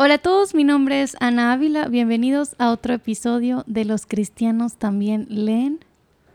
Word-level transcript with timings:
Hola 0.00 0.14
a 0.14 0.18
todos, 0.18 0.54
mi 0.54 0.62
nombre 0.62 1.02
es 1.02 1.16
Ana 1.18 1.52
Ávila. 1.52 1.88
Bienvenidos 1.88 2.54
a 2.58 2.70
otro 2.70 2.94
episodio 2.94 3.64
de 3.66 3.84
Los 3.84 4.06
Cristianos 4.06 4.76
también 4.76 5.26
leen. 5.28 5.80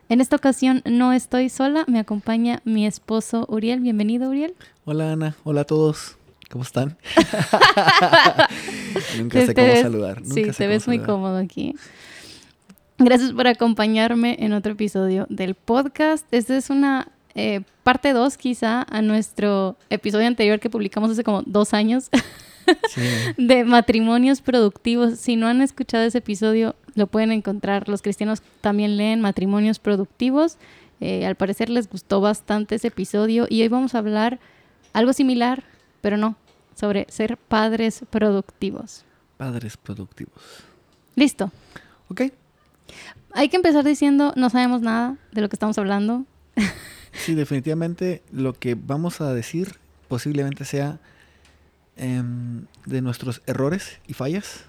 En 0.10 0.20
esta 0.20 0.36
ocasión 0.36 0.82
no 0.84 1.14
estoy 1.14 1.48
sola, 1.48 1.86
me 1.88 2.00
acompaña 2.00 2.62
mi 2.66 2.86
esposo 2.86 3.46
Uriel. 3.48 3.80
Bienvenido, 3.80 4.32
Uriel. 4.32 4.54
Hola 4.84 5.14
Ana, 5.14 5.38
hola 5.46 5.62
a 5.62 5.64
todos. 5.64 6.18
¿Cómo 6.52 6.66
están? 6.66 6.98
Nunca 9.18 9.46
sé 9.46 9.56
cómo 9.56 9.76
saludar. 9.78 10.22
sí, 10.26 10.44
te 10.52 10.68
ves 10.68 10.86
muy 10.86 11.00
cómodo 11.00 11.38
aquí. 11.38 11.74
Gracias 12.98 13.32
por 13.32 13.48
acompañarme 13.48 14.36
en 14.42 14.52
otro 14.52 14.74
episodio 14.74 15.26
del 15.30 15.56
podcast. 15.56 16.26
Esta 16.34 16.58
es 16.58 16.70
una 16.70 17.08
eh, 17.34 17.62
parte 17.84 18.12
2 18.12 18.36
quizá 18.36 18.86
a 18.90 19.02
nuestro 19.02 19.78
episodio 19.90 20.28
anterior 20.28 20.60
que 20.60 20.70
publicamos 20.70 21.12
hace 21.12 21.24
como 21.24 21.44
dos 21.44 21.74
años. 21.74 22.10
de 23.38 23.64
matrimonios 23.64 24.42
productivos. 24.42 25.20
Si 25.20 25.36
no 25.36 25.48
han 25.48 25.62
escuchado 25.62 26.04
ese 26.04 26.20
episodio, 26.20 26.76
lo 26.96 27.08
pueden 27.08 27.32
encontrar. 27.32 27.90
Los 27.90 28.02
cristianos 28.02 28.42
también 28.62 28.98
leen 28.98 29.22
matrimonios 29.22 29.80
productivos. 29.80 30.58
Eh, 31.00 31.26
al 31.26 31.36
parecer 31.36 31.70
les 31.70 31.90
gustó 31.90 32.22
bastante 32.22 32.76
ese 32.76 32.88
episodio 32.88 33.46
y 33.50 33.62
hoy 33.62 33.68
vamos 33.68 33.96
a 33.96 33.98
hablar 33.98 34.40
algo 34.94 35.12
similar, 35.12 35.64
pero 36.02 36.18
no, 36.18 36.38
sobre 36.76 37.06
ser 37.10 37.38
padres 37.38 38.04
productivos. 38.10 39.04
Padres 39.38 39.76
productivos. 39.76 40.34
Listo. 41.16 41.52
Ok. 42.10 42.22
Hay 43.34 43.50
que 43.50 43.58
empezar 43.58 43.84
diciendo, 43.84 44.34
no 44.36 44.50
sabemos 44.50 44.82
nada 44.82 45.18
de 45.32 45.42
lo 45.42 45.50
que 45.50 45.56
estamos 45.56 45.78
hablando. 45.78 46.26
sí, 47.12 47.34
definitivamente 47.34 48.22
lo 48.32 48.54
que 48.54 48.76
vamos 48.76 49.22
a 49.22 49.34
decir 49.34 49.80
posiblemente 50.08 50.64
sea 50.64 51.00
Em, 51.96 52.66
de 52.86 53.02
nuestros 53.02 53.42
errores 53.46 54.00
y 54.08 54.14
fallas. 54.14 54.66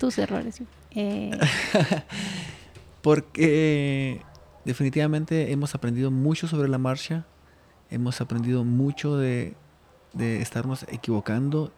Tus 0.00 0.18
errores. 0.18 0.60
Eh. 0.90 1.30
Porque 3.02 4.20
definitivamente 4.64 5.52
hemos 5.52 5.74
aprendido 5.74 6.10
mucho 6.10 6.48
sobre 6.48 6.68
la 6.68 6.78
marcha, 6.78 7.26
hemos 7.90 8.20
aprendido 8.20 8.64
mucho 8.64 9.16
de, 9.16 9.54
de 10.14 10.42
estarnos 10.42 10.84
equivocando 10.88 11.72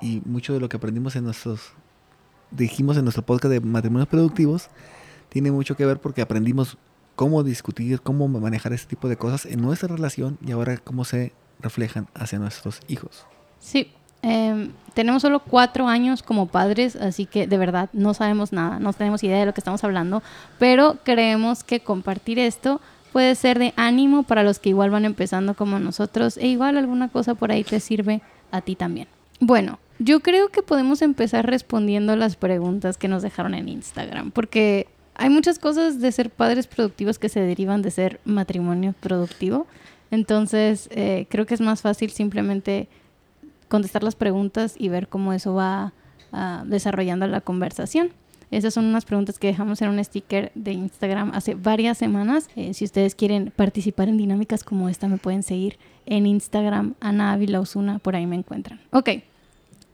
y 0.00 0.22
mucho 0.24 0.52
de 0.52 0.60
lo 0.60 0.68
que 0.68 0.76
aprendimos 0.76 1.16
en 1.16 1.24
nuestros, 1.24 1.72
dijimos 2.52 2.96
en 2.96 3.04
nuestro 3.04 3.26
podcast 3.26 3.52
de 3.52 3.60
matrimonios 3.60 4.08
productivos, 4.08 4.70
tiene 5.30 5.50
mucho 5.50 5.76
que 5.76 5.84
ver 5.84 6.00
porque 6.00 6.22
aprendimos 6.22 6.78
cómo 7.16 7.42
discutir, 7.42 8.00
cómo 8.00 8.28
manejar 8.28 8.72
ese 8.72 8.86
tipo 8.86 9.08
de 9.08 9.16
cosas 9.16 9.46
en 9.46 9.60
nuestra 9.60 9.94
relación 9.94 10.38
y 10.46 10.52
ahora 10.52 10.78
cómo 10.78 11.04
se 11.04 11.32
reflejan 11.58 12.08
hacia 12.14 12.38
nuestros 12.38 12.80
hijos. 12.86 13.26
Sí, 13.60 13.92
em, 14.22 14.72
tenemos 14.94 15.22
solo 15.22 15.40
cuatro 15.40 15.86
años 15.86 16.22
como 16.22 16.46
padres, 16.46 16.96
así 16.96 17.26
que 17.26 17.46
de 17.46 17.58
verdad 17.58 17.88
no 17.92 18.14
sabemos 18.14 18.52
nada, 18.52 18.78
no 18.80 18.92
tenemos 18.92 19.22
idea 19.22 19.38
de 19.38 19.46
lo 19.46 19.54
que 19.54 19.60
estamos 19.60 19.84
hablando, 19.84 20.22
pero 20.58 20.98
creemos 21.04 21.62
que 21.62 21.80
compartir 21.80 22.38
esto 22.38 22.80
puede 23.12 23.34
ser 23.34 23.58
de 23.58 23.72
ánimo 23.76 24.22
para 24.22 24.42
los 24.42 24.58
que 24.58 24.70
igual 24.70 24.90
van 24.90 25.04
empezando 25.04 25.54
como 25.54 25.78
nosotros 25.78 26.36
e 26.36 26.48
igual 26.48 26.76
alguna 26.76 27.08
cosa 27.08 27.34
por 27.34 27.52
ahí 27.52 27.64
te 27.64 27.80
sirve 27.80 28.22
a 28.50 28.60
ti 28.60 28.74
también. 28.74 29.08
Bueno, 29.40 29.78
yo 29.98 30.20
creo 30.20 30.48
que 30.48 30.62
podemos 30.62 31.02
empezar 31.02 31.46
respondiendo 31.46 32.16
las 32.16 32.36
preguntas 32.36 32.96
que 32.96 33.08
nos 33.08 33.22
dejaron 33.22 33.54
en 33.54 33.68
Instagram, 33.68 34.30
porque 34.30 34.86
hay 35.14 35.28
muchas 35.28 35.58
cosas 35.58 36.00
de 36.00 36.12
ser 36.12 36.30
padres 36.30 36.66
productivos 36.66 37.18
que 37.18 37.28
se 37.28 37.40
derivan 37.40 37.82
de 37.82 37.90
ser 37.90 38.20
matrimonio 38.24 38.94
productivo. 39.00 39.66
Entonces, 40.10 40.88
eh, 40.92 41.26
creo 41.28 41.46
que 41.46 41.54
es 41.54 41.60
más 41.60 41.82
fácil 41.82 42.10
simplemente 42.10 42.88
contestar 43.70 44.02
las 44.02 44.16
preguntas 44.16 44.74
y 44.76 44.90
ver 44.90 45.08
cómo 45.08 45.32
eso 45.32 45.54
va 45.54 45.94
ah, 46.32 46.64
desarrollando 46.66 47.26
la 47.26 47.40
conversación. 47.40 48.10
Esas 48.50 48.74
son 48.74 48.86
unas 48.86 49.04
preguntas 49.04 49.38
que 49.38 49.46
dejamos 49.46 49.80
en 49.80 49.90
un 49.90 50.04
sticker 50.04 50.50
de 50.56 50.72
Instagram 50.72 51.30
hace 51.34 51.54
varias 51.54 51.96
semanas. 51.96 52.50
Eh, 52.56 52.74
si 52.74 52.84
ustedes 52.84 53.14
quieren 53.14 53.52
participar 53.54 54.08
en 54.08 54.16
dinámicas 54.16 54.64
como 54.64 54.88
esta, 54.88 55.06
me 55.06 55.18
pueden 55.18 55.44
seguir 55.44 55.78
en 56.04 56.26
Instagram, 56.26 56.94
Ana 57.00 57.32
Ávila 57.32 57.60
Osuna, 57.60 58.00
por 58.00 58.16
ahí 58.16 58.26
me 58.26 58.34
encuentran. 58.34 58.80
Ok, 58.90 59.10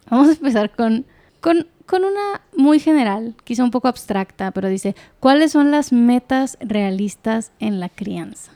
vamos 0.09 0.29
a 0.29 0.33
empezar 0.33 0.75
con, 0.75 1.05
con, 1.43 1.67
con 1.85 2.05
una 2.05 2.41
muy 2.57 2.81
general, 2.81 3.35
quizá 3.45 3.63
un 3.63 3.71
poco 3.71 3.89
abstracta, 3.89 4.51
pero 4.53 4.69
dice, 4.69 4.97
¿cuáles 5.21 5.53
son 5.53 5.71
las 5.71 5.93
metas 5.93 6.57
realistas 6.61 7.53
en 7.61 7.79
la 7.79 7.91
crianza? 7.91 8.53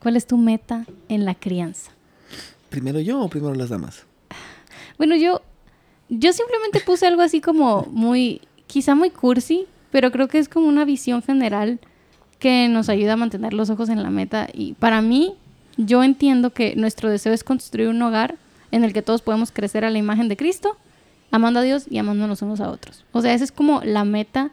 ¿Cuál 0.00 0.16
es 0.16 0.26
tu 0.26 0.38
meta 0.38 0.86
en 1.10 1.26
la 1.26 1.34
crianza? 1.34 1.92
¿Primero 2.70 2.98
yo 3.00 3.20
o 3.20 3.28
primero 3.28 3.54
las 3.54 3.68
damas? 3.68 4.06
Bueno, 4.98 5.16
yo, 5.16 5.42
yo 6.08 6.32
simplemente 6.32 6.80
puse 6.80 7.06
algo 7.06 7.22
así 7.22 7.40
como 7.40 7.86
muy, 7.90 8.40
quizá 8.66 8.94
muy 8.94 9.10
cursi, 9.10 9.66
pero 9.90 10.10
creo 10.10 10.28
que 10.28 10.38
es 10.38 10.48
como 10.48 10.66
una 10.66 10.84
visión 10.84 11.22
general 11.22 11.78
que 12.38 12.68
nos 12.68 12.88
ayuda 12.88 13.14
a 13.14 13.16
mantener 13.16 13.54
los 13.54 13.70
ojos 13.70 13.88
en 13.88 14.02
la 14.02 14.10
meta. 14.10 14.48
Y 14.52 14.74
para 14.74 15.00
mí, 15.00 15.34
yo 15.76 16.02
entiendo 16.02 16.50
que 16.50 16.76
nuestro 16.76 17.10
deseo 17.10 17.32
es 17.32 17.44
construir 17.44 17.88
un 17.88 18.02
hogar 18.02 18.36
en 18.70 18.84
el 18.84 18.92
que 18.92 19.02
todos 19.02 19.22
podemos 19.22 19.52
crecer 19.52 19.84
a 19.84 19.90
la 19.90 19.98
imagen 19.98 20.28
de 20.28 20.36
Cristo, 20.36 20.76
amando 21.30 21.60
a 21.60 21.62
Dios 21.62 21.86
y 21.88 21.98
amándonos 21.98 22.42
unos 22.42 22.60
a 22.60 22.70
otros. 22.70 23.04
O 23.12 23.22
sea, 23.22 23.34
esa 23.34 23.44
es 23.44 23.52
como 23.52 23.80
la 23.82 24.04
meta 24.04 24.50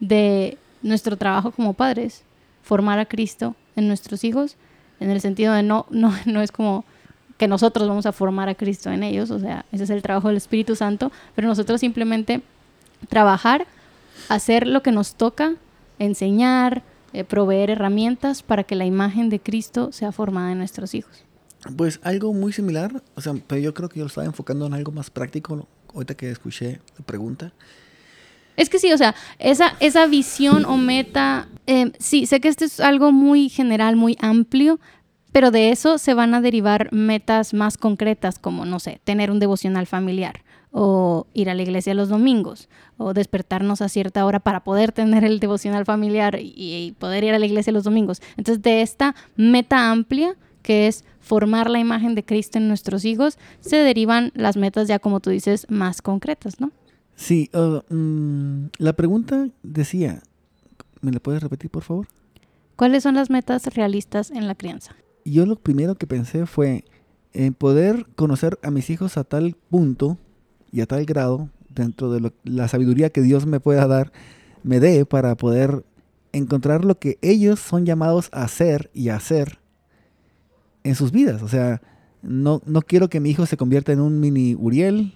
de 0.00 0.58
nuestro 0.82 1.16
trabajo 1.16 1.50
como 1.50 1.72
padres, 1.74 2.24
formar 2.62 2.98
a 2.98 3.06
Cristo 3.06 3.56
en 3.76 3.88
nuestros 3.88 4.22
hijos, 4.24 4.56
en 5.00 5.10
el 5.10 5.20
sentido 5.20 5.54
de 5.54 5.62
no, 5.62 5.86
no, 5.90 6.14
no 6.26 6.42
es 6.42 6.52
como 6.52 6.84
que 7.36 7.48
nosotros 7.48 7.88
vamos 7.88 8.06
a 8.06 8.12
formar 8.12 8.48
a 8.48 8.54
Cristo 8.54 8.90
en 8.90 9.02
ellos, 9.02 9.30
o 9.30 9.38
sea, 9.38 9.64
ese 9.72 9.84
es 9.84 9.90
el 9.90 10.02
trabajo 10.02 10.28
del 10.28 10.36
Espíritu 10.36 10.76
Santo, 10.76 11.10
pero 11.34 11.48
nosotros 11.48 11.80
simplemente 11.80 12.42
trabajar, 13.08 13.66
hacer 14.28 14.66
lo 14.66 14.82
que 14.82 14.92
nos 14.92 15.14
toca, 15.14 15.54
enseñar, 15.98 16.82
eh, 17.12 17.24
proveer 17.24 17.70
herramientas 17.70 18.42
para 18.42 18.64
que 18.64 18.74
la 18.74 18.84
imagen 18.84 19.28
de 19.28 19.40
Cristo 19.40 19.92
sea 19.92 20.12
formada 20.12 20.52
en 20.52 20.58
nuestros 20.58 20.94
hijos. 20.94 21.24
Pues 21.76 21.98
algo 22.02 22.32
muy 22.34 22.52
similar, 22.52 23.02
o 23.14 23.20
sea, 23.20 23.34
pero 23.46 23.60
yo 23.60 23.72
creo 23.72 23.88
que 23.88 23.98
yo 23.98 24.04
lo 24.04 24.08
estaba 24.08 24.26
enfocando 24.26 24.66
en 24.66 24.74
algo 24.74 24.92
más 24.92 25.10
práctico, 25.10 25.66
ahorita 25.94 26.14
que 26.14 26.30
escuché 26.30 26.80
la 26.98 27.04
pregunta. 27.04 27.52
Es 28.56 28.68
que 28.68 28.78
sí, 28.78 28.92
o 28.92 28.98
sea, 28.98 29.14
esa, 29.38 29.74
esa 29.80 30.06
visión 30.06 30.64
o 30.64 30.76
meta, 30.76 31.48
eh, 31.66 31.90
sí, 31.98 32.26
sé 32.26 32.40
que 32.40 32.48
esto 32.48 32.64
es 32.64 32.78
algo 32.80 33.10
muy 33.10 33.48
general, 33.48 33.96
muy 33.96 34.16
amplio, 34.20 34.78
pero 35.34 35.50
de 35.50 35.72
eso 35.72 35.98
se 35.98 36.14
van 36.14 36.32
a 36.32 36.40
derivar 36.40 36.92
metas 36.92 37.54
más 37.54 37.76
concretas 37.76 38.38
como, 38.38 38.64
no 38.64 38.78
sé, 38.78 39.00
tener 39.02 39.32
un 39.32 39.40
devocional 39.40 39.88
familiar 39.88 40.44
o 40.70 41.26
ir 41.34 41.50
a 41.50 41.54
la 41.54 41.62
iglesia 41.62 41.92
los 41.92 42.08
domingos 42.08 42.68
o 42.98 43.14
despertarnos 43.14 43.82
a 43.82 43.88
cierta 43.88 44.24
hora 44.26 44.38
para 44.38 44.62
poder 44.62 44.92
tener 44.92 45.24
el 45.24 45.40
devocional 45.40 45.86
familiar 45.86 46.38
y, 46.40 46.94
poder 47.00 47.24
ir 47.24 47.34
a 47.34 47.40
la 47.40 47.46
iglesia 47.46 47.72
los 47.72 47.82
domingos. 47.82 48.22
Entonces, 48.36 48.62
de 48.62 48.80
esta 48.80 49.16
meta 49.34 49.90
amplia 49.90 50.36
que 50.62 50.86
es 50.86 51.04
formar 51.18 51.68
la 51.68 51.80
imagen 51.80 52.14
de 52.14 52.24
Cristo 52.24 52.58
en 52.58 52.68
nuestros 52.68 53.04
hijos, 53.04 53.36
se 53.58 53.78
derivan 53.78 54.30
las 54.36 54.56
metas 54.56 54.86
ya 54.86 55.00
como 55.00 55.18
tú 55.18 55.30
dices 55.30 55.66
más 55.68 56.00
concretas, 56.00 56.60
¿no? 56.60 56.70
Sí, 57.16 57.50
uh, 57.54 57.80
mm, 57.92 58.70
la 58.78 58.92
pregunta 58.92 59.48
decía, 59.64 60.22
¿me 61.00 61.10
la 61.10 61.18
puedes 61.18 61.42
repetir 61.42 61.72
por 61.72 61.82
favor? 61.82 62.06
¿Cuáles 62.76 63.02
son 63.02 63.16
las 63.16 63.30
metas 63.30 63.66
realistas 63.74 64.30
en 64.30 64.46
la 64.46 64.54
crianza? 64.54 64.94
Yo 65.24 65.46
lo 65.46 65.56
primero 65.56 65.94
que 65.94 66.06
pensé 66.06 66.46
fue 66.46 66.84
en 67.32 67.54
poder 67.54 68.06
conocer 68.14 68.58
a 68.62 68.70
mis 68.70 68.90
hijos 68.90 69.16
a 69.16 69.24
tal 69.24 69.56
punto 69.70 70.18
y 70.70 70.80
a 70.80 70.86
tal 70.86 71.04
grado, 71.04 71.50
dentro 71.68 72.12
de 72.12 72.32
la 72.44 72.68
sabiduría 72.68 73.10
que 73.10 73.22
Dios 73.22 73.46
me 73.46 73.60
pueda 73.60 73.86
dar, 73.86 74.12
me 74.62 74.80
dé 74.80 75.04
para 75.04 75.34
poder 75.36 75.84
encontrar 76.32 76.84
lo 76.84 76.98
que 76.98 77.18
ellos 77.22 77.60
son 77.60 77.84
llamados 77.84 78.28
a 78.32 78.44
hacer 78.44 78.90
y 78.94 79.08
a 79.08 79.16
hacer 79.16 79.58
en 80.84 80.94
sus 80.94 81.10
vidas. 81.10 81.42
O 81.42 81.48
sea, 81.48 81.82
no, 82.22 82.62
no 82.66 82.82
quiero 82.82 83.08
que 83.08 83.20
mi 83.20 83.30
hijo 83.30 83.46
se 83.46 83.56
convierta 83.56 83.92
en 83.92 84.00
un 84.00 84.20
mini 84.20 84.54
Uriel, 84.54 85.14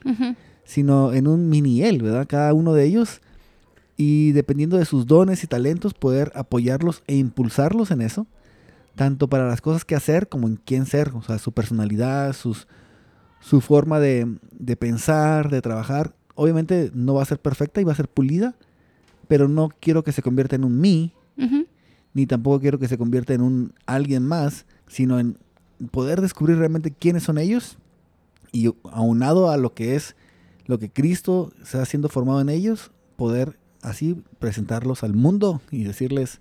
sino 0.64 1.12
en 1.12 1.26
un 1.26 1.48
mini 1.48 1.82
él, 1.82 2.02
¿verdad? 2.02 2.26
Cada 2.28 2.52
uno 2.54 2.72
de 2.72 2.84
ellos. 2.84 3.20
Y 3.96 4.32
dependiendo 4.32 4.76
de 4.76 4.84
sus 4.84 5.06
dones 5.06 5.42
y 5.42 5.46
talentos, 5.46 5.94
poder 5.94 6.30
apoyarlos 6.34 7.02
e 7.06 7.16
impulsarlos 7.16 7.90
en 7.90 8.00
eso 8.00 8.26
tanto 8.98 9.28
para 9.28 9.46
las 9.46 9.60
cosas 9.60 9.84
que 9.84 9.94
hacer 9.94 10.28
como 10.28 10.48
en 10.48 10.56
quién 10.56 10.84
ser, 10.84 11.12
o 11.14 11.22
sea, 11.22 11.38
su 11.38 11.52
personalidad, 11.52 12.32
sus, 12.32 12.66
su 13.38 13.60
forma 13.60 14.00
de, 14.00 14.26
pensar, 14.76 15.50
de 15.50 15.62
trabajar. 15.62 16.16
Obviamente 16.34 16.90
no 16.92 17.14
va 17.14 17.22
a 17.22 17.26
ser 17.26 17.38
perfecta 17.38 17.80
y 17.80 17.84
va 17.84 17.92
a 17.92 17.96
ser 17.96 18.08
pulida, 18.08 18.56
pero 19.28 19.46
no 19.46 19.68
quiero 19.80 20.02
que 20.02 20.10
se 20.10 20.20
convierta 20.20 20.56
en 20.56 20.64
un 20.64 20.80
mí, 20.80 21.14
ni 22.12 22.26
tampoco 22.26 22.58
quiero 22.58 22.80
que 22.80 22.88
se 22.88 22.98
convierta 22.98 23.34
en 23.34 23.42
un 23.42 23.72
alguien 23.86 24.26
más, 24.26 24.66
sino 24.88 25.20
en 25.20 25.38
poder 25.92 26.20
descubrir 26.20 26.58
realmente 26.58 26.90
quiénes 26.90 27.22
son 27.22 27.38
ellos 27.38 27.78
y 28.50 28.74
aunado 28.90 29.48
a 29.48 29.56
lo 29.58 29.74
que 29.74 29.94
es 29.94 30.16
lo 30.66 30.80
que 30.80 30.90
Cristo 30.90 31.52
está 31.62 31.82
haciendo 31.82 32.08
formado 32.08 32.40
en 32.40 32.48
ellos, 32.48 32.90
poder 33.14 33.60
así 33.80 34.20
presentarlos 34.40 35.04
al 35.04 35.14
mundo 35.14 35.60
y 35.70 35.84
decirles, 35.84 36.40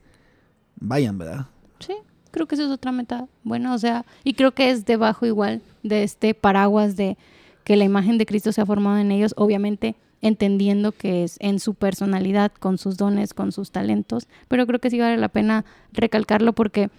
vayan, 0.79 1.19
¿verdad? 1.19 1.49
Sí, 1.77 1.93
creo 2.31 2.47
que 2.47 2.55
esa 2.55 2.65
es 2.65 2.71
otra 2.71 2.91
meta 2.91 3.27
buena, 3.43 3.73
o 3.73 3.77
sea, 3.77 4.05
y 4.23 4.33
creo 4.33 4.53
que 4.53 4.69
es 4.69 4.85
debajo 4.85 5.25
igual 5.25 5.61
de 5.83 6.03
este 6.03 6.33
paraguas 6.33 6.95
de 6.95 7.17
que 7.63 7.75
la 7.75 7.83
imagen 7.83 8.17
de 8.17 8.25
Cristo 8.25 8.51
se 8.51 8.61
ha 8.61 8.65
formado 8.65 8.97
en 8.97 9.11
ellos, 9.11 9.33
obviamente 9.37 9.95
entendiendo 10.21 10.91
que 10.91 11.23
es 11.23 11.37
en 11.39 11.59
su 11.59 11.75
personalidad, 11.75 12.51
con 12.51 12.77
sus 12.77 12.97
dones, 12.97 13.33
con 13.33 13.51
sus 13.51 13.71
talentos, 13.71 14.27
pero 14.47 14.65
creo 14.65 14.79
que 14.79 14.89
sí 14.89 14.99
vale 14.99 15.17
la 15.17 15.29
pena 15.29 15.65
recalcarlo 15.93 16.53
porque 16.53 16.89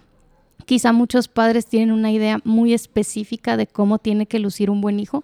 quizá 0.65 0.93
muchos 0.93 1.27
padres 1.27 1.65
tienen 1.65 1.91
una 1.91 2.11
idea 2.11 2.39
muy 2.43 2.73
específica 2.73 3.57
de 3.57 3.67
cómo 3.67 3.97
tiene 3.97 4.25
que 4.25 4.39
lucir 4.39 4.69
un 4.69 4.81
buen 4.81 4.99
hijo 4.99 5.23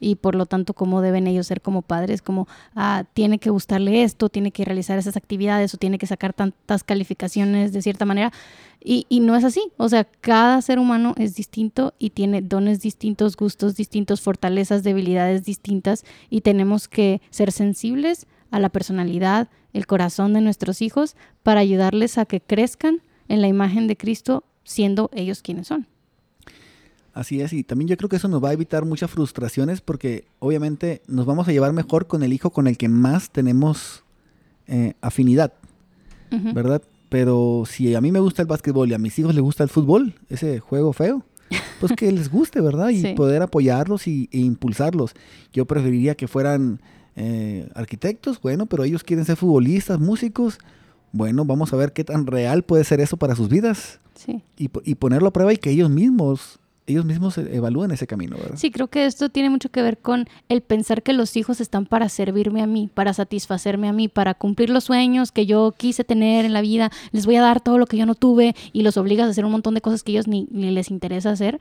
y 0.00 0.16
por 0.16 0.34
lo 0.34 0.46
tanto 0.46 0.74
cómo 0.74 1.00
deben 1.00 1.26
ellos 1.26 1.46
ser 1.46 1.60
como 1.60 1.82
padres, 1.82 2.22
como 2.22 2.48
ah, 2.74 3.04
tiene 3.14 3.38
que 3.38 3.50
gustarle 3.50 4.02
esto, 4.02 4.28
tiene 4.28 4.50
que 4.50 4.64
realizar 4.64 4.98
esas 4.98 5.16
actividades 5.16 5.74
o 5.74 5.78
tiene 5.78 5.98
que 5.98 6.06
sacar 6.06 6.32
tantas 6.32 6.84
calificaciones 6.84 7.72
de 7.72 7.82
cierta 7.82 8.04
manera. 8.04 8.32
Y, 8.82 9.06
y, 9.08 9.20
no 9.20 9.34
es 9.34 9.42
así, 9.42 9.60
o 9.78 9.88
sea, 9.88 10.04
cada 10.04 10.62
ser 10.62 10.78
humano 10.78 11.14
es 11.16 11.34
distinto 11.34 11.94
y 11.98 12.10
tiene 12.10 12.40
dones 12.40 12.80
distintos, 12.80 13.36
gustos 13.36 13.74
distintos, 13.74 14.20
fortalezas, 14.20 14.84
debilidades 14.84 15.44
distintas 15.44 16.04
y 16.30 16.42
tenemos 16.42 16.86
que 16.86 17.20
ser 17.30 17.50
sensibles 17.50 18.26
a 18.50 18.60
la 18.60 18.68
personalidad, 18.68 19.48
el 19.72 19.86
corazón 19.86 20.34
de 20.34 20.40
nuestros 20.40 20.82
hijos 20.82 21.16
para 21.42 21.60
ayudarles 21.60 22.18
a 22.18 22.26
que 22.26 22.40
crezcan 22.40 23.02
en 23.28 23.40
la 23.40 23.48
imagen 23.48 23.88
de 23.88 23.96
Cristo 23.96 24.44
siendo 24.62 25.10
ellos 25.12 25.42
quienes 25.42 25.68
son. 25.68 25.86
Así 27.16 27.40
es, 27.40 27.54
y 27.54 27.64
también 27.64 27.88
yo 27.88 27.96
creo 27.96 28.10
que 28.10 28.16
eso 28.16 28.28
nos 28.28 28.44
va 28.44 28.50
a 28.50 28.52
evitar 28.52 28.84
muchas 28.84 29.10
frustraciones 29.10 29.80
porque 29.80 30.26
obviamente 30.38 31.00
nos 31.06 31.24
vamos 31.24 31.48
a 31.48 31.52
llevar 31.52 31.72
mejor 31.72 32.06
con 32.06 32.22
el 32.22 32.30
hijo 32.34 32.50
con 32.50 32.66
el 32.66 32.76
que 32.76 32.90
más 32.90 33.30
tenemos 33.30 34.04
eh, 34.66 34.92
afinidad, 35.00 35.54
¿verdad? 36.30 36.82
Pero 37.08 37.64
si 37.66 37.94
a 37.94 38.02
mí 38.02 38.12
me 38.12 38.20
gusta 38.20 38.42
el 38.42 38.48
básquetbol 38.48 38.90
y 38.90 38.92
a 38.92 38.98
mis 38.98 39.18
hijos 39.18 39.34
les 39.34 39.42
gusta 39.42 39.62
el 39.62 39.70
fútbol, 39.70 40.12
ese 40.28 40.60
juego 40.60 40.92
feo, 40.92 41.24
pues 41.80 41.92
que 41.96 42.12
les 42.12 42.30
guste, 42.30 42.60
¿verdad? 42.60 42.90
Y 42.90 43.02
poder 43.14 43.40
apoyarlos 43.40 44.06
y, 44.08 44.28
e 44.30 44.40
impulsarlos. 44.40 45.14
Yo 45.54 45.64
preferiría 45.64 46.16
que 46.16 46.28
fueran 46.28 46.82
eh, 47.16 47.66
arquitectos, 47.74 48.42
bueno, 48.42 48.66
pero 48.66 48.84
ellos 48.84 49.02
quieren 49.02 49.24
ser 49.24 49.36
futbolistas, 49.36 49.98
músicos. 49.98 50.58
Bueno, 51.12 51.46
vamos 51.46 51.72
a 51.72 51.76
ver 51.76 51.94
qué 51.94 52.04
tan 52.04 52.26
real 52.26 52.62
puede 52.62 52.84
ser 52.84 53.00
eso 53.00 53.16
para 53.16 53.34
sus 53.34 53.48
vidas. 53.48 54.00
Sí. 54.16 54.42
Y, 54.58 54.68
y 54.84 54.96
ponerlo 54.96 55.28
a 55.28 55.32
prueba 55.32 55.54
y 55.54 55.56
que 55.56 55.70
ellos 55.70 55.88
mismos 55.88 56.60
ellos 56.86 57.04
mismos 57.04 57.36
e-, 57.38 57.56
evalúan 57.56 57.90
ese 57.90 58.06
camino, 58.06 58.36
¿verdad? 58.36 58.56
Sí, 58.56 58.70
creo 58.70 58.88
que 58.88 59.06
esto 59.06 59.28
tiene 59.28 59.50
mucho 59.50 59.68
que 59.68 59.82
ver 59.82 59.98
con 59.98 60.28
el 60.48 60.62
pensar 60.62 61.02
que 61.02 61.12
los 61.12 61.36
hijos 61.36 61.60
están 61.60 61.86
para 61.86 62.08
servirme 62.08 62.62
a 62.62 62.66
mí, 62.66 62.88
para 62.92 63.12
satisfacerme 63.12 63.88
a 63.88 63.92
mí, 63.92 64.08
para 64.08 64.34
cumplir 64.34 64.70
los 64.70 64.84
sueños 64.84 65.32
que 65.32 65.46
yo 65.46 65.74
quise 65.76 66.04
tener 66.04 66.44
en 66.44 66.52
la 66.52 66.60
vida. 66.60 66.90
Les 67.12 67.26
voy 67.26 67.36
a 67.36 67.42
dar 67.42 67.60
todo 67.60 67.78
lo 67.78 67.86
que 67.86 67.96
yo 67.96 68.06
no 68.06 68.14
tuve 68.14 68.54
y 68.72 68.82
los 68.82 68.96
obligas 68.96 69.26
a 69.26 69.30
hacer 69.30 69.44
un 69.44 69.52
montón 69.52 69.74
de 69.74 69.80
cosas 69.80 70.02
que 70.02 70.12
ellos 70.12 70.28
ni, 70.28 70.46
les 70.46 70.90
interesa 70.90 71.30
hacer. 71.30 71.58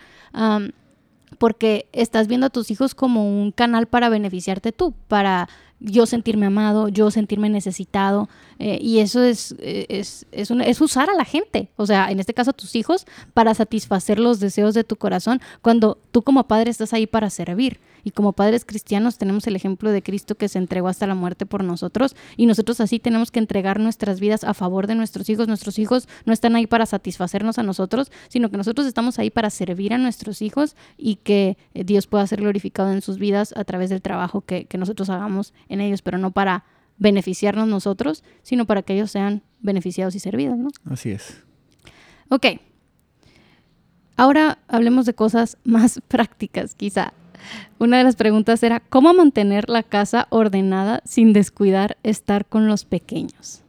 porque 1.40 1.88
estás 1.92 2.28
viendo 2.28 2.48
a 2.48 2.50
tus 2.50 2.72
hijos 2.72 2.96
como 2.96 3.28
un 3.28 3.52
canal 3.52 3.88
para 3.88 4.10
beneficiarte 4.10 4.72
tú, 4.72 4.94
para 5.08 5.50
yo 5.80 6.06
sentirme 6.06 6.46
amado, 6.46 6.88
yo 6.88 7.12
sentirme 7.12 7.50
necesitado, 7.50 8.30
eh, 8.60 8.80
y 8.82 9.00
eso 9.00 9.24
es, 9.24 9.56
eh, 9.60 9.86
es, 9.90 10.26
es, 10.32 10.52
es, 10.52 10.82
usar 10.82 11.10
a 11.10 11.16
la 11.16 11.26
gente, 11.26 11.70
o 11.76 11.86
sea, 11.86 12.12
en 12.12 12.20
este 12.20 12.34
caso 12.34 12.52
a 12.52 12.54
tus 12.54 12.76
hijos, 12.76 13.06
para 13.34 13.54
satisfacer 13.54 14.20
los 14.20 14.40
deseos 14.40 14.74
de 14.74 14.84
tu 14.84 14.96
corazón, 14.96 15.42
cuando 15.62 15.98
tú 16.12 16.22
como 16.22 16.48
padre 16.48 16.72
estás 16.72 16.94
ahí 16.94 17.08
para 17.08 17.30
servir. 17.30 17.80
Y 18.06 18.12
como 18.12 18.34
padres 18.34 18.64
cristianos 18.64 19.18
tenemos 19.18 19.48
el 19.48 19.56
ejemplo 19.56 19.92
de 19.92 20.04
Cristo 20.04 20.36
que 20.36 20.48
se 20.48 20.60
entregó 20.60 20.88
hasta 20.88 21.08
la 21.08 21.16
muerte 21.16 21.46
por 21.46 21.64
nosotros 21.64 22.16
y 22.38 22.46
nosotros 22.46 22.80
así 22.80 23.00
tenemos 23.00 23.32
que 23.32 23.40
entregar 23.40 23.80
nuestras 23.80 24.20
vidas 24.20 24.44
a 24.44 24.54
favor 24.54 24.86
de 24.86 24.94
nuestros 24.96 25.28
hijos. 25.28 25.48
Nuestros 25.48 25.80
hijos 25.80 26.08
no 26.24 26.32
están 26.32 26.56
ahí 26.56 26.68
para 26.68 26.86
satisfacernos 26.86 27.58
a 27.58 27.64
nosotros, 27.64 28.12
sino 28.30 28.52
que 28.52 28.58
nosotros 28.58 28.86
estamos 28.86 29.18
ahí 29.20 29.32
para 29.32 29.50
servir 29.50 29.94
a 29.94 29.98
nuestros 29.98 30.44
hijos 30.44 30.76
y 30.98 31.16
que 31.16 31.58
eh, 31.74 31.84
Dios 31.84 32.06
pueda 32.06 32.28
ser 32.28 32.42
glorificado 32.42 32.94
en 32.94 33.02
sus 33.02 33.18
vidas 33.18 33.54
a 33.58 33.64
través 33.64 33.90
del 33.90 34.04
trabajo 34.04 34.42
que, 34.42 34.66
que 34.66 34.78
nosotros 34.78 35.10
hagamos 35.10 35.54
en 35.68 35.82
ellos, 35.82 36.04
pero 36.04 36.20
no 36.20 36.30
para 36.30 36.64
beneficiarnos 36.98 37.68
nosotros, 37.68 38.24
sino 38.44 38.66
para 38.66 38.84
que 38.84 38.94
ellos 38.94 39.12
sean 39.12 39.42
beneficiados 39.60 40.16
y 40.16 40.20
servidos, 40.20 40.58
¿no? 40.58 40.70
Así 40.86 41.10
es. 41.10 41.44
Ok. 42.30 42.46
Ahora 44.16 44.60
hablemos 44.68 45.06
de 45.06 45.14
cosas 45.14 45.58
más 45.64 46.00
prácticas, 46.08 46.76
quizá. 46.76 47.14
Una 47.80 47.98
de 47.98 48.04
las 48.04 48.16
preguntas 48.16 48.62
era, 48.64 48.80
¿cómo 48.80 49.14
mantener 49.14 49.70
la 49.70 49.84
casa 49.84 50.28
ordenada 50.30 51.02
sin 51.06 51.34
descuidar 51.34 51.98
estar 52.04 52.46
con 52.46 52.68
los 52.68 52.86
pequeños? 52.86 53.62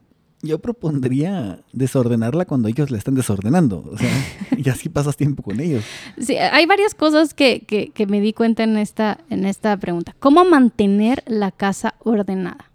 Yo 0.43 0.59
propondría 0.59 1.61
desordenarla 1.73 2.45
cuando 2.45 2.69
ellos 2.69 2.91
la 2.91 2.99
están 2.99 3.15
desordenando. 3.15 3.85
O 3.91 3.99
sea, 3.99 4.11
y 4.57 4.69
así 4.69 4.89
pasas 4.89 5.17
tiempo 5.17 5.43
con 5.43 5.61
ellos. 5.61 5.85
Sí, 6.19 6.37
hay 6.37 6.67
varias 6.67 6.95
cosas 6.95 7.35
que, 7.35 7.61
que, 7.61 7.91
que 7.91 8.07
me 8.07 8.21
di 8.21 8.33
cuenta 8.33 8.63
en 8.63 8.77
esta, 8.77 9.19
en 9.31 9.45
esta 9.45 9.77
pregunta. 9.77 10.15
¿Cómo 10.19 10.45
mantener 10.45 11.23
la 11.27 11.51
casa 11.51 11.95
ordenada? 11.99 12.71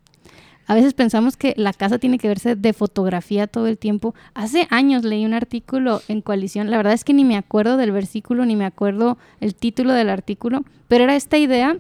A 0.68 0.76
veces 0.76 0.94
pensamos 0.94 1.38
que 1.38 1.54
la 1.58 1.74
casa 1.74 1.98
tiene 1.98 2.18
que 2.18 2.28
verse 2.28 2.56
de 2.56 2.74
fotografía 2.74 3.48
todo 3.48 3.68
el 3.68 3.78
tiempo. 3.78 4.16
Hace 4.34 4.68
años 4.70 5.04
leí 5.04 5.26
un 5.26 5.34
artículo 5.34 6.02
en 6.08 6.22
coalición, 6.22 6.72
la 6.72 6.78
verdad 6.78 6.94
es 6.94 7.04
que 7.04 7.14
ni 7.14 7.26
me 7.26 7.38
acuerdo 7.38 7.78
del 7.78 7.92
versículo, 7.92 8.46
ni 8.46 8.56
me 8.56 8.66
acuerdo 8.66 9.18
el 9.40 9.56
título 9.56 9.94
del 9.94 10.10
artículo, 10.10 10.64
pero 10.88 11.04
era 11.04 11.16
esta 11.16 11.38
idea 11.38 11.78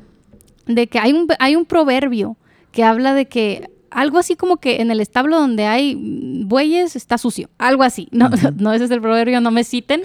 de 0.66 0.88
que 0.88 1.00
hay 1.00 1.14
un, 1.14 1.28
hay 1.40 1.56
un 1.56 1.66
proverbio 1.66 2.38
que 2.72 2.84
habla 2.84 3.14
de 3.14 3.28
que 3.28 3.70
algo 3.92 4.18
así 4.18 4.36
como 4.36 4.58
que 4.58 4.82
en 4.82 4.90
el 4.90 5.00
establo 5.00 5.40
donde 5.40 5.66
hay 5.66 5.96
bueyes 6.46 6.96
está 6.96 7.18
sucio, 7.18 7.50
algo 7.58 7.84
así. 7.84 8.08
No, 8.12 8.30
no 8.58 8.74
ese 8.74 8.86
es 8.86 8.92
el 8.92 9.02
proverbio, 9.02 9.42
no 9.42 9.52
me 9.52 9.64
citen, 9.64 10.02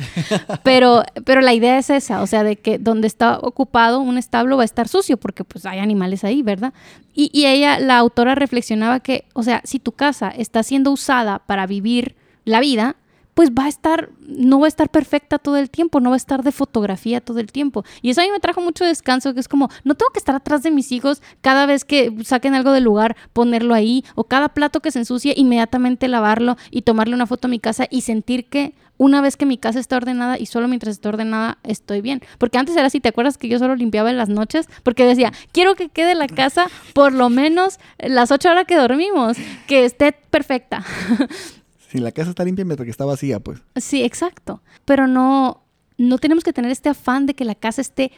pero, 0.62 1.04
pero 1.24 1.40
la 1.40 1.54
idea 1.54 1.78
es 1.78 1.88
esa, 1.90 2.20
o 2.22 2.26
sea, 2.26 2.42
de 2.42 2.56
que 2.56 2.78
donde 2.78 3.06
está 3.06 3.38
ocupado 3.38 4.00
un 4.00 4.18
establo 4.18 4.56
va 4.56 4.62
a 4.62 4.66
estar 4.66 4.88
sucio 4.88 5.16
porque 5.16 5.44
pues 5.44 5.64
hay 5.64 5.78
animales 5.78 6.24
ahí, 6.24 6.42
¿verdad? 6.42 6.74
Y, 7.14 7.30
y 7.32 7.46
ella, 7.46 7.78
la 7.78 7.96
autora 7.96 8.34
reflexionaba 8.34 9.00
que, 9.00 9.24
o 9.32 9.42
sea, 9.42 9.62
si 9.64 9.78
tu 9.78 9.92
casa 9.92 10.28
está 10.28 10.62
siendo 10.62 10.90
usada 10.90 11.38
para 11.38 11.66
vivir 11.66 12.16
la 12.44 12.60
vida, 12.60 12.96
pues 13.36 13.50
va 13.50 13.66
a 13.66 13.68
estar, 13.68 14.08
no 14.26 14.60
va 14.60 14.64
a 14.64 14.68
estar 14.68 14.88
perfecta 14.88 15.38
todo 15.38 15.58
el 15.58 15.68
tiempo, 15.68 16.00
no 16.00 16.08
va 16.08 16.16
a 16.16 16.16
estar 16.16 16.42
de 16.42 16.52
fotografía 16.52 17.20
todo 17.20 17.38
el 17.38 17.52
tiempo. 17.52 17.84
Y 18.00 18.08
eso 18.08 18.22
a 18.22 18.24
mí 18.24 18.30
me 18.30 18.40
trajo 18.40 18.62
mucho 18.62 18.82
descanso, 18.86 19.34
que 19.34 19.40
es 19.40 19.46
como, 19.46 19.68
no 19.84 19.94
tengo 19.94 20.10
que 20.10 20.18
estar 20.18 20.34
atrás 20.34 20.62
de 20.62 20.70
mis 20.70 20.90
hijos 20.90 21.20
cada 21.42 21.66
vez 21.66 21.84
que 21.84 22.10
saquen 22.24 22.54
algo 22.54 22.72
del 22.72 22.84
lugar, 22.84 23.14
ponerlo 23.34 23.74
ahí, 23.74 24.06
o 24.14 24.24
cada 24.24 24.48
plato 24.48 24.80
que 24.80 24.90
se 24.90 25.00
ensucie, 25.00 25.34
inmediatamente 25.36 26.08
lavarlo 26.08 26.56
y 26.70 26.80
tomarle 26.80 27.14
una 27.14 27.26
foto 27.26 27.46
a 27.46 27.50
mi 27.50 27.60
casa 27.60 27.86
y 27.90 28.00
sentir 28.00 28.48
que 28.48 28.72
una 28.96 29.20
vez 29.20 29.36
que 29.36 29.44
mi 29.44 29.58
casa 29.58 29.80
está 29.80 29.98
ordenada 29.98 30.38
y 30.38 30.46
solo 30.46 30.66
mientras 30.66 30.94
está 30.94 31.10
ordenada 31.10 31.58
estoy 31.62 32.00
bien. 32.00 32.22
Porque 32.38 32.56
antes 32.56 32.74
era 32.74 32.86
así, 32.86 33.00
¿te 33.00 33.10
acuerdas 33.10 33.36
que 33.36 33.48
yo 33.48 33.58
solo 33.58 33.76
limpiaba 33.76 34.08
en 34.08 34.16
las 34.16 34.30
noches? 34.30 34.66
Porque 34.82 35.04
decía, 35.04 35.34
quiero 35.52 35.74
que 35.74 35.90
quede 35.90 36.14
la 36.14 36.26
casa 36.26 36.68
por 36.94 37.12
lo 37.12 37.28
menos 37.28 37.80
las 37.98 38.30
ocho 38.30 38.48
horas 38.48 38.64
que 38.64 38.76
dormimos, 38.76 39.36
que 39.66 39.84
esté 39.84 40.12
perfecta. 40.12 40.86
Si 41.96 42.02
la 42.02 42.12
casa 42.12 42.28
está 42.28 42.44
limpia 42.44 42.62
mientras 42.62 42.84
que 42.84 42.90
está 42.90 43.06
vacía, 43.06 43.40
pues. 43.40 43.62
Sí, 43.76 44.02
exacto. 44.02 44.60
Pero 44.84 45.06
no, 45.06 45.62
no 45.96 46.18
tenemos 46.18 46.44
que 46.44 46.52
tener 46.52 46.70
este 46.70 46.90
afán 46.90 47.24
de 47.24 47.32
que 47.32 47.46
la 47.46 47.54
casa 47.54 47.80
esté 47.80 48.12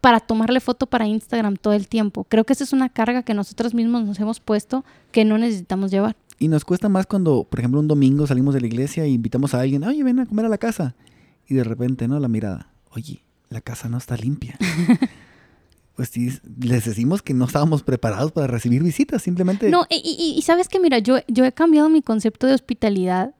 para 0.00 0.20
tomarle 0.20 0.60
foto 0.60 0.86
para 0.86 1.08
Instagram 1.08 1.56
todo 1.56 1.72
el 1.72 1.88
tiempo. 1.88 2.22
Creo 2.22 2.44
que 2.44 2.52
esa 2.52 2.62
es 2.62 2.72
una 2.72 2.90
carga 2.90 3.24
que 3.24 3.34
nosotros 3.34 3.74
mismos 3.74 4.04
nos 4.04 4.20
hemos 4.20 4.38
puesto 4.38 4.84
que 5.10 5.24
no 5.24 5.36
necesitamos 5.36 5.90
llevar. 5.90 6.14
Y 6.38 6.46
nos 6.46 6.64
cuesta 6.64 6.88
más 6.88 7.06
cuando, 7.06 7.42
por 7.42 7.58
ejemplo, 7.58 7.80
un 7.80 7.88
domingo 7.88 8.24
salimos 8.28 8.54
de 8.54 8.60
la 8.60 8.68
iglesia 8.68 9.02
e 9.02 9.08
invitamos 9.08 9.52
a 9.52 9.60
alguien, 9.60 9.82
oye, 9.82 10.04
ven 10.04 10.20
a 10.20 10.26
comer 10.26 10.46
a 10.46 10.48
la 10.48 10.58
casa. 10.58 10.94
Y 11.48 11.54
de 11.54 11.64
repente, 11.64 12.06
¿no? 12.06 12.20
La 12.20 12.28
mirada, 12.28 12.70
oye, 12.90 13.24
la 13.48 13.60
casa 13.60 13.88
no 13.88 13.98
está 13.98 14.16
limpia. 14.16 14.56
pues 15.94 16.08
sí, 16.08 16.30
les 16.60 16.84
decimos 16.84 17.22
que 17.22 17.34
no 17.34 17.44
estábamos 17.44 17.82
preparados 17.82 18.32
para 18.32 18.46
recibir 18.46 18.82
visitas, 18.82 19.22
simplemente. 19.22 19.70
No, 19.70 19.86
y, 19.88 20.40
sabes 20.42 20.68
que, 20.68 20.80
mira, 20.80 20.98
yo, 20.98 21.18
yo 21.28 21.44
he 21.44 21.52
cambiado 21.52 21.88
mi 21.88 22.02
concepto 22.02 22.46
de 22.46 22.54
hospitalidad. 22.54 23.34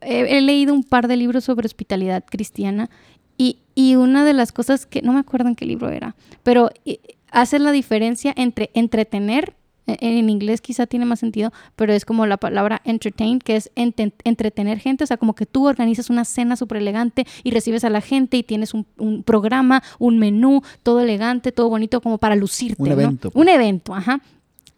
He, 0.00 0.40
leído 0.40 0.74
un 0.74 0.84
par 0.84 1.08
de 1.08 1.16
libros 1.16 1.42
sobre 1.44 1.66
hospitalidad 1.66 2.24
cristiana 2.24 2.88
y, 3.36 3.58
y, 3.74 3.96
una 3.96 4.24
de 4.24 4.32
las 4.32 4.52
cosas 4.52 4.86
que, 4.86 5.02
no 5.02 5.12
me 5.12 5.20
acuerdo 5.20 5.48
en 5.48 5.56
qué 5.56 5.66
libro 5.66 5.88
era, 5.88 6.14
pero 6.44 6.70
eh, 6.84 7.00
hace 7.32 7.58
la 7.58 7.72
diferencia 7.72 8.32
entre 8.36 8.70
entretener 8.74 9.56
en 9.86 10.30
inglés 10.30 10.60
quizá 10.60 10.86
tiene 10.86 11.04
más 11.04 11.20
sentido, 11.20 11.52
pero 11.76 11.92
es 11.92 12.04
como 12.04 12.26
la 12.26 12.36
palabra 12.36 12.80
entertain, 12.84 13.38
que 13.38 13.56
es 13.56 13.70
entretener 13.74 14.78
gente, 14.78 15.04
o 15.04 15.06
sea, 15.06 15.16
como 15.16 15.34
que 15.34 15.46
tú 15.46 15.66
organizas 15.66 16.10
una 16.10 16.24
cena 16.24 16.56
súper 16.56 16.78
elegante 16.78 17.26
y 17.42 17.50
recibes 17.50 17.84
a 17.84 17.90
la 17.90 18.00
gente 18.00 18.36
y 18.36 18.42
tienes 18.42 18.74
un, 18.74 19.22
programa, 19.24 19.82
un 19.98 20.18
menú, 20.18 20.62
todo 20.82 21.00
elegante, 21.00 21.52
todo 21.52 21.68
bonito, 21.68 22.00
como 22.00 22.18
para 22.18 22.36
lucirte. 22.36 22.82
Un 22.82 22.92
evento. 22.92 23.28
Un 23.28 23.44
pues. 23.44 23.54
evento, 23.54 23.94
ajá. 23.94 24.20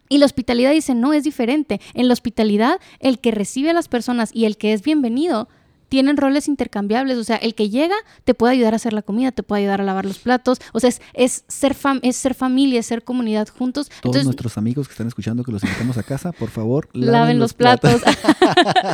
Y 0.08 0.18
la 0.18 0.26
hospitalidad 0.26 0.72
dice, 0.72 0.94
no, 0.94 1.12
es 1.12 1.24
diferente. 1.24 1.80
En 1.94 2.08
la 2.08 2.12
hospitalidad, 2.12 2.78
el 3.00 3.18
que 3.18 3.30
recibe 3.30 3.70
a 3.70 3.72
las 3.72 3.88
personas 3.88 4.30
y 4.34 4.44
el 4.44 4.56
que 4.56 4.72
es 4.72 4.82
bienvenido 4.82 5.48
tienen 5.94 6.16
roles 6.16 6.48
intercambiables. 6.48 7.18
O 7.18 7.22
sea, 7.22 7.36
el 7.36 7.54
que 7.54 7.70
llega 7.70 7.94
te 8.24 8.34
puede 8.34 8.54
ayudar 8.54 8.72
a 8.72 8.76
hacer 8.76 8.92
la 8.92 9.02
comida, 9.02 9.30
te 9.30 9.44
puede 9.44 9.62
ayudar 9.62 9.80
a 9.80 9.84
lavar 9.84 10.04
los 10.04 10.18
platos. 10.18 10.58
O 10.72 10.80
sea, 10.80 10.88
es, 10.88 11.00
es 11.12 11.44
ser, 11.46 11.74
fam 11.74 12.00
es 12.02 12.16
ser 12.16 12.34
familia, 12.34 12.80
es 12.80 12.86
ser 12.86 13.04
comunidad 13.04 13.46
juntos. 13.46 13.92
Todos 14.02 14.24
nuestros 14.24 14.58
amigos 14.58 14.88
que 14.88 14.92
están 14.94 15.06
escuchando 15.06 15.44
que 15.44 15.52
los 15.52 15.62
invitamos 15.62 15.96
a 15.96 16.02
casa, 16.02 16.32
por 16.32 16.50
favor, 16.50 16.88
laven, 16.94 17.38
los, 17.38 17.54
platos. 17.54 18.02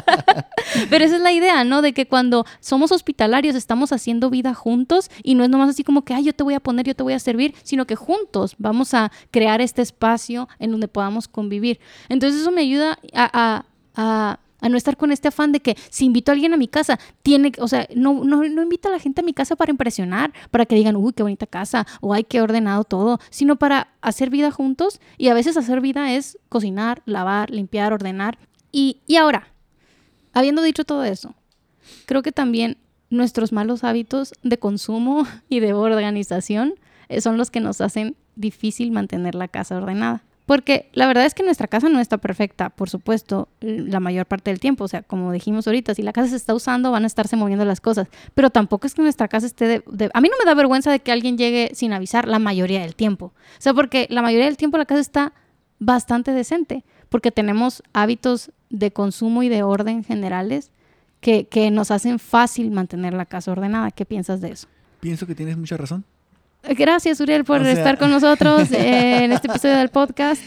Pero 0.90 1.02
esa 1.02 1.16
es 1.16 1.22
la 1.22 1.32
idea, 1.32 1.64
¿no? 1.64 1.80
De 1.80 1.94
que 1.94 2.06
cuando 2.06 2.44
somos 2.60 2.92
hospitalarios 2.92 3.56
estamos 3.56 3.94
haciendo 3.94 4.28
vida 4.28 4.52
juntos 4.52 5.10
y 5.22 5.36
no 5.36 5.44
es 5.44 5.48
nomás 5.48 5.70
así 5.70 5.82
como 5.82 6.04
que, 6.04 6.12
ay, 6.12 6.24
yo 6.24 6.34
te 6.34 6.44
voy 6.44 6.52
a 6.52 6.60
poner, 6.60 6.84
yo 6.84 6.94
te 6.94 7.02
voy 7.02 7.14
a 7.14 7.18
servir, 7.18 7.54
sino 7.62 7.86
que 7.86 7.96
juntos 7.96 8.56
vamos 8.58 8.92
a 8.92 9.10
crear 9.30 9.62
este 9.62 9.80
espacio 9.80 10.50
en 10.58 10.70
donde 10.70 10.86
podamos 10.86 11.28
convivir. 11.28 11.80
Entonces 12.10 12.42
eso 12.42 12.50
me 12.50 12.60
ayuda 12.60 12.98
a, 13.14 13.30
a, 13.32 13.64
a 13.96 14.40
no 14.68 14.76
estar 14.76 14.96
con 14.96 15.12
este 15.12 15.28
afán 15.28 15.52
de 15.52 15.60
que 15.60 15.76
si 15.90 16.06
invito 16.06 16.30
a 16.30 16.34
alguien 16.34 16.54
a 16.54 16.56
mi 16.56 16.68
casa, 16.68 16.98
tiene, 17.22 17.52
o 17.58 17.68
sea, 17.68 17.86
no, 17.94 18.24
no, 18.24 18.42
no 18.42 18.62
invito 18.62 18.88
a 18.88 18.92
la 18.92 18.98
gente 18.98 19.20
a 19.20 19.24
mi 19.24 19.32
casa 19.32 19.56
para 19.56 19.70
impresionar, 19.70 20.32
para 20.50 20.66
que 20.66 20.74
digan, 20.74 20.96
uy, 20.96 21.12
qué 21.12 21.22
bonita 21.22 21.46
casa, 21.46 21.86
o 22.00 22.14
ay, 22.14 22.24
qué 22.24 22.42
ordenado 22.42 22.84
todo, 22.84 23.18
sino 23.30 23.56
para 23.56 23.88
hacer 24.00 24.30
vida 24.30 24.50
juntos 24.50 25.00
y 25.18 25.28
a 25.28 25.34
veces 25.34 25.56
hacer 25.56 25.80
vida 25.80 26.12
es 26.12 26.38
cocinar, 26.48 27.02
lavar, 27.06 27.50
limpiar, 27.50 27.92
ordenar. 27.92 28.38
Y, 28.72 28.98
y 29.06 29.16
ahora, 29.16 29.48
habiendo 30.32 30.62
dicho 30.62 30.84
todo 30.84 31.04
eso, 31.04 31.34
creo 32.06 32.22
que 32.22 32.32
también 32.32 32.76
nuestros 33.08 33.52
malos 33.52 33.84
hábitos 33.84 34.32
de 34.42 34.58
consumo 34.58 35.26
y 35.48 35.60
de 35.60 35.72
organización 35.72 36.74
son 37.20 37.36
los 37.36 37.50
que 37.50 37.60
nos 37.60 37.80
hacen 37.80 38.16
difícil 38.36 38.92
mantener 38.92 39.34
la 39.34 39.48
casa 39.48 39.76
ordenada. 39.76 40.22
Porque 40.50 40.90
la 40.94 41.06
verdad 41.06 41.26
es 41.26 41.34
que 41.34 41.44
nuestra 41.44 41.68
casa 41.68 41.88
no 41.88 42.00
está 42.00 42.18
perfecta, 42.18 42.70
por 42.70 42.90
supuesto, 42.90 43.46
la 43.60 44.00
mayor 44.00 44.26
parte 44.26 44.50
del 44.50 44.58
tiempo. 44.58 44.82
O 44.82 44.88
sea, 44.88 45.00
como 45.04 45.30
dijimos 45.30 45.68
ahorita, 45.68 45.94
si 45.94 46.02
la 46.02 46.12
casa 46.12 46.30
se 46.30 46.34
está 46.34 46.54
usando, 46.54 46.90
van 46.90 47.04
a 47.04 47.06
estarse 47.06 47.36
moviendo 47.36 47.64
las 47.64 47.80
cosas. 47.80 48.08
Pero 48.34 48.50
tampoco 48.50 48.88
es 48.88 48.94
que 48.94 49.02
nuestra 49.02 49.28
casa 49.28 49.46
esté 49.46 49.68
de, 49.68 50.10
A 50.12 50.20
mí 50.20 50.28
no 50.28 50.34
me 50.36 50.44
da 50.44 50.54
vergüenza 50.54 50.90
de 50.90 50.98
que 50.98 51.12
alguien 51.12 51.38
llegue 51.38 51.70
sin 51.74 51.92
avisar 51.92 52.26
la 52.26 52.40
mayoría 52.40 52.80
del 52.80 52.96
tiempo. 52.96 53.26
O 53.26 53.60
sea, 53.60 53.74
porque 53.74 54.08
la 54.10 54.22
mayoría 54.22 54.46
del 54.46 54.56
tiempo 54.56 54.76
la 54.76 54.86
casa 54.86 55.00
está 55.00 55.32
bastante 55.78 56.32
decente. 56.32 56.84
Porque 57.10 57.30
tenemos 57.30 57.84
hábitos 57.92 58.50
de 58.70 58.90
consumo 58.90 59.44
y 59.44 59.48
de 59.48 59.62
orden 59.62 60.02
generales 60.02 60.72
que, 61.20 61.46
que 61.46 61.70
nos 61.70 61.92
hacen 61.92 62.18
fácil 62.18 62.72
mantener 62.72 63.14
la 63.14 63.26
casa 63.26 63.52
ordenada. 63.52 63.92
¿Qué 63.92 64.04
piensas 64.04 64.40
de 64.40 64.50
eso? 64.50 64.66
Pienso 64.98 65.28
que 65.28 65.36
tienes 65.36 65.56
mucha 65.56 65.76
razón. 65.76 66.04
Gracias, 66.62 67.20
Uriel, 67.20 67.44
por 67.44 67.66
estar 67.66 67.98
con 67.98 68.10
nosotros 68.10 68.68
en 68.72 69.32
este 69.32 69.48
episodio 69.48 69.76
del 69.76 69.88
podcast. 69.88 70.42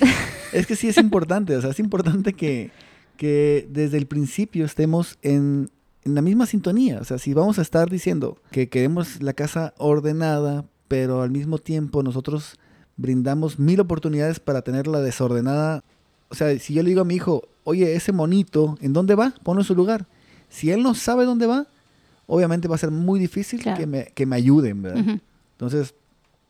Es 0.52 0.68
que 0.68 0.76
sí 0.76 0.88
es 0.88 0.98
importante, 0.98 1.56
o 1.56 1.62
sea, 1.62 1.72
es 1.72 1.80
importante 1.80 2.34
que, 2.34 2.72
que 3.18 3.68
desde 3.70 3.98
el 3.98 4.06
principio 4.06 4.66
estemos 4.66 5.18
en, 5.22 5.70
en, 6.04 6.16
la 6.16 6.22
misma 6.22 6.46
sintonía. 6.46 7.00
O 7.00 7.04
sea, 7.04 7.18
si 7.18 7.34
vamos 7.34 7.58
a 7.60 7.64
estar 7.64 7.90
diciendo 7.90 8.38
que 8.52 8.70
queremos 8.70 9.22
la 9.22 9.34
casa 9.34 9.74
ordenada, 9.78 10.66
pero 10.88 11.24
al 11.24 11.32
mismo 11.32 11.58
tiempo 11.58 12.04
nosotros 12.04 12.60
brindamos 12.96 13.58
mil 13.58 13.80
oportunidades 13.80 14.40
para 14.40 14.62
tenerla 14.62 15.00
desordenada. 15.00 15.84
O 16.30 16.36
sea, 16.36 16.58
si 16.60 16.76
yo 16.76 16.84
le 16.84 16.90
digo 16.90 17.02
a 17.02 17.06
mi 17.06 17.16
hijo, 17.16 17.48
oye, 17.64 17.96
ese 17.96 18.12
monito, 18.12 18.78
¿en 18.82 18.94
dónde 18.94 19.16
va? 19.16 19.34
Ponlo 19.44 19.62
en 19.62 19.66
su 19.66 19.76
lugar. 19.76 20.06
Si 20.50 20.72
él 20.72 20.84
no 20.84 20.94
sabe 20.94 21.26
dónde 21.26 21.48
va, 21.48 21.66
obviamente 22.28 22.68
va 22.68 22.76
a 22.76 22.80
ser 22.80 22.92
muy 22.92 23.20
difícil 23.20 23.64
que, 23.64 23.88
me, 23.88 24.06
que 24.14 24.26
me 24.28 24.36
ayuden, 24.36 24.84
¿verdad? 24.84 25.20
Entonces, 25.54 25.96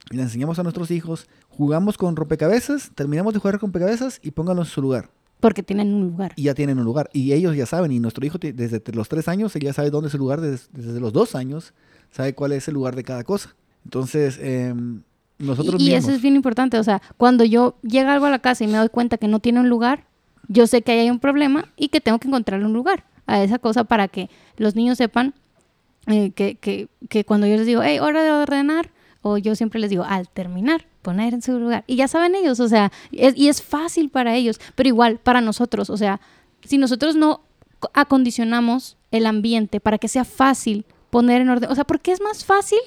le 0.09 0.21
enseñamos 0.21 0.59
a 0.59 0.63
nuestros 0.63 0.91
hijos, 0.91 1.27
jugamos 1.49 1.97
con 1.97 2.15
rompecabezas, 2.15 2.91
terminamos 2.95 3.33
de 3.33 3.39
jugar 3.39 3.59
con 3.59 3.69
rompecabezas 3.69 4.19
y 4.23 4.31
pónganlo 4.31 4.63
en 4.63 4.67
su 4.67 4.81
lugar. 4.81 5.09
Porque 5.39 5.63
tienen 5.63 5.93
un 5.93 6.07
lugar. 6.07 6.33
Y 6.35 6.43
ya 6.43 6.53
tienen 6.53 6.79
un 6.79 6.85
lugar. 6.85 7.09
Y 7.11 7.33
ellos 7.33 7.55
ya 7.55 7.65
saben, 7.65 7.91
y 7.91 7.99
nuestro 7.99 8.25
hijo 8.25 8.37
desde 8.37 8.81
los 8.93 9.09
tres 9.09 9.27
años, 9.27 9.55
él 9.55 9.63
ya 9.63 9.73
sabe 9.73 9.89
dónde 9.89 10.07
es 10.07 10.13
el 10.13 10.19
lugar, 10.19 10.39
desde, 10.39 10.99
los 10.99 11.11
dos 11.11 11.35
años, 11.35 11.73
sabe 12.11 12.33
cuál 12.33 12.53
es 12.53 12.67
el 12.67 12.73
lugar 12.75 12.95
de 12.95 13.03
cada 13.03 13.23
cosa. 13.23 13.55
Entonces, 13.83 14.39
em, 14.41 15.01
nosotros 15.39 15.81
y, 15.81 15.89
y 15.89 15.93
eso 15.93 16.11
es 16.11 16.21
bien 16.21 16.35
importante, 16.35 16.79
o 16.79 16.83
sea, 16.83 17.01
cuando 17.17 17.43
yo 17.43 17.75
llega 17.81 18.13
algo 18.13 18.25
a 18.25 18.29
la 18.29 18.39
casa 18.39 18.63
y 18.63 18.67
me 18.67 18.77
doy 18.77 18.87
cuenta 18.87 19.17
que 19.17 19.27
no 19.27 19.39
tiene 19.39 19.59
un 19.59 19.67
lugar, 19.67 20.05
yo 20.47 20.67
sé 20.67 20.81
que 20.81 20.93
ahí 20.93 20.99
hay 20.99 21.09
un 21.09 21.19
problema 21.19 21.65
y 21.75 21.89
que 21.89 22.01
tengo 22.01 22.19
que 22.19 22.27
encontrarle 22.27 22.65
un 22.65 22.73
lugar 22.73 23.03
a 23.25 23.43
esa 23.43 23.59
cosa 23.59 23.83
para 23.83 24.07
que 24.07 24.29
los 24.57 24.75
niños 24.75 24.97
sepan 24.97 25.33
eh, 26.07 26.31
que, 26.31 26.55
que, 26.55 26.87
que, 27.09 27.23
cuando 27.23 27.47
yo 27.47 27.55
les 27.55 27.65
digo, 27.65 27.81
hey, 27.81 27.99
hora 27.99 28.23
de 28.23 28.31
ordenar, 28.31 28.91
o 29.23 29.37
yo 29.37 29.55
siempre 29.55 29.79
les 29.79 29.89
digo, 29.89 30.03
al 30.03 30.29
terminar, 30.29 30.85
poner 31.01 31.33
en 31.33 31.41
su 31.41 31.57
lugar. 31.57 31.85
Y 31.87 31.95
ya 31.95 32.07
saben 32.07 32.35
ellos, 32.35 32.59
o 32.59 32.67
sea, 32.67 32.91
y 33.09 33.47
es 33.47 33.63
fácil 33.63 34.09
para 34.09 34.35
ellos, 34.35 34.59
pero 34.75 34.89
igual 34.89 35.17
para 35.17 35.41
nosotros, 35.41 35.89
o 35.89 35.97
sea, 35.97 36.19
si 36.63 36.77
nosotros 36.77 37.15
no 37.15 37.41
acondicionamos 37.93 38.97
el 39.11 39.25
ambiente 39.25 39.79
para 39.79 39.97
que 39.97 40.09
sea 40.09 40.25
fácil 40.25 40.85
poner 41.09 41.41
en 41.41 41.49
orden, 41.49 41.71
o 41.71 41.75
sea, 41.75 41.85
¿por 41.85 42.01
qué 42.01 42.11
es 42.11 42.21
más 42.21 42.43
fácil 42.43 42.79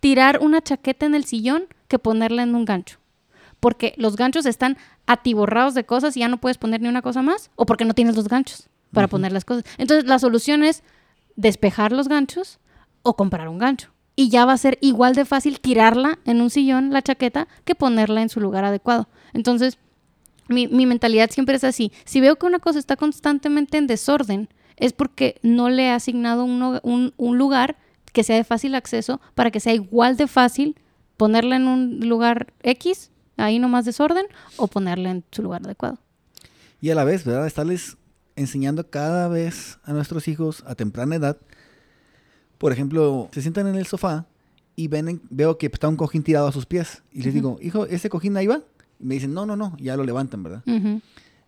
tirar 0.00 0.40
una 0.42 0.60
chaqueta 0.60 1.06
en 1.06 1.14
el 1.14 1.24
sillón 1.24 1.66
que 1.86 2.00
ponerla 2.00 2.42
en 2.42 2.56
un 2.56 2.64
gancho? 2.64 2.98
Porque 3.60 3.94
los 3.96 4.16
ganchos 4.16 4.44
están 4.44 4.76
atiborrados 5.06 5.74
de 5.74 5.86
cosas 5.86 6.16
y 6.16 6.20
ya 6.20 6.28
no 6.28 6.38
puedes 6.38 6.58
poner 6.58 6.80
ni 6.82 6.88
una 6.88 7.00
cosa 7.00 7.22
más, 7.22 7.50
o 7.54 7.64
porque 7.64 7.84
no 7.84 7.94
tienes 7.94 8.16
los 8.16 8.28
ganchos 8.28 8.68
para 8.92 9.06
poner 9.06 9.30
las 9.30 9.44
cosas. 9.44 9.64
Entonces, 9.78 10.08
la 10.08 10.18
solución 10.18 10.64
es 10.64 10.82
despejar 11.36 11.92
los 11.92 12.08
ganchos 12.08 12.58
o 13.02 13.14
comprar 13.14 13.48
un 13.48 13.58
gancho 13.58 13.95
y 14.16 14.30
ya 14.30 14.46
va 14.46 14.54
a 14.54 14.58
ser 14.58 14.78
igual 14.80 15.14
de 15.14 15.26
fácil 15.26 15.60
tirarla 15.60 16.18
en 16.24 16.40
un 16.40 16.48
sillón, 16.48 16.90
la 16.90 17.02
chaqueta, 17.02 17.46
que 17.64 17.74
ponerla 17.74 18.22
en 18.22 18.30
su 18.30 18.40
lugar 18.40 18.64
adecuado. 18.64 19.08
Entonces, 19.34 19.78
mi, 20.48 20.68
mentalidad 20.68 21.30
siempre 21.30 21.56
es 21.56 21.64
así. 21.64 21.92
Si 22.04 22.20
veo 22.20 22.36
que 22.36 22.46
una 22.46 22.58
cosa 22.58 22.78
está 22.78 22.96
constantemente 22.96 23.76
en 23.76 23.86
desorden, 23.86 24.48
es 24.76 24.92
porque 24.92 25.38
no 25.42 25.68
le 25.68 25.84
he 25.84 25.90
asignado 25.90 26.44
un, 26.44 27.12
un, 27.16 27.38
lugar 27.38 27.76
que 28.12 28.24
sea 28.24 28.36
de 28.36 28.44
fácil 28.44 28.74
acceso 28.74 29.20
para 29.34 29.50
que 29.50 29.60
sea 29.60 29.74
igual 29.74 30.16
de 30.16 30.26
fácil 30.26 30.76
ponerla 31.16 31.56
en 31.56 31.66
un 31.66 32.00
lugar 32.08 32.52
X, 32.62 33.10
ahí 33.36 33.58
nomás 33.58 33.84
desorden, 33.84 34.26
o 34.56 34.66
ponerla 34.66 35.10
en 35.10 35.24
su 35.30 35.42
lugar 35.42 35.62
adecuado. 35.64 35.98
Y 36.80 36.90
a 36.90 36.94
la 36.94 37.04
vez, 37.04 37.24
¿verdad? 37.24 37.46
Estarles 37.46 37.96
enseñando 38.36 38.88
cada 38.88 39.28
vez 39.28 39.78
a 39.82 39.92
nuestros 39.92 40.28
hijos 40.28 40.62
a 40.66 40.74
temprana 40.74 41.16
edad 41.16 41.38
por 42.58 42.72
ejemplo, 42.72 43.28
se 43.32 43.42
sientan 43.42 43.66
en 43.66 43.74
el 43.74 43.86
sofá 43.86 44.26
y 44.74 44.88
ven, 44.88 45.20
veo 45.30 45.58
que 45.58 45.66
está 45.66 45.88
un 45.88 45.96
cojín 45.96 46.22
tirado 46.22 46.46
a 46.46 46.52
sus 46.52 46.66
pies. 46.66 47.02
Y 47.12 47.22
les 47.22 47.34
digo, 47.34 47.58
hijo, 47.60 47.86
¿ese 47.86 48.08
cojín 48.08 48.36
ahí 48.36 48.46
va? 48.46 48.62
Y 49.00 49.04
me 49.04 49.14
dicen, 49.14 49.34
no, 49.34 49.46
no, 49.46 49.56
no, 49.56 49.76
ya 49.78 49.96
lo 49.96 50.04
levantan, 50.04 50.42
¿verdad? 50.42 50.62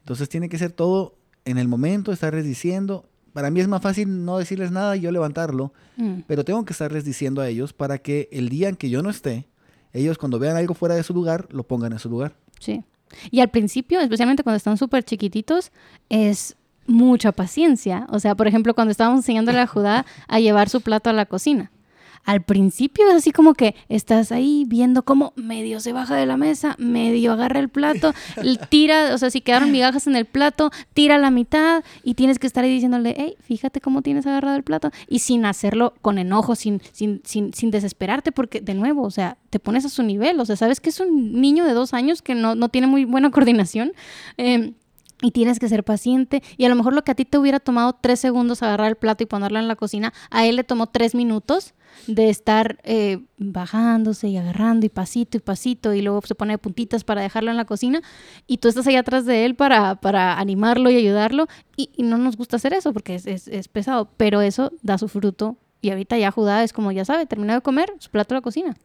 Entonces 0.01 0.29
tiene 0.29 0.49
que 0.49 0.59
ser 0.59 0.73
todo 0.73 1.17
en 1.45 1.59
el 1.59 1.69
momento, 1.69 2.13
estarles 2.13 2.45
diciendo. 2.45 3.09
Para 3.33 3.51
mí 3.51 3.61
es 3.61 3.69
más 3.69 3.83
fácil 3.83 4.25
no 4.25 4.39
decirles 4.39 4.71
nada 4.71 4.97
y 4.97 5.01
yo 5.01 5.13
levantarlo, 5.13 5.73
mm. 5.97 6.21
pero 6.27 6.45
tengo 6.45 6.65
que 6.65 6.73
estarles 6.73 7.05
diciendo 7.05 7.41
a 7.41 7.49
ellos 7.49 7.73
para 7.73 7.99
que 7.99 8.29
el 8.33 8.49
día 8.49 8.69
en 8.69 8.77
que 8.77 8.91
yo 8.91 9.03
no 9.03 9.11
esté, 9.11 9.47
ellos 9.93 10.19
cuando 10.19 10.39
vean 10.39 10.57
algo 10.57 10.75
fuera 10.75 10.95
de 10.95 11.03
su 11.03 11.15
lugar, 11.15 11.47
lo 11.51 11.63
pongan 11.63 11.93
en 11.93 11.99
su 11.99 12.09
lugar. 12.09 12.35
Sí. 12.59 12.83
Y 13.31 13.41
al 13.41 13.51
principio, 13.51 14.01
especialmente 14.01 14.43
cuando 14.43 14.57
están 14.57 14.77
súper 14.77 15.05
chiquititos, 15.05 15.73
es 16.09 16.57
mucha 16.89 17.33
paciencia. 17.33 18.07
O 18.11 18.19
sea, 18.19 18.35
por 18.35 18.49
ejemplo, 18.49 18.75
cuando 18.75 18.91
estábamos 18.91 19.21
enseñándole 19.21 19.61
a 19.61 19.67
Judá 19.67 20.07
a 20.27 20.41
llevar 20.41 20.69
su 20.69 20.81
plato 20.81 21.11
a 21.11 21.13
la 21.13 21.27
cocina. 21.27 21.71
Al 22.25 22.43
principio 22.43 23.09
es 23.09 23.15
así 23.15 23.31
como 23.31 23.55
que 23.55 23.75
estás 23.89 24.33
ahí 24.33 24.65
viendo 24.67 25.03
cómo 25.03 25.33
medio 25.37 25.81
se 25.81 25.95
baja 25.95 26.15
de 26.15 26.27
la 26.27 26.37
mesa, 26.37 26.75
medio 26.79 27.33
agarra 27.33 27.59
el 27.59 27.71
plato, 27.71 28.13
tira, 28.69 29.15
o 29.15 29.19
sea, 29.19 29.31
si 29.31 29.41
quedaron 29.41 29.73
migajas 29.73 30.07
en 30.07 30.15
el 30.15 30.27
plato, 30.27 30.71
tira 30.93 31.17
la 31.17 31.31
mitad 31.31 31.85
y 32.03 32.15
tienes 32.15 32.39
que 32.39 32.47
estar 32.47 32.65
ahí 32.65 32.71
diciéndole, 32.71 33.15
hey, 33.17 33.37
fíjate 33.41 33.81
cómo 33.81 34.03
tienes 34.03 34.27
agarrado 34.27 34.57
el 34.57 34.63
plato 34.63 34.91
y 35.09 35.21
sin 35.21 35.47
hacerlo 35.47 35.95
con 36.03 36.19
enojo, 36.19 36.55
sin, 36.55 36.83
sin, 36.93 37.23
sin, 37.25 37.55
sin 37.55 37.71
desesperarte, 37.71 38.31
porque 38.31 38.61
de 38.61 38.75
nuevo, 38.75 39.05
o 39.05 39.11
sea, 39.11 39.39
te 39.49 39.59
pones 39.59 39.87
a 39.87 39.89
su 39.89 40.03
nivel, 40.03 40.39
o 40.39 40.45
sea, 40.45 40.57
sabes 40.57 40.81
que 40.81 40.91
es 40.91 41.01
un 41.01 41.41
niño 41.41 41.65
de 41.65 41.73
dos 41.73 41.95
años 41.95 42.21
que 42.21 42.35
no, 42.35 42.55
no 42.55 42.69
tiene 42.69 42.89
muy 42.89 43.07
buena 43.07 43.31
coordinación. 43.31 43.93
Eh, 44.37 44.75
y 45.23 45.33
tienes 45.33 45.59
que 45.59 45.69
ser 45.69 45.85
paciente. 45.85 46.43
Y 46.57 46.65
a 46.65 46.69
lo 46.69 46.75
mejor 46.75 46.95
lo 46.95 47.03
que 47.03 47.13
a 47.13 47.15
ti 47.15 47.25
te 47.25 47.39
hubiera 47.39 47.61
tomado 47.61 47.97
tres 48.01 48.21
segundos 48.21 48.63
agarrar 48.63 48.89
el 48.89 48.97
plato 48.97 49.25
y 49.25 49.27
ponerlo 49.27 49.59
en 49.59 49.69
la 49.69 49.77
cocina, 49.77 50.13
a 50.31 50.47
él 50.47 50.57
le 50.57 50.65
tomó 50.65 50.89
tres 50.89 51.15
minutos 51.15 51.75
de 52.07 52.29
estar 52.29 52.79
eh, 52.85 53.25
bajándose 53.39 54.29
y 54.29 54.37
agarrando 54.37 54.87
y 54.87 54.89
pasito 54.89 55.37
y 55.37 55.41
pasito 55.41 55.95
y 55.95 56.03
luego 56.03 56.21
se 56.23 56.35
pone 56.35 56.57
puntitas 56.59 57.03
para 57.03 57.23
dejarlo 57.23 57.51
en 57.51 57.57
la 57.57 57.65
cocina 57.65 58.03
y 58.47 58.59
tú 58.59 58.69
estás 58.69 58.87
ahí 58.87 58.97
atrás 58.97 59.25
de 59.25 59.45
él 59.45 59.55
para, 59.55 59.97
para 59.97 60.39
animarlo 60.39 60.91
y 60.91 60.97
ayudarlo 60.97 61.47
y, 61.77 61.91
no 61.99 62.19
nos 62.19 62.37
gusta 62.37 62.57
hacer 62.57 62.73
eso 62.75 62.93
porque 62.93 63.15
es, 63.15 63.27
es, 63.27 63.69
pesado, 63.69 64.11
pero 64.17 64.43
eso 64.43 64.71
da 64.83 64.99
su 64.99 65.09
fruto 65.09 65.57
y 65.81 65.91
ahorita 65.91 66.19
ya 66.19 66.31
Judá 66.31 66.63
es 66.63 66.73
como 66.73 66.93
ya 66.93 67.05
sabe, 67.05 67.27
terminó 67.27 67.55
de 67.55 67.63
comer, 67.63 67.93
su 67.99 68.11
plato 68.11 68.35
en 68.35 68.37
la 68.37 68.43
cocina. 68.43 68.77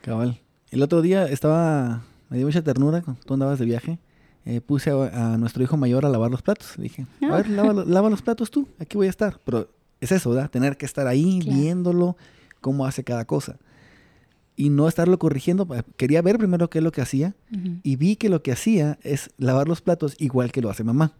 Cabal. 0.00 0.40
El 0.70 0.82
otro 0.82 1.02
día 1.02 1.26
estaba, 1.26 2.02
me 2.28 2.38
dio 2.38 2.46
mucha 2.46 2.62
ternura, 2.62 3.02
tú 3.26 3.34
andabas 3.34 3.58
de 3.58 3.66
viaje 3.66 3.98
eh, 4.44 4.60
puse 4.60 4.90
a, 4.90 5.36
nuestro 5.38 5.62
hijo 5.62 5.76
mayor 5.76 6.04
a 6.04 6.08
lavar 6.08 6.30
los 6.30 6.42
platos. 6.42 6.74
dije, 6.76 7.06
a 7.22 7.36
ver, 7.36 7.48
lava, 7.48 8.10
los 8.10 8.22
platos 8.22 8.50
tú, 8.50 8.68
aquí 8.78 8.96
voy 8.96 9.06
a 9.06 9.10
estar. 9.10 9.38
Pero 9.44 9.68
es 10.00 10.12
eso, 10.12 10.30
¿verdad? 10.30 10.50
Tener 10.50 10.76
que 10.76 10.86
estar 10.86 11.06
ahí 11.06 11.40
viéndolo, 11.44 12.16
cómo 12.60 12.86
hace 12.86 13.04
cada 13.04 13.24
cosa. 13.24 13.58
Y 14.56 14.70
no 14.70 14.88
estarlo 14.88 15.18
corrigiendo. 15.18 15.66
Quería 15.96 16.22
ver 16.22 16.38
primero 16.38 16.68
qué 16.68 16.78
es 16.78 16.84
lo 16.84 16.92
que 16.92 17.00
hacía. 17.00 17.34
Y 17.82 17.96
vi 17.96 18.16
que 18.16 18.28
lo 18.28 18.42
que 18.42 18.52
hacía 18.52 18.98
es 19.02 19.30
lavar 19.38 19.68
los 19.68 19.80
platos 19.80 20.14
igual 20.18 20.52
que 20.52 20.60
lo 20.60 20.70
hace 20.70 20.84
mamá. 20.84 21.14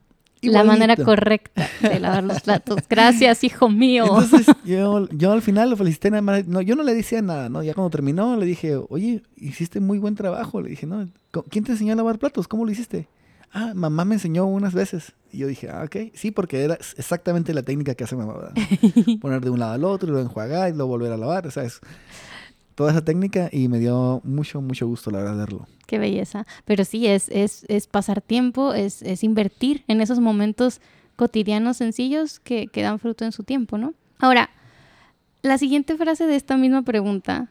La 0.50 0.64
manera 0.64 0.96
correcta 0.96 1.68
de 1.80 2.00
lavar 2.00 2.24
los 2.24 2.40
platos. 2.42 2.78
Gracias, 2.88 3.44
hijo 3.44 3.68
mío. 3.68 4.04
Entonces 4.04 4.46
yo, 4.64 5.08
yo 5.10 5.32
al 5.32 5.42
final 5.42 5.70
lo 5.70 5.76
felicité 5.76 6.10
nada 6.10 6.22
más. 6.22 6.46
No, 6.46 6.60
yo 6.60 6.74
no 6.76 6.82
le 6.82 6.94
decía 6.94 7.22
nada, 7.22 7.48
¿no? 7.48 7.62
Ya 7.62 7.74
cuando 7.74 7.90
terminó 7.90 8.36
le 8.36 8.46
dije, 8.46 8.76
oye, 8.88 9.22
hiciste 9.36 9.80
muy 9.80 9.98
buen 9.98 10.14
trabajo. 10.14 10.60
Le 10.60 10.70
dije, 10.70 10.86
¿no? 10.86 11.08
¿Cómo- 11.30 11.46
¿Quién 11.48 11.64
te 11.64 11.72
enseñó 11.72 11.92
a 11.92 11.96
lavar 11.96 12.18
platos? 12.18 12.48
¿Cómo 12.48 12.64
lo 12.64 12.70
hiciste? 12.72 13.08
Ah, 13.54 13.72
mamá 13.74 14.04
me 14.06 14.14
enseñó 14.14 14.46
unas 14.46 14.72
veces. 14.72 15.12
Y 15.30 15.38
yo 15.38 15.46
dije, 15.46 15.68
ah, 15.70 15.82
ok. 15.84 16.12
Sí, 16.14 16.30
porque 16.30 16.62
era 16.64 16.74
exactamente 16.96 17.52
la 17.52 17.62
técnica 17.62 17.94
que 17.94 18.04
hace 18.04 18.16
mamá, 18.16 18.34
¿verdad? 18.34 18.54
Poner 19.20 19.40
de 19.42 19.50
un 19.50 19.58
lado 19.60 19.72
al 19.74 19.84
otro, 19.84 20.08
y 20.08 20.12
luego 20.12 20.26
enjuagar 20.26 20.70
y 20.70 20.72
luego 20.76 20.88
volver 20.88 21.12
a 21.12 21.16
lavar, 21.18 21.46
toda 22.74 22.90
esa 22.90 23.04
técnica 23.04 23.48
y 23.52 23.68
me 23.68 23.78
dio 23.78 24.20
mucho, 24.24 24.60
mucho 24.60 24.86
gusto, 24.86 25.10
la 25.10 25.18
verdad, 25.18 25.36
verlo. 25.36 25.66
Qué 25.86 25.98
belleza. 25.98 26.46
Pero 26.64 26.84
sí, 26.84 27.06
es, 27.06 27.28
es, 27.28 27.64
es 27.68 27.86
pasar 27.86 28.20
tiempo, 28.20 28.74
es, 28.74 29.02
es 29.02 29.24
invertir 29.24 29.84
en 29.88 30.00
esos 30.00 30.20
momentos 30.20 30.80
cotidianos 31.16 31.76
sencillos 31.76 32.40
que, 32.40 32.66
que 32.66 32.82
dan 32.82 32.98
fruto 32.98 33.24
en 33.24 33.32
su 33.32 33.44
tiempo, 33.44 33.78
¿no? 33.78 33.94
Ahora, 34.18 34.50
la 35.42 35.58
siguiente 35.58 35.96
frase 35.96 36.26
de 36.26 36.36
esta 36.36 36.56
misma 36.56 36.82
pregunta, 36.82 37.48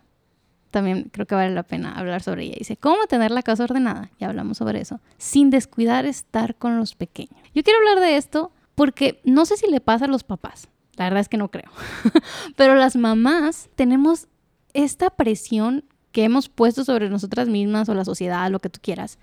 también 0.72 1.10
creo 1.12 1.28
que 1.28 1.36
vale 1.36 1.54
la 1.54 1.64
pena 1.64 1.92
hablar 1.92 2.24
sobre 2.24 2.46
ella. 2.46 2.56
Dice, 2.58 2.78
¿cómo 2.78 3.06
tener 3.08 3.32
la 3.32 3.44
casa 3.44 3.66
ordenada? 3.66 4.10
Ya 4.20 4.30
hablamos 4.30 4.58
sobre 4.58 4.80
eso. 4.80 5.00
Sin 5.18 5.50
descuidar 5.50 6.06
estar 6.06 6.56
con 6.56 6.78
los 6.78 6.96
pequeños. 6.96 7.36
Yo 7.54 7.64
quiero 7.64 7.80
hablar 7.80 8.00
de 8.00 8.16
esto 8.16 8.52
porque 8.76 9.22
no 9.26 9.46
sé 9.46 9.58
si 9.58 9.70
le 9.70 9.82
pasa 9.82 10.06
a 10.06 10.08
los 10.08 10.24
papás. 10.24 10.70
La 10.96 11.06
verdad 11.06 11.20
es 11.20 11.30
que 11.30 11.38
no 11.38 11.52
creo. 11.52 11.70
Pero 12.56 12.76
las 12.76 12.96
mamás 12.96 13.70
tenemos 13.76 14.28
esta 14.74 15.10
presión 15.10 15.84
que 16.12 16.24
hemos 16.24 16.50
puesto 16.50 16.84
sobre 16.84 17.10
nosotras 17.10 17.48
mismas 17.48 17.90
o 17.90 17.94
la 17.94 18.06
sociedad, 18.06 18.50
lo 18.52 18.60
que 18.60 18.70
tú 18.70 18.80
quieras, 18.82 19.18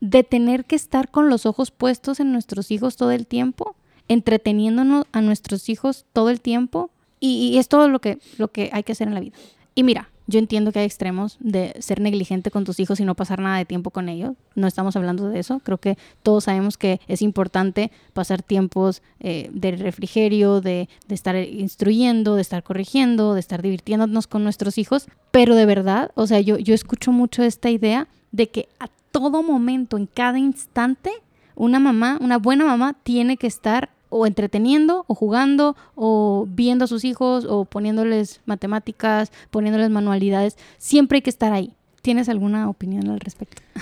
de 0.00 0.22
tener 0.24 0.64
que 0.64 0.76
estar 0.76 1.10
con 1.10 1.28
los 1.28 1.46
ojos 1.46 1.70
puestos 1.70 2.20
en 2.20 2.32
nuestros 2.32 2.70
hijos 2.70 2.96
todo 2.96 3.10
el 3.10 3.26
tiempo, 3.26 3.76
entreteniéndonos 4.08 5.06
a 5.12 5.20
nuestros 5.20 5.68
hijos 5.68 6.04
todo 6.12 6.30
el 6.30 6.40
tiempo, 6.40 6.90
y, 7.20 7.50
y 7.52 7.58
es 7.58 7.68
todo 7.68 7.88
lo 7.88 8.00
que, 8.00 8.18
lo 8.38 8.48
que 8.48 8.70
hay 8.72 8.82
que 8.82 8.92
hacer 8.92 9.08
en 9.08 9.14
la 9.14 9.20
vida. 9.20 9.36
Y 9.74 9.82
mira, 9.82 10.10
yo 10.30 10.38
entiendo 10.38 10.72
que 10.72 10.78
hay 10.78 10.86
extremos 10.86 11.36
de 11.40 11.74
ser 11.80 12.00
negligente 12.00 12.50
con 12.50 12.64
tus 12.64 12.80
hijos 12.80 13.00
y 13.00 13.04
no 13.04 13.14
pasar 13.14 13.40
nada 13.40 13.58
de 13.58 13.64
tiempo 13.64 13.90
con 13.90 14.08
ellos. 14.08 14.34
No 14.54 14.66
estamos 14.66 14.96
hablando 14.96 15.28
de 15.28 15.40
eso. 15.40 15.60
Creo 15.60 15.78
que 15.78 15.98
todos 16.22 16.44
sabemos 16.44 16.78
que 16.78 17.00
es 17.08 17.20
importante 17.20 17.90
pasar 18.12 18.42
tiempos 18.42 19.02
eh, 19.18 19.50
de 19.52 19.72
refrigerio, 19.72 20.60
de, 20.60 20.88
de 21.08 21.14
estar 21.14 21.36
instruyendo, 21.36 22.36
de 22.36 22.42
estar 22.42 22.62
corrigiendo, 22.62 23.34
de 23.34 23.40
estar 23.40 23.60
divirtiéndonos 23.60 24.26
con 24.26 24.44
nuestros 24.44 24.78
hijos. 24.78 25.08
Pero 25.30 25.54
de 25.54 25.66
verdad, 25.66 26.12
o 26.14 26.26
sea, 26.26 26.40
yo, 26.40 26.58
yo 26.58 26.74
escucho 26.74 27.12
mucho 27.12 27.42
esta 27.42 27.68
idea 27.70 28.08
de 28.32 28.48
que 28.48 28.68
a 28.78 28.88
todo 29.10 29.42
momento, 29.42 29.96
en 29.96 30.06
cada 30.06 30.38
instante, 30.38 31.10
una 31.56 31.80
mamá, 31.80 32.18
una 32.20 32.38
buena 32.38 32.64
mamá, 32.64 32.94
tiene 33.02 33.36
que 33.36 33.48
estar 33.48 33.90
o 34.10 34.26
entreteniendo, 34.26 35.04
o 35.08 35.14
jugando, 35.14 35.74
o 35.94 36.46
viendo 36.48 36.84
a 36.84 36.88
sus 36.88 37.04
hijos, 37.04 37.46
o 37.48 37.64
poniéndoles 37.64 38.40
matemáticas, 38.44 39.32
poniéndoles 39.50 39.88
manualidades. 39.90 40.56
Siempre 40.78 41.16
hay 41.16 41.22
que 41.22 41.30
estar 41.30 41.52
ahí. 41.52 41.72
¿Tienes 42.02 42.28
alguna 42.28 42.68
opinión 42.68 43.08
al 43.08 43.20
respecto? 43.20 43.62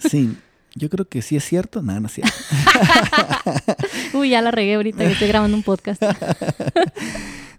Sí, 0.00 0.36
yo 0.74 0.90
creo 0.90 1.08
que 1.08 1.22
sí 1.22 1.34
es 1.36 1.44
cierto, 1.44 1.80
nada, 1.82 1.98
no 2.00 2.06
es 2.08 2.12
cierto. 2.12 2.32
Uy, 4.14 4.28
ya 4.30 4.42
la 4.42 4.50
regué 4.50 4.74
ahorita 4.74 4.98
que 4.98 5.12
estoy 5.12 5.28
grabando 5.28 5.56
un 5.56 5.62
podcast. 5.62 6.02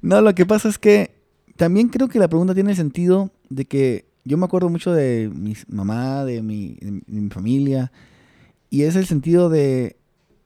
No, 0.01 0.21
lo 0.21 0.33
que 0.33 0.45
pasa 0.45 0.69
es 0.69 0.77
que 0.77 1.11
también 1.57 1.89
creo 1.89 2.07
que 2.07 2.19
la 2.19 2.29
pregunta 2.29 2.53
tiene 2.53 2.69
el 2.71 2.77
sentido 2.77 3.31
de 3.49 3.65
que 3.65 4.05
yo 4.23 4.37
me 4.37 4.45
acuerdo 4.45 4.69
mucho 4.69 4.93
de 4.93 5.29
mi 5.33 5.55
mamá, 5.67 6.23
de 6.23 6.41
mi, 6.41 6.75
de 6.79 6.91
mi- 6.91 7.01
de 7.05 7.21
mi 7.21 7.29
familia, 7.29 7.91
y 8.69 8.83
es 8.83 8.95
el 8.95 9.05
sentido 9.07 9.49
de 9.49 9.97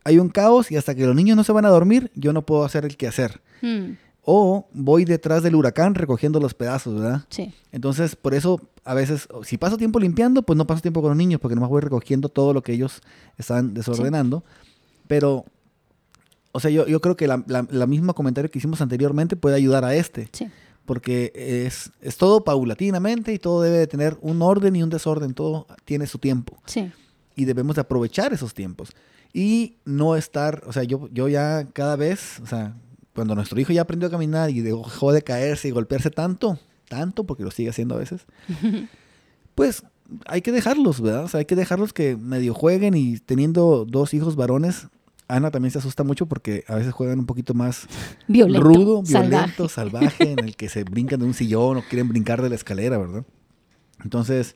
hay 0.04 0.20
un 0.20 0.30
caos 0.30 0.72
y 0.72 0.78
hasta 0.78 0.94
que 0.96 1.06
los 1.06 1.16
niños 1.16 1.38
no 1.38 1.44
se 1.44 1.52
van 1.52 1.66
a 1.66 1.70
dormir, 1.70 2.12
yo 2.16 2.34
no 2.34 2.46
puedo 2.46 2.64
hacer 2.66 2.86
el 2.86 2.98
quehacer. 2.98 3.42
Hmm, 3.62 3.94
O 4.26 4.68
voy 4.74 5.06
detrás 5.06 5.44
del 5.44 5.56
huracán 5.56 5.96
recogiendo 5.96 6.40
los 6.40 6.54
pedazos, 6.54 6.96
¿verdad? 7.00 7.26
sí, 7.30 7.54
Entonces, 7.72 8.16
por 8.16 8.34
eso, 8.34 8.62
a 8.86 8.94
veces, 8.94 9.28
si 9.44 9.58
paso 9.58 9.78
tiempo 9.78 10.00
limpiando, 10.00 10.44
pues 10.44 10.56
no 10.58 10.66
paso 10.68 10.82
tiempo 10.82 11.02
con 11.02 11.10
los 11.10 11.18
niños, 11.18 11.40
porque 11.42 11.56
nomás 11.56 11.70
voy 11.70 11.82
recogiendo 11.82 12.30
todo 12.30 12.54
lo 12.54 12.62
que 12.62 12.74
ellos 12.74 13.02
están 13.38 13.74
desordenando. 13.74 14.44
Pero, 15.08 15.46
o 16.54 16.60
sea, 16.60 16.72
yo, 16.72 16.86
yo 16.88 17.02
creo 17.02 17.16
que 17.18 17.28
la, 17.28 17.44
la, 17.48 17.68
la 17.70 17.88
misma 17.88 18.14
comentario 18.14 18.50
que 18.50 18.60
hicimos 18.60 18.80
anteriormente 18.82 19.36
puede 19.36 19.56
ayudar 19.58 19.84
a 19.84 19.94
este, 19.96 20.30
sí. 20.32 20.48
porque 20.86 21.32
es, 21.36 21.92
es 22.02 22.18
todo 22.18 22.44
paulatinamente 22.44 23.34
y 23.34 23.40
todo 23.40 23.62
debe 23.62 23.78
de 23.80 23.88
tener 23.88 24.18
un 24.22 24.42
orden 24.42 24.76
y 24.76 24.84
un 24.84 24.90
desorden, 24.90 25.34
todo 25.34 25.68
tiene 25.86 26.08
su 26.08 26.18
tiempo 26.20 26.58
Sí, 26.66 26.92
y 27.36 27.46
debemos 27.46 27.76
de 27.76 27.82
aprovechar 27.82 28.32
esos 28.34 28.54
tiempos 28.54 28.92
y 29.34 29.78
no 29.84 30.16
estar, 30.16 30.64
o 30.68 30.72
sea, 30.72 30.84
yo, 30.84 31.10
yo 31.12 31.28
ya 31.28 31.68
cada 31.74 31.96
vez, 31.96 32.40
o 32.42 32.46
sea, 32.46 32.76
cuando 33.16 33.34
nuestro 33.34 33.60
hijo 33.60 33.74
ya 33.74 33.82
aprendió 33.82 34.08
a 34.08 34.12
caminar 34.12 34.52
y 34.52 34.62
dejó 34.62 35.12
de 35.12 35.24
caerse 35.24 35.68
y 35.68 35.72
golpearse 35.72 36.12
tanto, 36.12 36.60
tanto, 36.88 37.26
porque 37.26 37.44
lo 37.44 37.50
sigue 37.50 37.70
haciendo 37.70 37.96
a 37.96 38.00
veces, 38.00 38.26
pues 39.56 39.84
hay 40.28 40.42
que 40.42 40.52
dejarlos, 40.52 41.02
¿verdad? 41.02 41.24
O 41.24 41.28
sea, 41.28 41.40
hay 41.40 41.46
que 41.46 41.56
dejarlos 41.56 41.94
que 41.94 42.16
medio 42.16 42.54
jueguen 42.54 42.94
y 42.96 43.18
teniendo 43.18 43.86
dos 43.86 44.14
hijos 44.14 44.36
varones, 44.36 44.88
Ana 45.28 45.50
también 45.50 45.72
se 45.72 45.80
asusta 45.80 46.04
mucho 46.04 46.28
porque 46.28 46.64
a 46.68 46.76
veces 46.76 46.94
juegan 46.94 47.18
un 47.18 47.26
poquito 47.26 47.56
más 47.56 47.88
violento, 48.28 48.68
rudo, 48.68 49.06
salvaje. 49.06 49.30
violento, 49.30 49.70
salvaje, 49.70 50.32
en 50.34 50.40
el 50.40 50.56
que 50.58 50.70
se 50.70 50.84
brincan 50.84 51.20
de 51.20 51.26
un 51.26 51.34
sillón 51.34 51.78
o 51.78 51.82
quieren 51.82 52.08
brincar 52.08 52.42
de 52.42 52.50
la 52.50 52.56
escalera, 52.56 53.00
¿verdad? 53.00 53.26
Entonces, 54.04 54.56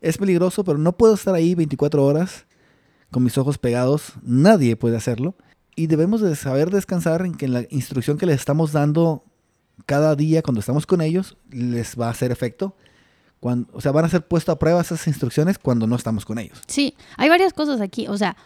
es 0.00 0.18
peligroso, 0.18 0.64
pero 0.64 0.76
no 0.76 0.96
puedo 0.96 1.14
estar 1.14 1.34
ahí 1.34 1.54
24 1.54 2.04
horas 2.04 2.44
con 3.10 3.22
mis 3.22 3.38
ojos 3.38 3.58
pegados. 3.58 4.14
Nadie 4.22 4.76
puede 4.76 4.96
hacerlo. 4.96 5.34
Y 5.76 5.86
debemos 5.86 6.20
de 6.20 6.34
saber 6.36 6.70
descansar 6.70 7.22
en 7.22 7.34
que 7.34 7.48
la 7.48 7.64
instrucción 7.70 8.18
que 8.18 8.26
les 8.26 8.36
estamos 8.36 8.72
dando 8.72 9.24
cada 9.86 10.14
día 10.16 10.42
cuando 10.42 10.60
estamos 10.60 10.86
con 10.86 11.00
ellos 11.00 11.36
les 11.50 11.98
va 11.98 12.08
a 12.08 12.10
hacer 12.10 12.32
efecto. 12.32 12.74
Cuando, 13.40 13.70
o 13.72 13.80
sea, 13.80 13.92
van 13.92 14.04
a 14.04 14.08
ser 14.08 14.26
puestas 14.26 14.54
a 14.54 14.58
prueba 14.58 14.80
esas 14.80 15.06
instrucciones 15.06 15.58
cuando 15.58 15.86
no 15.86 15.96
estamos 15.96 16.26
con 16.26 16.38
ellos. 16.38 16.60
Sí, 16.66 16.94
hay 17.16 17.28
varias 17.28 17.54
cosas 17.54 17.80
aquí. 17.80 18.06
O 18.08 18.18
sea, 18.18 18.36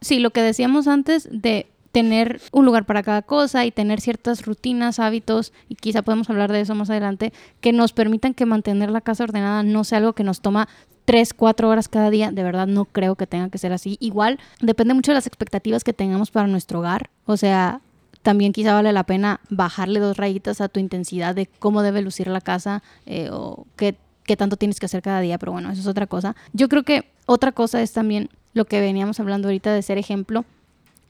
sí, 0.00 0.20
lo 0.20 0.30
que 0.30 0.42
decíamos 0.42 0.86
antes 0.86 1.28
de 1.30 1.66
tener 1.94 2.40
un 2.50 2.64
lugar 2.64 2.86
para 2.86 3.04
cada 3.04 3.22
cosa 3.22 3.64
y 3.64 3.70
tener 3.70 4.00
ciertas 4.00 4.44
rutinas, 4.44 4.98
hábitos, 4.98 5.52
y 5.68 5.76
quizá 5.76 6.02
podemos 6.02 6.28
hablar 6.28 6.50
de 6.50 6.60
eso 6.60 6.74
más 6.74 6.90
adelante, 6.90 7.32
que 7.60 7.72
nos 7.72 7.92
permitan 7.92 8.34
que 8.34 8.46
mantener 8.46 8.90
la 8.90 9.00
casa 9.00 9.22
ordenada 9.22 9.62
no 9.62 9.84
sea 9.84 9.98
algo 9.98 10.12
que 10.12 10.24
nos 10.24 10.40
toma 10.40 10.68
tres, 11.04 11.34
cuatro 11.34 11.68
horas 11.68 11.88
cada 11.88 12.10
día. 12.10 12.30
De 12.30 12.42
verdad 12.42 12.66
no 12.66 12.84
creo 12.84 13.14
que 13.14 13.26
tenga 13.26 13.50
que 13.50 13.58
ser 13.58 13.72
así. 13.72 13.96
Igual 14.00 14.38
depende 14.60 14.94
mucho 14.94 15.12
de 15.12 15.16
las 15.16 15.26
expectativas 15.26 15.84
que 15.84 15.92
tengamos 15.92 16.30
para 16.30 16.46
nuestro 16.46 16.80
hogar. 16.80 17.10
O 17.26 17.36
sea, 17.36 17.80
también 18.22 18.52
quizá 18.52 18.72
vale 18.72 18.92
la 18.92 19.04
pena 19.04 19.40
bajarle 19.50 20.00
dos 20.00 20.16
rayitas 20.16 20.60
a 20.60 20.68
tu 20.68 20.80
intensidad 20.80 21.34
de 21.34 21.46
cómo 21.46 21.82
debe 21.82 22.00
lucir 22.00 22.26
la 22.26 22.40
casa 22.40 22.82
eh, 23.04 23.28
o 23.30 23.66
qué, 23.76 23.96
qué 24.24 24.36
tanto 24.36 24.56
tienes 24.56 24.80
que 24.80 24.86
hacer 24.86 25.02
cada 25.02 25.20
día, 25.20 25.38
pero 25.38 25.52
bueno, 25.52 25.70
eso 25.70 25.82
es 25.82 25.86
otra 25.86 26.06
cosa. 26.06 26.34
Yo 26.52 26.68
creo 26.68 26.82
que 26.82 27.10
otra 27.26 27.52
cosa 27.52 27.82
es 27.82 27.92
también 27.92 28.30
lo 28.54 28.64
que 28.64 28.80
veníamos 28.80 29.20
hablando 29.20 29.48
ahorita 29.48 29.72
de 29.72 29.82
ser 29.82 29.98
ejemplo, 29.98 30.44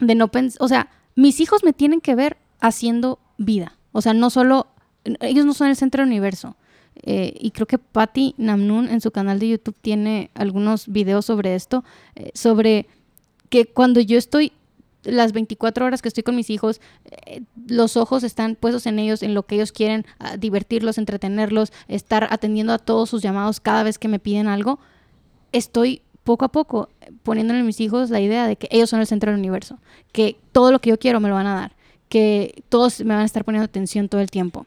de 0.01 0.15
no 0.17 0.29
pensar, 0.29 0.59
o 0.61 0.69
sea, 0.69 0.89
mis 1.15 1.41
hijos 1.41 1.63
me 1.63 1.73
tienen 1.73 2.01
que 2.01 2.17
ver 2.17 2.37
haciendo 2.61 3.21
vida, 3.39 3.77
o 3.93 4.03
sea, 4.03 4.13
no 4.13 4.31
solo, 4.31 4.67
ellos 5.21 5.47
no 5.47 5.55
son 5.55 5.69
el 5.69 5.77
centro 5.77 6.03
del 6.03 6.09
universo. 6.09 6.57
Eh, 7.07 7.35
y 7.38 7.51
creo 7.51 7.67
que 7.67 7.79
Patty 7.79 8.35
Namnoon 8.38 8.88
en 8.88 9.03
su 9.03 9.11
canal 9.11 9.38
de 9.38 9.49
YouTube 9.51 9.77
tiene 9.83 10.31
algunos 10.35 10.88
videos 10.88 11.27
sobre 11.27 11.55
esto, 11.55 11.85
eh, 12.14 12.31
sobre 12.33 12.87
que 13.51 13.67
cuando 13.67 14.01
yo 14.01 14.17
estoy 14.17 14.53
las 15.03 15.33
24 15.35 15.85
horas 15.85 16.01
que 16.01 16.09
estoy 16.09 16.23
con 16.23 16.35
mis 16.35 16.49
hijos, 16.49 16.81
eh, 17.27 17.43
los 17.69 17.99
ojos 17.99 18.25
están 18.25 18.57
puestos 18.57 18.87
en 18.87 18.99
ellos, 18.99 19.23
en 19.23 19.35
lo 19.35 19.43
que 19.43 19.57
ellos 19.57 19.71
quieren, 19.71 20.07
divertirlos, 20.38 20.97
entretenerlos, 20.97 21.75
estar 21.88 22.27
atendiendo 22.31 22.73
a 22.73 22.79
todos 22.79 23.11
sus 23.11 23.21
llamados 23.21 23.61
cada 23.61 23.83
vez 23.83 23.99
que 23.99 24.09
me 24.09 24.19
piden 24.19 24.49
algo. 24.49 24.79
Estoy 25.53 26.01
poco 26.25 26.47
a 26.47 26.49
poco 26.53 26.88
poniéndole 27.23 27.61
a 27.61 27.64
mis 27.64 27.81
hijos 27.81 28.09
la 28.09 28.21
idea 28.21 28.47
de 28.47 28.57
que 28.57 28.67
ellos 28.71 28.88
son 28.88 29.01
el 29.01 29.07
centro 29.07 29.31
del 29.31 29.38
universo, 29.38 29.79
que 30.12 30.38
todo 30.53 30.73
lo 30.73 30.81
que 30.81 30.88
yo 30.88 30.99
quiero 30.99 31.21
me 31.21 31.29
lo 31.29 31.35
van 31.35 31.49
a 31.49 31.55
dar, 31.55 31.77
que 32.09 32.64
todos 32.71 33.01
me 33.01 33.12
van 33.12 33.21
a 33.21 33.27
estar 33.27 33.45
poniendo 33.45 33.67
atención 33.67 34.09
todo 34.09 34.23
el 34.23 34.31
tiempo. 34.31 34.64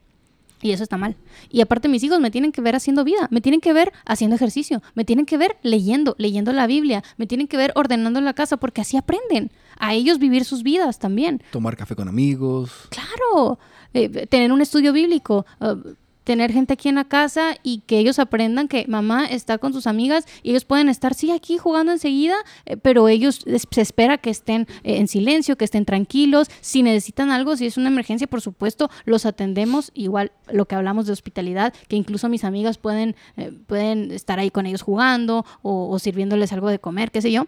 Y 0.62 0.72
eso 0.72 0.84
está 0.84 0.98
mal. 0.98 1.15
Y 1.50 1.62
aparte 1.62 1.88
mis 1.88 2.04
hijos 2.04 2.20
me 2.20 2.32
tienen 2.32 2.52
que 2.52 2.62
ver 2.62 2.76
haciendo 2.76 3.04
vida, 3.04 3.28
me 3.32 3.41
tienen 3.41 3.62
que 3.62 3.74
ver 3.74 3.93
haciendo 4.06 4.36
ejercicio, 4.36 4.82
me 4.96 5.06
tienen 5.06 5.26
que 5.26 5.38
ver 5.38 5.58
leyendo, 5.62 6.15
leyendo 6.17 6.52
la 6.52 6.65
Biblia, 6.67 7.04
me 7.17 7.28
tienen 7.28 7.48
que 7.48 7.58
ver 7.58 7.72
ordenando 7.76 8.22
la 8.22 8.34
casa 8.34 8.58
porque 8.58 8.82
así 8.82 8.98
aprenden 8.98 9.52
a 9.80 9.93
ellos 9.93 10.17
vivir 10.17 10.46
sus 10.46 10.63
vidas 10.63 10.98
también. 11.00 11.43
Tomar 11.52 11.78
café 11.78 11.96
con 11.96 12.08
amigos. 12.08 12.72
Claro, 12.89 13.60
eh, 13.93 14.26
tener 14.28 14.52
un 14.52 14.62
estudio 14.62 14.93
bíblico, 14.93 15.46
uh, 15.60 15.93
tener 16.28 16.52
gente 16.52 16.74
aquí 16.74 16.90
en 16.90 16.96
la 16.96 17.06
casa 17.06 17.56
y 17.63 17.84
que 17.88 18.00
ellos 18.00 18.20
aprendan 18.20 18.68
que 18.68 18.84
mamá 18.90 19.28
está 19.28 19.60
con 19.60 19.72
sus 19.72 19.88
amigas 19.88 20.26
y 20.44 20.50
ellos 20.50 20.66
pueden 20.66 20.90
estar, 20.90 21.13
sí, 21.13 21.32
aquí 21.32 21.58
jugando 21.58 21.94
enseguida, 21.94 22.36
eh, 22.66 22.76
pero 22.76 23.08
ellos 23.08 23.46
se 23.72 23.82
espera 23.82 24.18
que 24.18 24.30
estén 24.30 24.68
eh, 24.84 24.98
en 24.98 25.08
silencio, 25.08 25.56
que 25.56 25.63
estén 25.63 25.86
tranquilos. 25.86 26.50
Si 26.60 26.84
necesitan 26.84 27.32
algo, 27.32 27.56
si 27.56 27.66
es 27.66 27.78
una 27.78 27.88
emergencia, 27.88 28.28
por 28.28 28.42
supuesto, 28.42 28.90
los 29.06 29.26
atendemos. 29.26 29.92
Igual 29.94 30.34
lo 30.52 30.66
que 30.66 30.76
hablamos 30.76 31.06
de 31.06 31.13
hospitalidad, 31.13 31.74
que 31.88 31.96
incluso 31.96 32.28
mis 32.28 32.44
amigas 32.44 32.78
pueden, 32.78 33.16
eh, 33.38 33.54
pueden 33.66 34.12
estar 34.12 34.38
ahí 34.38 34.52
con 34.52 34.66
ellos 34.66 34.82
jugando 34.82 35.46
o, 35.62 35.90
o 35.90 35.98
sirviéndoles 35.98 36.52
algo 36.52 36.68
de 36.68 36.80
comer, 36.80 37.10
qué 37.10 37.22
sé 37.22 37.32
yo. 37.32 37.48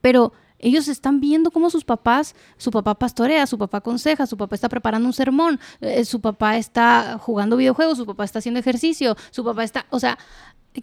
Pero 0.00 0.32
Ellos 0.58 0.88
están 0.88 1.20
viendo 1.20 1.50
cómo 1.50 1.70
sus 1.70 1.84
papás, 1.84 2.34
su 2.56 2.70
papá 2.70 2.94
pastorea, 2.94 3.46
su 3.46 3.58
papá 3.58 3.78
aconseja, 3.78 4.26
su 4.26 4.36
papá 4.36 4.54
está 4.54 4.68
preparando 4.68 5.06
un 5.06 5.12
sermón, 5.12 5.60
eh, 5.80 6.04
su 6.04 6.20
papá 6.20 6.56
está 6.56 7.18
jugando 7.20 7.56
videojuegos, 7.56 7.98
su 7.98 8.06
papá 8.06 8.24
está 8.24 8.38
haciendo 8.38 8.60
ejercicio, 8.60 9.16
su 9.30 9.44
papá 9.44 9.64
está, 9.64 9.86
o 9.90 10.00
sea, 10.00 10.18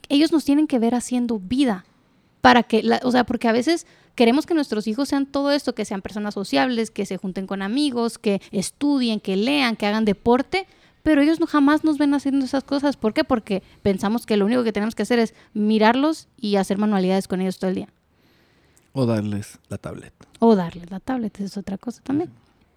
ellos 0.10 0.32
nos 0.32 0.46
tienen 0.46 0.68
que 0.68 0.80
ver 0.80 0.96
haciendo 0.96 1.40
vida 1.40 1.86
para 2.42 2.64
que, 2.64 2.84
la, 2.84 3.00
o 3.04 3.12
sea, 3.12 3.24
porque 3.24 3.48
a 3.48 3.52
veces 3.52 3.88
queremos 4.16 4.46
que 4.46 4.54
nuestros 4.54 4.88
hijos 4.88 5.10
sean 5.10 5.26
todo 5.26 5.52
esto, 5.52 5.74
que 5.76 5.86
sean 5.86 6.02
personas 6.02 6.34
sociables, 6.34 6.92
que 6.92 7.06
se 7.06 7.18
junten 7.18 7.48
con 7.48 7.62
amigos, 7.62 8.18
que 8.18 8.42
estudien, 8.52 9.20
que 9.20 9.38
lean, 9.38 9.76
que 9.76 9.86
hagan 9.86 10.06
deporte, 10.06 10.68
pero 11.04 11.22
ellos 11.22 11.40
no 11.40 11.48
jamás 11.48 11.84
nos 11.84 11.98
ven 11.98 12.14
haciendo 12.14 12.46
esas 12.46 12.64
cosas. 12.64 12.98
¿Por 12.98 13.14
qué? 13.14 13.24
Porque 13.24 13.64
pensamos 13.82 14.26
que 14.26 14.38
lo 14.38 14.46
único 14.46 14.64
que 14.64 14.74
tenemos 14.74 14.96
que 14.96 15.04
hacer 15.04 15.20
es 15.20 15.34
mirarlos 15.54 16.28
y 16.38 16.56
hacer 16.56 16.78
manualidades 16.78 17.28
con 17.28 17.42
ellos 17.42 17.60
todo 17.60 17.70
el 17.70 17.76
día. 17.76 17.90
O 18.93 19.06
darles 19.06 19.60
la 19.69 19.77
tablet. 19.77 20.13
O 20.39 20.56
darles 20.56 20.89
la 20.89 20.99
tablet, 20.99 21.39
es 21.41 21.58
otra 21.58 21.77
cosa 21.77 22.01
también. 22.03 22.29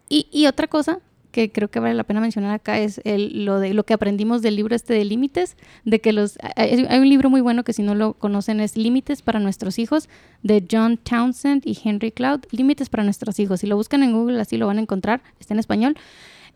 Y, 0.09 0.26
y 0.33 0.46
otra 0.46 0.66
cosa 0.66 0.98
que 1.37 1.52
creo 1.52 1.68
que 1.68 1.81
vale 1.81 1.92
la 1.92 2.05
pena 2.05 2.22
mencionar 2.22 2.52
acá 2.52 2.79
es 2.79 2.98
el, 3.05 3.44
lo 3.44 3.61
de 3.61 3.74
lo 3.74 3.85
que 3.85 3.92
aprendimos 3.92 4.40
del 4.40 4.57
libro 4.57 4.74
este 4.74 4.94
de 4.94 5.05
límites, 5.05 5.59
de 5.85 6.00
que 6.00 6.14
los 6.14 6.38
hay, 6.57 6.87
hay, 6.88 6.98
un 6.98 7.09
libro 7.11 7.29
muy 7.29 7.42
bueno 7.42 7.62
que 7.62 7.74
si 7.74 7.83
no 7.83 7.94
lo 7.94 8.14
conocen 8.14 8.59
es 8.61 8.79
Límites 8.79 9.20
para 9.20 9.38
nuestros 9.38 9.79
hijos 9.79 10.09
de 10.42 10.66
John 10.70 10.96
Townsend 10.96 11.66
y 11.66 11.79
Henry 11.85 12.11
Cloud, 12.11 12.40
Límites 12.52 12.88
para 12.88 13.05
nuestros 13.05 13.38
hijos. 13.38 13.61
Si 13.61 13.66
lo 13.66 13.76
buscan 13.76 14.02
en 14.02 14.14
Google 14.14 14.40
así 14.40 14.57
lo 14.57 14.66
van 14.66 14.79
a 14.79 14.81
encontrar, 14.81 15.20
está 15.38 15.52
en 15.52 15.61
español. 15.61 15.98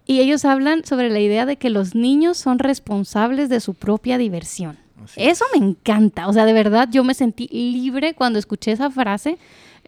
Y 0.06 0.20
ellos 0.20 0.46
hablan 0.46 0.86
sobre 0.86 1.10
la 1.10 1.20
idea 1.20 1.44
de 1.44 1.56
que 1.56 1.68
los 1.68 1.94
niños 1.94 2.38
son 2.38 2.58
responsables 2.58 3.50
de 3.50 3.60
su 3.60 3.74
propia 3.74 4.16
diversión. 4.16 4.78
Así 5.04 5.20
Eso 5.20 5.44
es. 5.52 5.60
me 5.60 5.66
encanta. 5.66 6.28
O 6.28 6.32
sea, 6.32 6.44
de 6.44 6.52
verdad 6.52 6.88
yo 6.90 7.04
me 7.04 7.14
sentí 7.14 7.48
libre 7.48 8.14
cuando 8.14 8.38
escuché 8.38 8.72
esa 8.72 8.90
frase. 8.90 9.38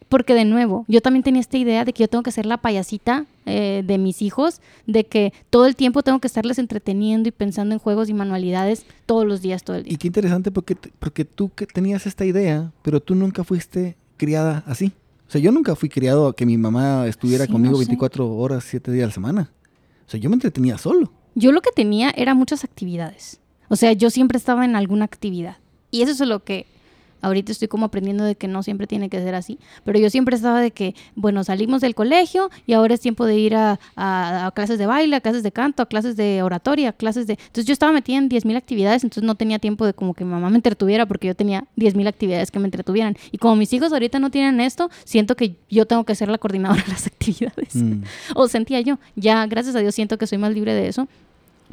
Porque 0.08 0.34
de 0.34 0.44
nuevo, 0.44 0.84
yo 0.88 1.00
también 1.00 1.22
tenía 1.22 1.40
esta 1.40 1.56
idea 1.56 1.86
de 1.86 1.94
que 1.94 2.02
yo 2.02 2.08
tengo 2.08 2.22
que 2.22 2.32
ser 2.32 2.44
la 2.44 2.58
payasita 2.58 3.24
eh, 3.46 3.82
de 3.82 3.96
mis 3.96 4.20
hijos, 4.20 4.60
de 4.86 5.04
que 5.04 5.32
todo 5.48 5.64
el 5.64 5.74
tiempo 5.74 6.02
tengo 6.02 6.18
que 6.18 6.26
estarles 6.26 6.58
entreteniendo 6.58 7.30
y 7.30 7.32
pensando 7.32 7.74
en 7.74 7.78
juegos 7.78 8.10
y 8.10 8.14
manualidades 8.14 8.84
todos 9.06 9.24
los 9.24 9.40
días, 9.40 9.64
todo 9.64 9.76
el 9.76 9.84
día. 9.84 9.94
Y 9.94 9.96
qué 9.96 10.08
interesante 10.08 10.50
porque, 10.50 10.76
porque 10.98 11.24
tú 11.24 11.50
que 11.54 11.66
tenías 11.66 12.06
esta 12.06 12.26
idea, 12.26 12.72
pero 12.82 13.00
tú 13.00 13.14
nunca 13.14 13.42
fuiste 13.42 13.96
criada 14.18 14.62
así. 14.66 14.92
O 15.28 15.30
sea, 15.32 15.40
yo 15.40 15.50
nunca 15.50 15.74
fui 15.76 15.88
criado 15.88 16.28
a 16.28 16.36
que 16.36 16.44
mi 16.44 16.58
mamá 16.58 17.06
estuviera 17.06 17.46
sí, 17.46 17.52
conmigo 17.52 17.72
no 17.72 17.78
sé. 17.78 17.86
24 17.86 18.36
horas, 18.36 18.64
7 18.64 18.92
días 18.92 19.04
a 19.04 19.06
la 19.06 19.14
semana. 19.14 19.50
O 20.06 20.10
sea, 20.10 20.20
yo 20.20 20.28
me 20.28 20.34
entretenía 20.34 20.76
solo. 20.76 21.10
Yo 21.34 21.52
lo 21.52 21.62
que 21.62 21.70
tenía 21.70 22.12
era 22.14 22.34
muchas 22.34 22.64
actividades. 22.64 23.40
O 23.72 23.76
sea, 23.76 23.94
yo 23.94 24.10
siempre 24.10 24.36
estaba 24.36 24.66
en 24.66 24.76
alguna 24.76 25.06
actividad. 25.06 25.56
Y 25.90 26.02
eso 26.02 26.12
es 26.12 26.28
lo 26.28 26.44
que 26.44 26.66
ahorita 27.22 27.52
estoy 27.52 27.68
como 27.68 27.86
aprendiendo 27.86 28.22
de 28.22 28.34
que 28.34 28.46
no 28.46 28.62
siempre 28.62 28.86
tiene 28.86 29.08
que 29.08 29.18
ser 29.18 29.34
así. 29.34 29.58
Pero 29.82 29.98
yo 29.98 30.10
siempre 30.10 30.36
estaba 30.36 30.60
de 30.60 30.72
que, 30.72 30.94
bueno, 31.14 31.42
salimos 31.42 31.80
del 31.80 31.94
colegio 31.94 32.50
y 32.66 32.74
ahora 32.74 32.92
es 32.92 33.00
tiempo 33.00 33.24
de 33.24 33.38
ir 33.38 33.54
a, 33.54 33.80
a, 33.96 34.46
a 34.46 34.50
clases 34.50 34.78
de 34.78 34.84
baile, 34.84 35.16
a 35.16 35.22
clases 35.22 35.42
de 35.42 35.52
canto, 35.52 35.82
a 35.82 35.86
clases 35.86 36.16
de 36.16 36.42
oratoria, 36.42 36.90
a 36.90 36.92
clases 36.92 37.26
de... 37.26 37.38
Entonces 37.38 37.64
yo 37.64 37.72
estaba 37.72 37.92
metida 37.92 38.18
en 38.18 38.28
10.000 38.28 38.58
actividades, 38.58 39.04
entonces 39.04 39.22
no 39.22 39.36
tenía 39.36 39.58
tiempo 39.58 39.86
de 39.86 39.94
como 39.94 40.12
que 40.12 40.26
mi 40.26 40.32
mamá 40.32 40.50
me 40.50 40.56
entretuviera 40.56 41.06
porque 41.06 41.28
yo 41.28 41.34
tenía 41.34 41.64
10.000 41.78 42.08
actividades 42.08 42.50
que 42.50 42.58
me 42.58 42.66
entretuvieran. 42.66 43.16
Y 43.30 43.38
como 43.38 43.56
mis 43.56 43.72
hijos 43.72 43.90
ahorita 43.94 44.18
no 44.18 44.28
tienen 44.28 44.60
esto, 44.60 44.90
siento 45.04 45.34
que 45.34 45.56
yo 45.70 45.86
tengo 45.86 46.04
que 46.04 46.14
ser 46.14 46.28
la 46.28 46.36
coordinadora 46.36 46.82
de 46.82 46.88
las 46.90 47.06
actividades. 47.12 47.74
Mm. 47.74 48.02
o 48.34 48.48
sentía 48.48 48.82
yo. 48.82 48.98
Ya, 49.16 49.46
gracias 49.46 49.74
a 49.76 49.78
Dios, 49.78 49.94
siento 49.94 50.18
que 50.18 50.26
soy 50.26 50.36
más 50.36 50.52
libre 50.52 50.74
de 50.74 50.88
eso. 50.88 51.08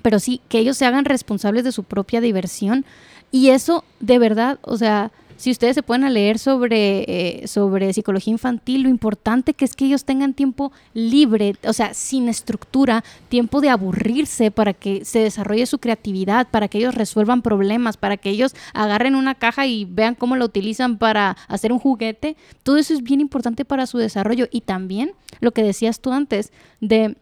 Pero 0.02 0.20
sí, 0.20 0.42
que 0.50 0.60
ellos 0.60 0.78
se 0.78 0.86
hagan 0.86 1.06
responsables 1.06 1.64
de 1.64 1.72
su 1.72 1.84
propia 1.84 2.22
diversión. 2.22 2.86
Y 3.32 3.50
eso, 3.50 3.84
de 4.00 4.20
verdad, 4.20 4.60
o 4.62 4.78
sea, 4.78 5.12
si 5.40 5.52
ustedes 5.52 5.76
se 5.76 5.84
pueden 5.84 6.14
leer 6.14 6.38
sobre, 6.38 7.06
eh, 7.08 7.48
sobre 7.48 7.94
psicología 7.94 8.34
infantil, 8.34 8.84
lo 8.84 8.90
importante 8.90 9.54
que 9.54 9.64
es 9.64 9.74
que 9.74 9.86
ellos 9.86 10.04
tengan 10.04 10.34
tiempo 10.34 10.74
libre, 10.94 11.56
o 11.64 11.72
sea, 11.72 11.94
sin 11.94 12.28
estructura, 12.28 13.06
tiempo 13.30 13.62
de 13.62 13.70
aburrirse 13.70 14.52
para 14.52 14.74
que 14.74 15.06
se 15.06 15.20
desarrolle 15.20 15.66
su 15.66 15.80
creatividad, 15.80 16.50
para 16.50 16.68
que 16.68 16.80
ellos 16.80 16.94
resuelvan 16.94 17.42
problemas, 17.42 17.96
para 17.96 18.18
que 18.18 18.32
ellos 18.32 18.54
agarren 18.74 19.16
una 19.16 19.34
caja 19.34 19.66
y 19.66 19.86
vean 19.86 20.14
cómo 20.14 20.36
la 20.36 20.44
utilizan 20.44 20.98
para 20.98 21.38
hacer 21.48 21.72
un 21.72 21.80
juguete. 21.80 22.36
Todo 22.64 22.76
eso 22.76 22.94
es 22.94 23.02
bien 23.02 23.22
importante 23.22 23.64
para 23.64 23.88
su 23.88 23.98
desarrollo. 23.98 24.50
Y 24.52 24.62
también 24.62 25.14
lo 25.40 25.54
que 25.54 25.64
decías 25.64 26.02
tú 26.02 26.12
antes 26.12 26.52
de 26.82 27.16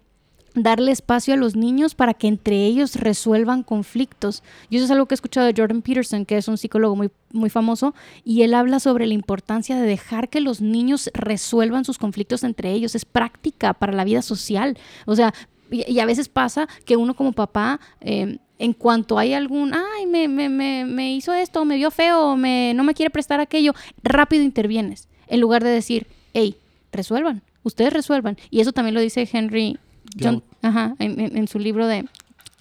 darle 0.64 0.92
espacio 0.92 1.34
a 1.34 1.38
los 1.38 1.56
niños 1.56 1.96
para 1.96 2.14
que 2.14 2.28
entre 2.28 2.66
ellos 2.66 2.96
resuelvan 2.96 3.64
conflictos. 3.64 4.44
Y 4.70 4.78
eso 4.78 4.86
es 4.86 4.92
algo 4.92 5.06
que 5.06 5.14
he 5.14 5.18
escuchado 5.18 5.48
de 5.48 5.54
Jordan 5.56 5.82
Peterson, 5.82 6.26
que 6.26 6.38
es 6.38 6.48
un 6.48 6.58
psicólogo 6.58 6.96
muy, 6.96 7.12
muy 7.32 7.50
famoso, 7.50 7.94
y 8.24 8.42
él 8.42 8.54
habla 8.54 8.80
sobre 8.80 9.08
la 9.08 9.14
importancia 9.14 9.80
de 9.80 9.88
dejar 9.88 10.30
que 10.30 10.42
los 10.42 10.62
niños 10.62 11.10
resuelvan 11.14 11.86
sus 11.86 11.98
conflictos 11.98 12.44
entre 12.44 12.72
ellos. 12.72 12.96
Es 12.96 13.06
práctica 13.06 13.74
para 13.74 13.94
la 13.94 14.04
vida 14.04 14.22
social. 14.22 14.78
O 15.06 15.16
sea, 15.16 15.34
y, 15.70 16.00
a 16.00 16.06
veces 16.06 16.30
pasa 16.30 16.68
que 16.86 16.98
uno 16.98 17.14
como 17.16 17.32
papá... 17.34 17.80
Eh, 18.02 18.40
en 18.60 18.74
cuanto 18.74 19.20
hay 19.20 19.34
algún, 19.34 19.72
ay, 19.76 20.08
me, 20.08 20.28
me, 20.28 20.50
me, 20.50 20.84
me 20.84 21.14
hizo 21.14 21.32
esto, 21.32 21.64
me 21.64 21.76
vio 21.76 21.92
feo, 21.92 22.36
me, 22.36 22.74
no 22.74 22.84
me 22.84 22.96
quiere 22.96 23.12
prestar 23.12 23.40
aquello, 23.40 23.76
rápido 24.02 24.44
intervienes, 24.44 25.08
en 25.28 25.42
lugar 25.42 25.64
de 25.64 25.70
decir, 25.70 26.08
hey, 26.34 26.56
resuelvan, 26.92 27.44
ustedes 27.62 27.94
resuelvan. 27.94 28.36
Y 28.50 28.62
eso 28.62 28.72
también 28.72 28.96
lo 28.96 29.00
dice 29.00 29.30
Henry 29.32 29.78
John, 30.20 30.44
ajá, 30.62 30.96
en, 31.00 31.20
en, 31.20 31.38
en, 31.38 31.48
su 31.48 31.60
libro 31.60 31.88
de, 31.88 32.06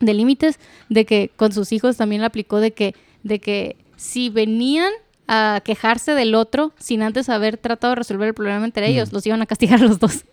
de 0.01 0.15
límites, 0.15 0.59
de 0.89 1.05
que 1.05 1.31
con 1.37 1.53
sus 1.53 1.73
hijos 1.73 1.97
también 1.97 2.21
lo 2.21 2.27
aplicó 2.27 2.61
de 2.61 2.73
que, 2.73 2.95
de 3.23 3.39
que 3.39 3.77
si 3.97 4.29
venían 4.31 4.93
a 5.29 5.61
quejarse 5.65 6.13
del 6.13 6.35
otro 6.35 6.73
sin 6.79 7.03
antes 7.03 7.29
haber 7.29 7.57
tratado 7.57 7.93
de 7.93 7.97
resolver 7.97 8.29
el 8.29 8.35
problema 8.35 8.65
entre 8.65 8.89
ellos, 8.89 9.11
mm. 9.11 9.15
los 9.15 9.27
iban 9.27 9.43
a 9.43 9.47
castigar 9.47 9.81
a 9.81 9.85
los 9.87 9.99
dos. 9.99 10.25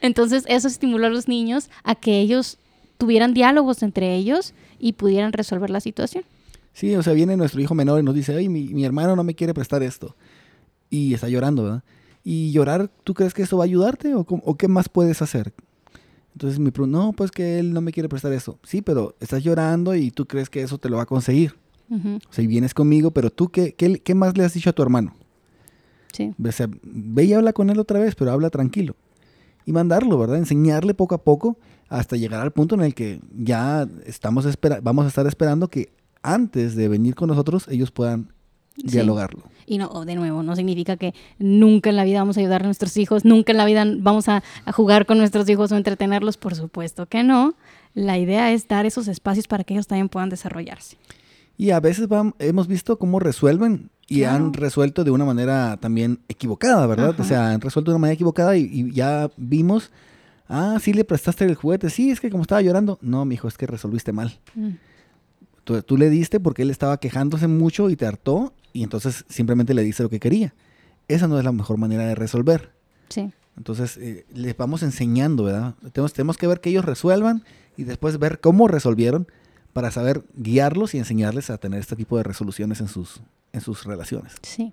Entonces 0.00 0.44
eso 0.46 0.68
estimuló 0.68 1.06
a 1.06 1.10
los 1.10 1.28
niños 1.28 1.70
a 1.84 1.94
que 1.94 2.20
ellos 2.20 2.58
tuvieran 2.98 3.34
diálogos 3.34 3.82
entre 3.82 4.14
ellos 4.14 4.54
y 4.78 4.92
pudieran 4.92 5.32
resolver 5.32 5.70
la 5.70 5.80
situación. 5.80 6.24
Sí, 6.72 6.94
o 6.94 7.02
sea, 7.02 7.12
viene 7.12 7.36
nuestro 7.36 7.60
hijo 7.60 7.74
menor 7.74 8.00
y 8.00 8.02
nos 8.02 8.14
dice, 8.14 8.34
ay, 8.34 8.48
mi, 8.48 8.68
mi 8.68 8.84
hermano 8.84 9.16
no 9.16 9.24
me 9.24 9.34
quiere 9.34 9.52
prestar 9.52 9.82
esto. 9.82 10.14
Y 10.88 11.14
está 11.14 11.28
llorando, 11.28 11.64
¿verdad? 11.64 11.82
Y 12.24 12.52
llorar, 12.52 12.90
¿tú 13.04 13.14
crees 13.14 13.34
que 13.34 13.42
eso 13.42 13.58
va 13.58 13.64
a 13.64 13.66
ayudarte 13.66 14.14
o, 14.14 14.20
o 14.28 14.56
qué 14.56 14.68
más 14.68 14.88
puedes 14.88 15.20
hacer? 15.22 15.52
Entonces 16.32 16.58
me 16.58 16.72
pregunto, 16.72 16.98
no, 16.98 17.12
pues 17.12 17.30
que 17.30 17.58
él 17.58 17.72
no 17.72 17.80
me 17.80 17.92
quiere 17.92 18.08
prestar 18.08 18.32
eso. 18.32 18.58
Sí, 18.62 18.82
pero 18.82 19.14
estás 19.20 19.42
llorando 19.42 19.94
y 19.94 20.10
tú 20.10 20.26
crees 20.26 20.48
que 20.48 20.62
eso 20.62 20.78
te 20.78 20.88
lo 20.88 20.96
va 20.96 21.02
a 21.02 21.06
conseguir. 21.06 21.54
Uh 21.88 21.96
-huh. 21.96 22.16
O 22.28 22.32
sea, 22.32 22.44
y 22.44 22.46
vienes 22.46 22.72
conmigo, 22.72 23.10
pero 23.10 23.30
tú, 23.30 23.48
¿qué, 23.48 23.74
qué, 23.74 24.00
qué 24.00 24.14
más 24.14 24.36
le 24.36 24.44
has 24.44 24.54
dicho 24.54 24.70
a 24.70 24.72
tu 24.72 24.82
hermano? 24.82 25.14
Sí. 26.12 26.34
O 26.42 26.52
sea, 26.52 26.68
ve 26.82 27.24
y 27.24 27.32
habla 27.32 27.52
con 27.52 27.70
él 27.70 27.78
otra 27.78 27.98
vez, 27.98 28.14
pero 28.14 28.30
habla 28.30 28.50
tranquilo. 28.50 28.96
Y 29.66 29.72
mandarlo, 29.72 30.18
¿verdad? 30.18 30.38
Enseñarle 30.38 30.94
poco 30.94 31.14
a 31.14 31.22
poco 31.22 31.58
hasta 31.88 32.16
llegar 32.16 32.40
al 32.40 32.52
punto 32.52 32.76
en 32.76 32.82
el 32.82 32.94
que 32.94 33.20
ya 33.36 33.86
estamos 34.06 34.46
vamos 34.82 35.04
a 35.04 35.08
estar 35.08 35.26
esperando 35.26 35.68
que 35.68 35.92
antes 36.22 36.76
de 36.76 36.88
venir 36.88 37.14
con 37.14 37.28
nosotros 37.28 37.66
ellos 37.68 37.90
puedan 37.90 38.32
sí. 38.80 38.92
dialogarlo. 38.92 39.42
Y 39.66 39.78
no, 39.78 40.04
de 40.04 40.16
nuevo, 40.16 40.42
no 40.42 40.56
significa 40.56 40.96
que 40.96 41.14
nunca 41.38 41.90
en 41.90 41.96
la 41.96 42.04
vida 42.04 42.18
vamos 42.18 42.36
a 42.36 42.40
ayudar 42.40 42.62
a 42.62 42.64
nuestros 42.64 42.96
hijos, 42.96 43.24
nunca 43.24 43.52
en 43.52 43.58
la 43.58 43.64
vida 43.64 43.84
vamos 43.98 44.28
a, 44.28 44.42
a, 44.64 44.72
jugar 44.72 45.06
con 45.06 45.18
nuestros 45.18 45.48
hijos 45.48 45.70
o 45.70 45.76
entretenerlos, 45.76 46.36
por 46.36 46.54
supuesto 46.54 47.06
que 47.06 47.22
no. 47.22 47.54
La 47.94 48.18
idea 48.18 48.52
es 48.52 48.68
dar 48.68 48.86
esos 48.86 49.08
espacios 49.08 49.46
para 49.46 49.64
que 49.64 49.74
ellos 49.74 49.86
también 49.86 50.08
puedan 50.08 50.28
desarrollarse. 50.28 50.96
Y 51.56 51.70
a 51.72 51.80
veces 51.80 52.08
hemos 52.38 52.68
visto 52.68 52.98
cómo 52.98 53.20
resuelven 53.20 53.90
y 54.08 54.20
claro. 54.20 54.36
han 54.36 54.52
resuelto 54.54 55.04
de 55.04 55.10
una 55.10 55.24
manera 55.24 55.76
también 55.76 56.20
equivocada, 56.28 56.86
¿verdad? 56.86 57.10
Ajá. 57.10 57.22
O 57.22 57.24
sea, 57.24 57.50
han 57.50 57.60
resuelto 57.60 57.90
de 57.90 57.96
una 57.96 58.00
manera 58.00 58.14
equivocada 58.14 58.56
y, 58.56 58.62
y, 58.62 58.92
ya 58.92 59.30
vimos, 59.36 59.90
ah, 60.48 60.78
sí 60.80 60.92
le 60.92 61.04
prestaste 61.04 61.44
el 61.44 61.54
juguete, 61.54 61.90
sí, 61.90 62.10
es 62.10 62.20
que 62.20 62.30
como 62.30 62.42
estaba 62.42 62.62
llorando, 62.62 62.98
no, 63.02 63.24
mi 63.24 63.34
hijo, 63.34 63.46
es 63.46 63.56
que 63.56 63.66
resolviste 63.66 64.12
mal. 64.12 64.38
Mm. 64.54 64.70
Tú, 65.64 65.82
tú, 65.82 65.96
le 65.96 66.10
diste 66.10 66.40
porque 66.40 66.62
él 66.62 66.70
estaba 66.70 66.98
quejándose 66.98 67.46
mucho 67.46 67.90
y 67.90 67.96
te 67.96 68.06
hartó 68.06 68.52
y 68.72 68.82
entonces 68.82 69.24
simplemente 69.28 69.74
le 69.74 69.82
dice 69.82 70.02
lo 70.02 70.10
que 70.10 70.20
quería. 70.20 70.54
Esa 71.08 71.26
no 71.26 71.38
es 71.38 71.44
la 71.44 71.52
mejor 71.52 71.76
manera 71.76 72.06
de 72.06 72.14
resolver. 72.14 72.70
Sí. 73.08 73.32
Entonces, 73.56 73.96
eh, 73.96 74.24
les 74.32 74.56
vamos 74.56 74.82
enseñando, 74.82 75.44
¿verdad? 75.44 75.74
Tenemos, 75.92 76.12
tenemos 76.12 76.36
que 76.36 76.46
ver 76.46 76.60
que 76.60 76.70
ellos 76.70 76.84
resuelvan 76.84 77.44
y 77.76 77.84
después 77.84 78.18
ver 78.18 78.40
cómo 78.40 78.68
resolvieron 78.68 79.26
para 79.72 79.90
saber 79.90 80.22
guiarlos 80.34 80.94
y 80.94 80.98
enseñarles 80.98 81.50
a 81.50 81.58
tener 81.58 81.80
este 81.80 81.96
tipo 81.96 82.16
de 82.16 82.22
resoluciones 82.22 82.80
en 82.80 82.88
sus, 82.88 83.20
en 83.52 83.60
sus 83.60 83.84
relaciones. 83.84 84.34
Sí. 84.42 84.72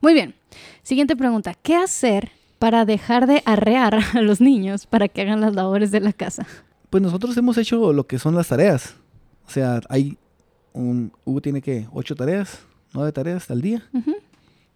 Muy 0.00 0.14
bien. 0.14 0.34
Siguiente 0.82 1.16
pregunta. 1.16 1.54
¿Qué 1.54 1.76
hacer 1.76 2.30
para 2.58 2.84
dejar 2.84 3.26
de 3.26 3.42
arrear 3.44 3.98
a 4.14 4.20
los 4.20 4.40
niños 4.40 4.86
para 4.86 5.08
que 5.08 5.22
hagan 5.22 5.40
las 5.40 5.54
labores 5.54 5.90
de 5.90 6.00
la 6.00 6.12
casa? 6.12 6.46
Pues 6.90 7.02
nosotros 7.02 7.36
hemos 7.36 7.58
hecho 7.58 7.92
lo 7.92 8.06
que 8.06 8.18
son 8.18 8.34
las 8.34 8.48
tareas. 8.48 8.94
O 9.46 9.50
sea, 9.50 9.80
hay 9.88 10.16
un, 10.72 11.12
Hugo 11.24 11.40
tiene 11.40 11.60
que 11.60 11.86
ocho 11.92 12.14
tareas, 12.14 12.60
nueve 12.92 13.12
tareas 13.12 13.50
al 13.50 13.60
día, 13.60 13.82
uh 13.92 13.98
-huh. 13.98 14.16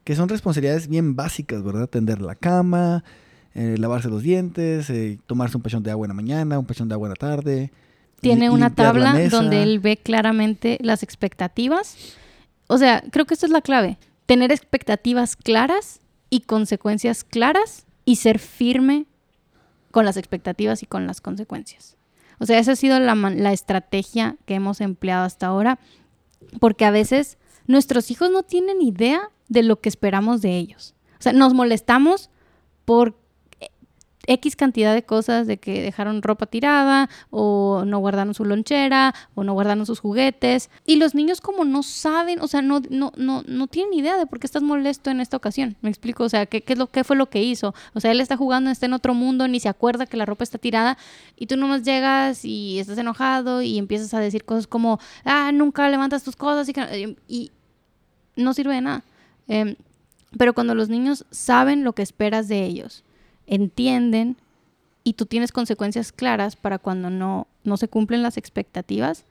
que 0.04 0.16
son 0.16 0.28
responsabilidades 0.28 0.88
bien 0.88 1.16
básicas, 1.16 1.62
¿verdad? 1.62 1.88
Tender 1.88 2.20
la 2.20 2.34
cama, 2.34 3.04
eh, 3.54 3.76
lavarse 3.78 4.08
los 4.08 4.22
dientes, 4.22 4.88
eh, 4.90 5.18
tomarse 5.26 5.56
un 5.56 5.62
pachón 5.62 5.82
de 5.82 5.90
agua 5.90 6.06
en 6.06 6.08
la 6.08 6.14
mañana, 6.14 6.58
un 6.58 6.66
pachón 6.66 6.88
de 6.88 6.94
agua 6.94 7.08
en 7.08 7.10
la 7.10 7.16
tarde. 7.16 7.72
Tiene 8.20 8.50
una 8.50 8.74
tabla 8.74 9.28
donde 9.28 9.62
él 9.62 9.80
ve 9.80 9.96
claramente 9.96 10.78
las 10.80 11.02
expectativas. 11.02 11.96
O 12.68 12.78
sea, 12.78 13.02
creo 13.10 13.26
que 13.26 13.34
esto 13.34 13.46
es 13.46 13.52
la 13.52 13.60
clave. 13.60 13.98
Tener 14.26 14.52
expectativas 14.52 15.34
claras 15.36 16.00
y 16.30 16.40
consecuencias 16.40 17.24
claras 17.24 17.84
y 18.04 18.16
ser 18.16 18.38
firme 18.38 19.06
con 19.90 20.04
las 20.04 20.16
expectativas 20.16 20.82
y 20.82 20.86
con 20.86 21.06
las 21.06 21.20
consecuencias. 21.20 21.96
O 22.38 22.46
sea, 22.46 22.58
esa 22.58 22.72
ha 22.72 22.76
sido 22.76 22.98
la, 23.00 23.14
la 23.14 23.52
estrategia 23.52 24.36
que 24.46 24.54
hemos 24.54 24.80
empleado 24.80 25.24
hasta 25.24 25.46
ahora, 25.48 25.78
porque 26.60 26.84
a 26.84 26.90
veces 26.90 27.38
nuestros 27.72 28.10
hijos 28.10 28.30
no 28.30 28.42
tienen 28.42 28.80
idea 28.80 29.30
de 29.48 29.62
lo 29.62 29.80
que 29.80 29.88
esperamos 29.88 30.42
de 30.42 30.56
ellos. 30.58 30.94
O 31.18 31.22
sea, 31.22 31.32
nos 31.32 31.54
molestamos 31.54 32.30
por 32.84 33.16
X 34.26 34.56
cantidad 34.56 34.94
de 34.94 35.04
cosas 35.04 35.46
de 35.46 35.56
que 35.56 35.82
dejaron 35.82 36.22
ropa 36.22 36.46
tirada 36.46 37.08
o 37.30 37.84
no 37.86 37.98
guardaron 37.98 38.34
su 38.34 38.44
lonchera 38.44 39.14
o 39.34 39.42
no 39.42 39.52
guardaron 39.54 39.86
sus 39.86 40.00
juguetes. 40.00 40.70
Y 40.86 40.96
los 40.96 41.14
niños 41.14 41.40
como 41.40 41.64
no 41.64 41.82
saben, 41.82 42.40
o 42.40 42.46
sea, 42.46 42.62
no, 42.62 42.80
no, 42.90 43.12
no, 43.16 43.42
no 43.46 43.66
tienen 43.66 43.94
idea 43.94 44.16
de 44.16 44.26
por 44.26 44.38
qué 44.38 44.46
estás 44.46 44.62
molesto 44.62 45.10
en 45.10 45.20
esta 45.20 45.36
ocasión. 45.36 45.76
¿Me 45.80 45.90
explico? 45.90 46.24
O 46.24 46.28
sea, 46.28 46.46
¿qué, 46.46 46.62
qué, 46.62 46.74
es 46.74 46.78
lo, 46.78 46.88
¿qué 46.88 47.04
fue 47.04 47.16
lo 47.16 47.28
que 47.28 47.42
hizo? 47.42 47.74
O 47.94 48.00
sea, 48.00 48.12
él 48.12 48.20
está 48.20 48.36
jugando, 48.36 48.70
está 48.70 48.86
en 48.86 48.92
otro 48.92 49.14
mundo, 49.14 49.48
ni 49.48 49.60
se 49.60 49.68
acuerda 49.68 50.06
que 50.06 50.16
la 50.16 50.26
ropa 50.26 50.44
está 50.44 50.58
tirada 50.58 50.98
y 51.36 51.46
tú 51.46 51.56
nomás 51.56 51.82
llegas 51.82 52.44
y 52.44 52.78
estás 52.78 52.98
enojado 52.98 53.62
y 53.62 53.78
empiezas 53.78 54.14
a 54.14 54.20
decir 54.20 54.44
cosas 54.44 54.66
como, 54.66 55.00
ah, 55.24 55.50
nunca 55.52 55.88
levantas 55.88 56.22
tus 56.22 56.36
cosas 56.36 56.68
y, 56.68 57.16
y 57.26 57.50
no 58.36 58.54
sirve 58.54 58.74
de 58.74 58.80
nada. 58.80 59.04
Em, 59.48 59.76
pero 60.36 60.54
cuando 60.54 60.74
los 60.74 60.88
niños 60.88 61.26
saben 61.30 61.84
lo 61.84 61.92
que 61.92 62.02
esperas 62.02 62.48
de 62.48 62.64
ellos, 62.64 63.04
entienden 63.46 64.36
y 65.04 65.14
tú 65.14 65.26
tienes 65.26 65.52
consecuencias 65.52 66.12
claras 66.12 66.56
para 66.56 66.78
cuando 66.78 67.10
no, 67.10 67.46
no 67.64 67.76
se 67.76 67.88
cumplen 67.88 68.22
las 68.22 68.36
expectativas 68.36 69.24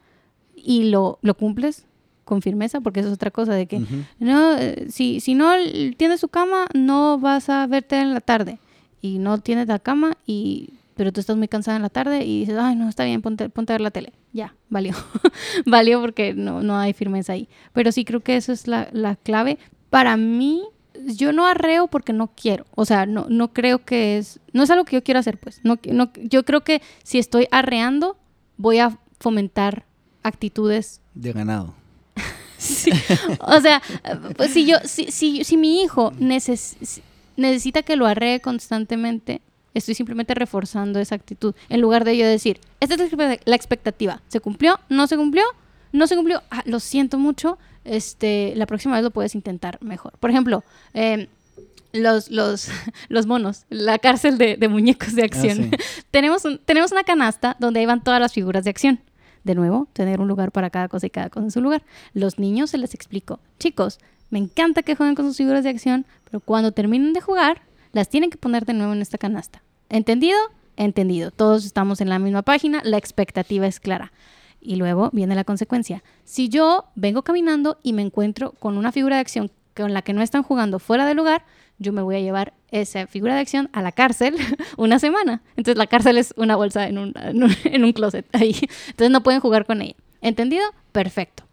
y 0.56 0.84
lo, 0.90 1.18
lo 1.22 1.36
cumples 1.36 1.86
con 2.24 2.42
firmeza, 2.42 2.82
porque 2.82 3.00
eso 3.00 3.10
es 3.10 3.16
otra 3.16 3.32
cosa 3.32 3.54
de 3.54 3.66
que, 3.66 3.82
no, 4.20 4.58
eh, 4.58 4.88
si, 4.90 5.20
si 5.20 5.34
no 5.34 5.54
tienes 5.98 6.20
su 6.20 6.30
cama, 6.30 6.68
no 6.74 7.20
vas 7.20 7.50
a 7.50 7.68
verte 7.68 8.00
en 8.00 8.14
la 8.14 8.22
tarde. 8.22 8.60
Y 9.02 9.18
no 9.18 9.40
tienes 9.40 9.68
la 9.68 9.80
cama, 9.80 10.18
y, 10.26 10.70
pero 11.02 11.12
tú 11.12 11.20
estás 11.20 11.36
muy 11.36 11.48
cansada 11.48 11.78
en 11.78 11.82
la 11.82 11.90
tarde 11.90 12.24
y 12.24 12.42
dices, 12.42 12.60
ay, 12.60 12.76
no, 12.76 12.88
está 12.88 13.06
bien, 13.06 13.24
ponte, 13.24 13.50
ponte 13.50 13.74
a 13.74 13.74
ver 13.74 13.82
la 13.82 13.90
tele. 13.90 14.14
Ya, 14.34 14.54
valió. 14.70 14.94
valió 15.66 16.00
porque 16.00 16.36
no, 16.36 16.62
no 16.62 16.78
hay 16.78 16.94
firmeza 16.94 17.34
ahí. 17.34 17.50
Pero 17.74 17.92
sí 17.92 18.06
creo 18.06 18.20
que 18.20 18.36
eso 18.36 18.52
es 18.52 18.68
la, 18.68 18.88
la 18.92 19.16
clave. 19.16 19.58
Para 19.90 20.16
mí, 20.16 20.62
yo 21.08 21.34
no 21.34 21.48
arreo 21.48 21.88
porque 21.88 22.14
no 22.14 22.28
quiero. 22.36 22.68
O 22.76 22.86
sea, 22.86 23.08
no, 23.08 23.26
no 23.30 23.52
creo 23.52 23.84
que 23.84 24.20
es. 24.20 24.40
No 24.54 24.62
es 24.62 24.70
algo 24.70 24.86
que 24.86 24.96
yo 24.96 25.04
quiero 25.04 25.20
hacer, 25.20 25.40
pues. 25.40 25.60
No, 25.64 25.80
no, 25.92 26.12
yo 26.22 26.46
creo 26.46 26.62
que 26.62 26.84
si 27.02 27.18
estoy 27.18 27.48
arreando, 27.50 28.16
voy 28.58 28.78
a 28.78 29.00
fomentar 29.20 29.88
actitudes. 30.22 31.02
De 31.16 31.34
ganado. 31.34 31.74
sí. 32.60 32.92
O 33.40 33.60
sea, 33.60 33.82
pues 34.38 34.52
si 34.52 34.68
yo, 34.68 34.78
si, 34.84 35.06
si, 35.06 35.44
si 35.46 35.58
mi 35.58 35.82
hijo 35.82 36.14
necesita 37.38 37.82
que 37.82 37.96
lo 37.96 38.06
arree 38.06 38.40
constantemente, 38.40 39.42
estoy 39.74 39.96
simplemente 39.96 40.34
reforzando 40.34 41.00
esa 41.00 41.16
actitud. 41.16 41.56
En 41.70 41.82
lugar 41.82 42.06
de 42.06 42.18
yo 42.18 42.26
decir, 42.26 42.60
esta 42.80 42.96
es 42.96 43.12
la 43.46 43.56
expectativa. 43.56 44.22
¿Se 44.28 44.40
cumplió? 44.40 44.80
¿No 44.90 45.08
se 45.08 45.18
cumplió? 45.18 45.44
No 45.92 46.08
se 46.08 46.16
cumplió. 46.16 46.42
Ah, 46.50 46.64
lo 46.66 46.80
siento 46.80 47.18
mucho 47.18 47.58
este, 47.84 48.54
la 48.56 48.66
próxima 48.66 48.96
vez 48.96 49.04
lo 49.04 49.12
puedes 49.12 49.36
intentar 49.36 49.78
mejor. 49.82 50.14
Por 50.20 50.30
ejemplo, 50.30 50.64
em, 50.94 51.28
los, 51.94 52.30
los, 52.30 52.70
los, 53.10 53.26
monos, 53.26 53.66
la 53.70 54.00
cárcel 54.00 54.38
de, 54.38 54.68
muñecos 54.68 55.16
de 55.16 55.24
acción. 55.24 55.72
Ah, 55.74 55.78
tenemos, 56.12 56.44
tenemos 56.66 56.92
una 56.92 57.04
canasta 57.04 57.56
donde 57.60 57.80
ahí 57.80 57.86
van 57.86 58.04
todas 58.04 58.20
las 58.20 58.34
figuras 58.34 58.64
de 58.64 58.70
acción. 58.70 59.00
De 59.44 59.56
nuevo, 59.56 59.88
tener 59.94 60.22
un 60.22 60.28
lugar 60.28 60.52
para 60.52 60.70
cada 60.70 60.88
cosa 60.88 61.08
y 61.08 61.10
cada 61.10 61.30
cosa 61.30 61.46
en 61.46 61.52
su 61.52 61.62
lugar. 61.62 61.84
Los 62.14 62.38
niños 62.38 62.70
se 62.70 62.78
les 62.78 62.94
explico, 62.94 63.40
chicos, 63.58 64.00
me 64.30 64.38
encanta 64.38 64.84
que 64.84 64.96
jueguen 64.96 65.16
con 65.16 65.26
sus 65.26 65.38
figuras 65.38 65.64
de 65.64 65.72
acción, 65.72 66.06
pero 66.26 66.40
cuando 66.42 66.72
terminen 66.72 67.14
de 67.14 67.22
jugar, 67.22 67.64
las 67.92 68.10
tienen 68.10 68.30
que 68.30 68.38
poner 68.38 68.66
de 68.66 68.74
nuevo 68.74 68.94
en 68.94 69.02
esta 69.02 69.18
canasta. 69.18 69.62
¿Entendido? 69.90 70.38
Entendido. 70.78 71.32
Todos 71.32 71.66
estamos 71.66 72.02
en 72.02 72.10
la 72.10 72.20
misma 72.20 72.42
página, 72.42 72.82
la 72.84 72.98
expectativa 72.98 73.68
es 73.68 73.80
clara. 73.80 74.12
Y 74.62 74.76
luego 74.76 75.10
viene 75.12 75.36
la 75.36 75.44
consecuencia. 75.44 76.04
Si 76.24 76.50
yo 76.50 76.86
vengo 76.96 77.24
caminando 77.24 77.80
y 77.84 77.94
me 77.94 78.02
encuentro 78.02 78.52
con 78.54 78.78
una 78.78 78.92
figura 78.92 79.16
de 79.16 79.22
acción 79.22 79.52
con 79.76 79.94
la 79.94 80.02
que 80.02 80.14
no 80.14 80.22
están 80.22 80.44
jugando 80.44 80.80
fuera 80.80 81.06
de 81.06 81.16
lugar, 81.16 81.44
yo 81.80 81.94
me 81.94 82.02
voy 82.02 82.16
a 82.16 82.20
llevar 82.20 82.54
esa 82.70 83.08
figura 83.08 83.34
de 83.36 83.42
acción 83.42 83.70
a 83.74 83.82
la 83.82 83.92
cárcel 83.92 84.36
una 84.78 85.00
semana. 85.00 85.42
Entonces 85.58 85.78
la 85.78 85.88
cárcel 85.88 86.18
es 86.18 86.34
una 86.38 86.56
bolsa 86.56 86.88
en 86.88 86.98
un, 87.00 87.14
en 87.64 87.84
un 87.84 87.94
closet 87.94 88.26
ahí. 88.34 88.56
Entonces 88.88 89.10
no 89.10 89.24
pueden 89.24 89.42
jugar 89.42 89.66
con 89.66 89.82
ella. 89.82 89.96
¿Entendido? 90.22 90.64
Perfecto. 90.92 91.44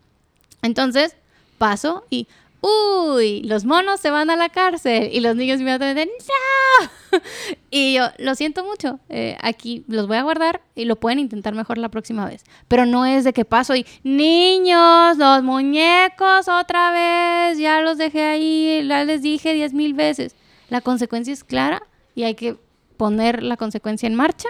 Entonces 0.62 1.16
paso 1.56 2.04
y, 2.10 2.28
uy, 2.60 3.42
los 3.42 3.64
monos 3.64 4.00
se 4.00 4.10
van 4.10 4.30
a 4.30 4.36
la 4.36 4.48
cárcel. 4.48 5.10
Y 5.12 5.20
los 5.20 5.36
niños 5.36 5.60
inmediatamente, 5.60 6.06
¡no! 6.06 6.88
y 7.70 7.94
yo, 7.94 8.06
lo 8.18 8.34
siento 8.34 8.64
mucho, 8.64 9.00
eh, 9.08 9.36
aquí 9.40 9.84
los 9.88 10.06
voy 10.06 10.16
a 10.16 10.22
guardar 10.22 10.60
y 10.74 10.84
lo 10.84 10.96
pueden 10.96 11.18
intentar 11.18 11.54
mejor 11.54 11.78
la 11.78 11.88
próxima 11.88 12.26
vez. 12.26 12.44
Pero 12.68 12.86
no 12.86 13.06
es 13.06 13.24
de 13.24 13.32
que 13.32 13.44
paso 13.44 13.74
y, 13.74 13.86
niños, 14.02 15.16
los 15.16 15.42
muñecos 15.42 16.48
otra 16.48 16.90
vez, 16.92 17.58
ya 17.58 17.80
los 17.80 17.98
dejé 17.98 18.24
ahí, 18.24 18.86
ya 18.86 19.04
les 19.04 19.22
dije 19.22 19.54
diez 19.54 19.72
mil 19.72 19.94
veces. 19.94 20.34
La 20.68 20.80
consecuencia 20.80 21.32
es 21.32 21.44
clara 21.44 21.82
y 22.14 22.24
hay 22.24 22.34
que 22.34 22.56
poner 22.96 23.42
la 23.42 23.56
consecuencia 23.56 24.06
en 24.06 24.14
marcha 24.14 24.48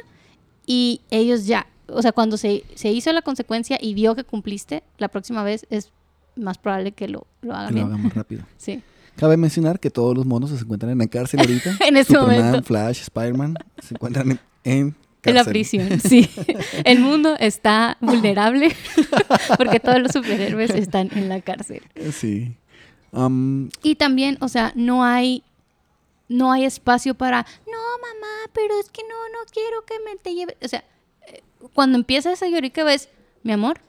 y 0.67 1.03
ellos 1.11 1.47
ya, 1.47 1.67
o 1.87 2.03
sea, 2.03 2.13
cuando 2.13 2.37
se, 2.37 2.65
se 2.75 2.91
hizo 2.91 3.13
la 3.13 3.23
consecuencia 3.23 3.79
y 3.81 3.95
vio 3.95 4.15
que 4.15 4.25
cumpliste, 4.25 4.83
la 4.99 5.09
próxima 5.09 5.43
vez 5.43 5.67
es 5.71 5.93
más 6.39 6.59
probable 6.59 6.93
que 6.93 7.09
lo, 7.09 7.27
lo 7.43 7.55
hagan 7.55 7.75
que 7.75 7.81
lo 7.81 7.87
hagan 7.87 8.03
más 8.03 8.15
rápido. 8.15 8.43
sí. 8.57 8.83
Cabe 9.17 9.37
mencionar 9.37 9.81
que 9.81 9.91
todos 9.91 10.17
los 10.17 10.25
monos 10.25 10.51
se 10.51 10.57
encuentran 10.57 10.93
en 10.93 10.99
la 10.99 11.07
cárcel 11.09 11.41
ahorita. 11.41 11.77
en 11.87 11.97
este 11.97 12.15
Superman, 12.15 12.47
momento. 12.47 12.67
Flash, 12.67 13.01
Spider-Man 13.01 13.57
se 13.83 13.95
encuentran 13.95 14.31
en, 14.31 14.41
en 14.65 14.97
en 15.25 15.35
la 15.35 15.45
prisión, 15.45 16.01
sí. 16.01 16.29
El 16.85 17.01
mundo 17.01 17.37
está 17.39 17.97
vulnerable 18.01 18.75
porque 19.57 19.81
todos 19.81 20.01
los 20.01 20.13
superhéroes 20.13 20.71
están 20.71 21.11
en 21.15 21.29
la 21.29 21.41
cárcel. 21.41 21.83
Sí. 22.13 22.55
Um, 23.11 23.69
y 23.83 23.97
también, 23.97 24.39
o 24.41 24.49
sea, 24.49 24.73
no 24.75 25.05
hay 25.05 25.43
no 26.29 26.53
hay 26.53 26.65
espacio 26.65 27.15
para, 27.15 27.47
no, 27.67 27.79
mamá, 28.03 28.51
pero 28.53 28.79
es 28.79 28.91
que 28.91 29.03
no, 29.03 29.15
no 29.33 29.47
quiero 29.51 29.85
que 29.87 29.95
me 30.05 30.17
te 30.17 30.35
lleve. 30.35 30.57
O 30.63 30.69
sea, 30.69 30.85
eh, 31.27 31.43
cuando 31.73 31.97
empieza 31.97 32.33
esa 32.33 32.49
llorica 32.49 32.85
ves, 32.85 33.09
mi 33.43 33.53
amor, 33.53 33.81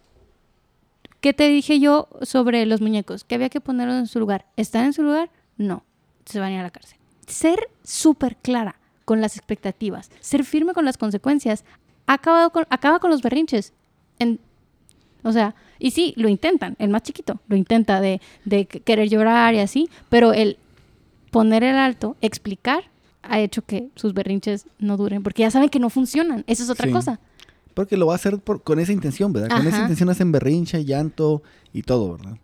¿Qué 1.21 1.33
te 1.33 1.49
dije 1.49 1.79
yo 1.79 2.07
sobre 2.21 2.65
los 2.65 2.81
muñecos? 2.81 3.23
Que 3.23 3.35
había 3.35 3.49
que 3.49 3.61
ponerlos 3.61 3.97
en 3.97 4.07
su 4.07 4.19
lugar. 4.19 4.45
¿Están 4.55 4.85
en 4.85 4.93
su 4.93 5.03
lugar? 5.03 5.29
No. 5.57 5.83
Se 6.25 6.39
van 6.39 6.49
a 6.49 6.53
ir 6.53 6.59
a 6.59 6.63
la 6.63 6.69
cárcel. 6.69 6.97
Ser 7.27 7.69
súper 7.83 8.37
clara 8.37 8.79
con 9.05 9.21
las 9.21 9.37
expectativas, 9.37 10.11
ser 10.19 10.43
firme 10.43 10.73
con 10.73 10.85
las 10.85 10.97
consecuencias, 10.97 11.65
acaba 12.05 12.51
con, 12.51 12.67
acaba 12.69 12.99
con 12.99 13.09
los 13.09 13.23
berrinches. 13.23 13.73
En, 14.19 14.39
o 15.23 15.31
sea, 15.31 15.55
y 15.79 15.91
sí, 15.91 16.13
lo 16.15 16.29
intentan, 16.29 16.75
el 16.77 16.89
más 16.89 17.01
chiquito 17.01 17.39
lo 17.47 17.55
intenta 17.55 18.01
de, 18.01 18.21
de 18.45 18.67
querer 18.67 19.09
llorar 19.09 19.55
y 19.55 19.59
así, 19.59 19.89
pero 20.09 20.31
el 20.31 20.57
poner 21.31 21.63
el 21.63 21.77
alto, 21.77 22.17
explicar, 22.21 22.83
ha 23.23 23.39
hecho 23.39 23.63
que 23.63 23.89
sus 23.95 24.13
berrinches 24.13 24.67
no 24.77 24.95
duren, 24.95 25.23
porque 25.23 25.41
ya 25.41 25.49
saben 25.49 25.69
que 25.69 25.79
no 25.79 25.89
funcionan. 25.89 26.43
Eso 26.45 26.61
es 26.61 26.69
otra 26.69 26.91
cosa. 26.91 27.19
Porque 27.73 27.97
lo 27.97 28.07
va 28.07 28.13
a 28.13 28.15
hacer 28.15 28.41
con 28.41 28.79
esa 28.79 28.91
intención, 28.91 29.31
¿verdad? 29.31 29.57
Con 29.57 29.67
esa 29.67 29.81
intención 29.81 30.09
hacen 30.09 30.31
berrincha, 30.31 30.79
llanto 30.79 31.43
y 31.73 31.83
todo, 31.83 32.17
¿verdad? 32.17 32.37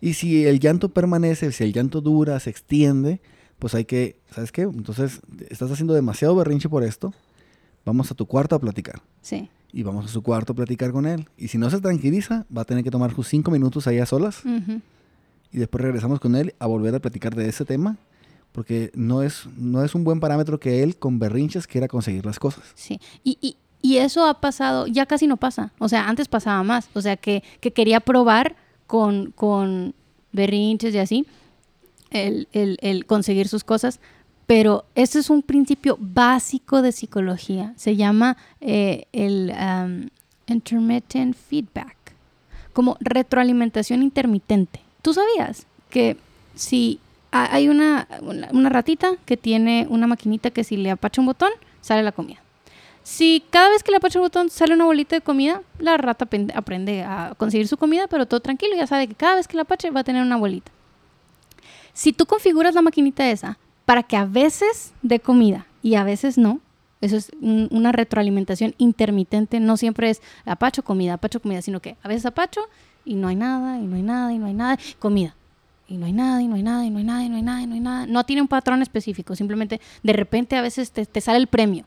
Y 0.00 0.14
si 0.14 0.46
el 0.46 0.60
llanto 0.60 0.90
permanece, 0.90 1.52
si 1.52 1.64
el 1.64 1.72
llanto 1.72 2.00
dura, 2.00 2.38
se 2.40 2.50
extiende, 2.50 3.20
pues 3.58 3.74
hay 3.74 3.84
que, 3.84 4.16
¿sabes 4.30 4.52
qué? 4.52 4.62
Entonces, 4.62 5.20
estás 5.50 5.70
haciendo 5.70 5.94
demasiado 5.94 6.36
berrinche 6.36 6.68
por 6.68 6.84
esto, 6.84 7.12
vamos 7.84 8.10
a 8.10 8.14
tu 8.14 8.26
cuarto 8.26 8.54
a 8.54 8.60
platicar. 8.60 9.02
Sí. 9.20 9.50
Y 9.72 9.82
vamos 9.82 10.06
a 10.06 10.08
su 10.08 10.22
cuarto 10.22 10.52
a 10.52 10.56
platicar 10.56 10.92
con 10.92 11.06
él. 11.06 11.28
Y 11.36 11.48
si 11.48 11.58
no 11.58 11.68
se 11.68 11.80
tranquiliza, 11.80 12.46
va 12.56 12.62
a 12.62 12.64
tener 12.64 12.84
que 12.84 12.90
tomar 12.90 13.14
sus 13.14 13.28
cinco 13.28 13.50
minutos 13.50 13.86
ahí 13.86 13.98
a 13.98 14.06
solas. 14.06 14.42
Y 15.52 15.58
después 15.58 15.82
regresamos 15.82 16.20
con 16.20 16.36
él 16.36 16.54
a 16.58 16.66
volver 16.66 16.94
a 16.94 17.00
platicar 17.00 17.34
de 17.34 17.48
ese 17.48 17.64
tema. 17.64 17.98
Porque 18.52 18.90
no 18.94 19.22
es, 19.22 19.46
no 19.58 19.84
es 19.84 19.94
un 19.94 20.04
buen 20.04 20.20
parámetro 20.20 20.58
que 20.58 20.82
él 20.82 20.96
con 20.96 21.18
berrinches 21.18 21.66
quiera 21.66 21.86
conseguir 21.86 22.24
las 22.24 22.38
cosas. 22.38 22.64
Sí. 22.74 22.98
Y, 23.22 23.36
y 23.42 23.56
eso 23.82 24.26
ha 24.26 24.40
pasado, 24.40 24.86
ya 24.86 25.06
casi 25.06 25.26
no 25.26 25.36
pasa. 25.36 25.72
O 25.78 25.88
sea, 25.88 26.08
antes 26.08 26.28
pasaba 26.28 26.62
más. 26.62 26.88
O 26.94 27.00
sea, 27.00 27.16
que, 27.16 27.42
quería 27.60 28.00
probar 28.00 28.56
con, 28.86 29.32
con 29.32 29.94
berrinches 30.32 30.94
y 30.94 30.98
así, 30.98 31.26
el, 32.10 33.04
conseguir 33.06 33.48
sus 33.48 33.64
cosas. 33.64 34.00
Pero 34.46 34.86
eso 34.94 35.18
es 35.18 35.30
un 35.30 35.42
principio 35.42 35.96
básico 36.00 36.82
de 36.82 36.92
psicología. 36.92 37.74
Se 37.76 37.96
llama 37.96 38.36
eh, 38.60 39.04
el 39.12 39.52
um, 39.52 40.08
intermittent 40.46 41.36
feedback, 41.36 41.96
como 42.72 42.96
retroalimentación 43.00 44.02
intermitente. 44.02 44.80
¿Tú 45.02 45.12
sabías 45.12 45.66
que 45.90 46.16
si 46.54 46.98
hay 47.30 47.68
una, 47.68 48.08
una 48.52 48.70
ratita 48.70 49.16
que 49.26 49.36
tiene 49.36 49.86
una 49.90 50.06
maquinita 50.06 50.50
que 50.50 50.64
si 50.64 50.78
le 50.78 50.90
apacha 50.90 51.20
un 51.20 51.26
botón, 51.26 51.50
sale 51.82 52.02
la 52.02 52.12
comida? 52.12 52.40
Si 53.10 53.42
cada 53.48 53.70
vez 53.70 53.82
que 53.82 53.90
le 53.90 53.96
apacha 53.96 54.18
el 54.18 54.22
botón 54.22 54.50
sale 54.50 54.74
una 54.74 54.84
bolita 54.84 55.16
de 55.16 55.22
comida, 55.22 55.62
la 55.78 55.96
rata 55.96 56.28
aprende 56.54 57.02
a 57.04 57.34
conseguir 57.38 57.66
su 57.66 57.78
comida, 57.78 58.06
pero 58.06 58.26
todo 58.26 58.40
tranquilo, 58.40 58.76
ya 58.76 58.86
sabe 58.86 59.08
que 59.08 59.14
cada 59.14 59.36
vez 59.36 59.48
que 59.48 59.56
la 59.56 59.62
apache 59.62 59.90
va 59.90 60.00
a 60.00 60.04
tener 60.04 60.20
una 60.20 60.36
bolita. 60.36 60.70
Si 61.94 62.12
tú 62.12 62.26
configuras 62.26 62.74
la 62.74 62.82
maquinita 62.82 63.30
esa 63.30 63.58
para 63.86 64.02
que 64.02 64.18
a 64.18 64.26
veces 64.26 64.92
dé 65.00 65.20
comida 65.20 65.66
y 65.82 65.94
a 65.94 66.04
veces 66.04 66.36
no. 66.36 66.60
Eso 67.00 67.16
es 67.16 67.30
un- 67.40 67.68
una 67.70 67.92
retroalimentación 67.92 68.74
intermitente. 68.76 69.58
No 69.58 69.78
siempre 69.78 70.10
es 70.10 70.20
apacho, 70.44 70.82
comida, 70.82 71.14
apacho, 71.14 71.40
comida, 71.40 71.62
sino 71.62 71.80
que 71.80 71.96
a 72.02 72.08
veces 72.08 72.26
apacho 72.26 72.60
y 73.06 73.14
no 73.14 73.28
hay 73.28 73.36
nada, 73.36 73.78
y 73.78 73.86
no 73.86 73.96
hay 73.96 74.02
nada, 74.02 74.34
y 74.34 74.38
no 74.38 74.44
hay 74.46 74.54
nada, 74.54 74.78
comida. 74.98 75.34
Y 75.88 75.96
no 75.96 76.04
hay 76.04 76.12
nada, 76.12 76.42
y 76.42 76.46
no 76.46 76.56
hay 76.56 76.62
nada, 76.62 76.84
y 76.84 76.90
no 76.90 76.98
hay 76.98 77.04
nada, 77.04 77.24
y 77.24 77.30
no 77.30 77.36
hay 77.36 77.42
nada, 77.42 77.62
y 77.62 77.66
no 77.66 77.74
hay 77.74 77.80
nada. 77.80 78.06
No 78.06 78.24
tiene 78.24 78.42
un 78.42 78.48
patrón 78.48 78.82
específico, 78.82 79.34
simplemente 79.34 79.80
de 80.02 80.12
repente 80.12 80.56
a 80.56 80.60
veces 80.60 80.90
te, 80.92 81.06
te 81.06 81.22
sale 81.22 81.38
el 81.38 81.46
premio. 81.46 81.86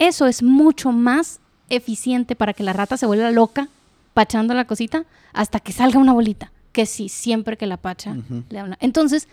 Eso 0.00 0.26
es 0.26 0.42
mucho 0.42 0.90
más 0.90 1.38
eficiente 1.68 2.34
para 2.34 2.52
que 2.54 2.64
la 2.64 2.72
rata 2.72 2.96
se 2.96 3.06
vuelva 3.06 3.30
loca 3.30 3.68
pachando 4.14 4.54
la 4.54 4.64
cosita 4.64 5.04
hasta 5.32 5.60
que 5.60 5.72
salga 5.72 6.00
una 6.00 6.12
bolita. 6.12 6.50
Que 6.72 6.86
sí, 6.86 7.08
siempre 7.08 7.56
que 7.56 7.66
la 7.66 7.76
pacha 7.76 8.12
Ujú. 8.12 8.42
le 8.48 8.58
habla. 8.58 8.78
Entonces, 8.80 9.28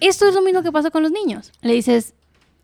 esto 0.00 0.28
es 0.28 0.34
lo 0.34 0.42
mismo 0.42 0.62
que 0.62 0.72
pasa 0.72 0.90
con 0.90 1.02
los 1.02 1.10
niños. 1.12 1.52
Le 1.60 1.74
dices, 1.74 2.14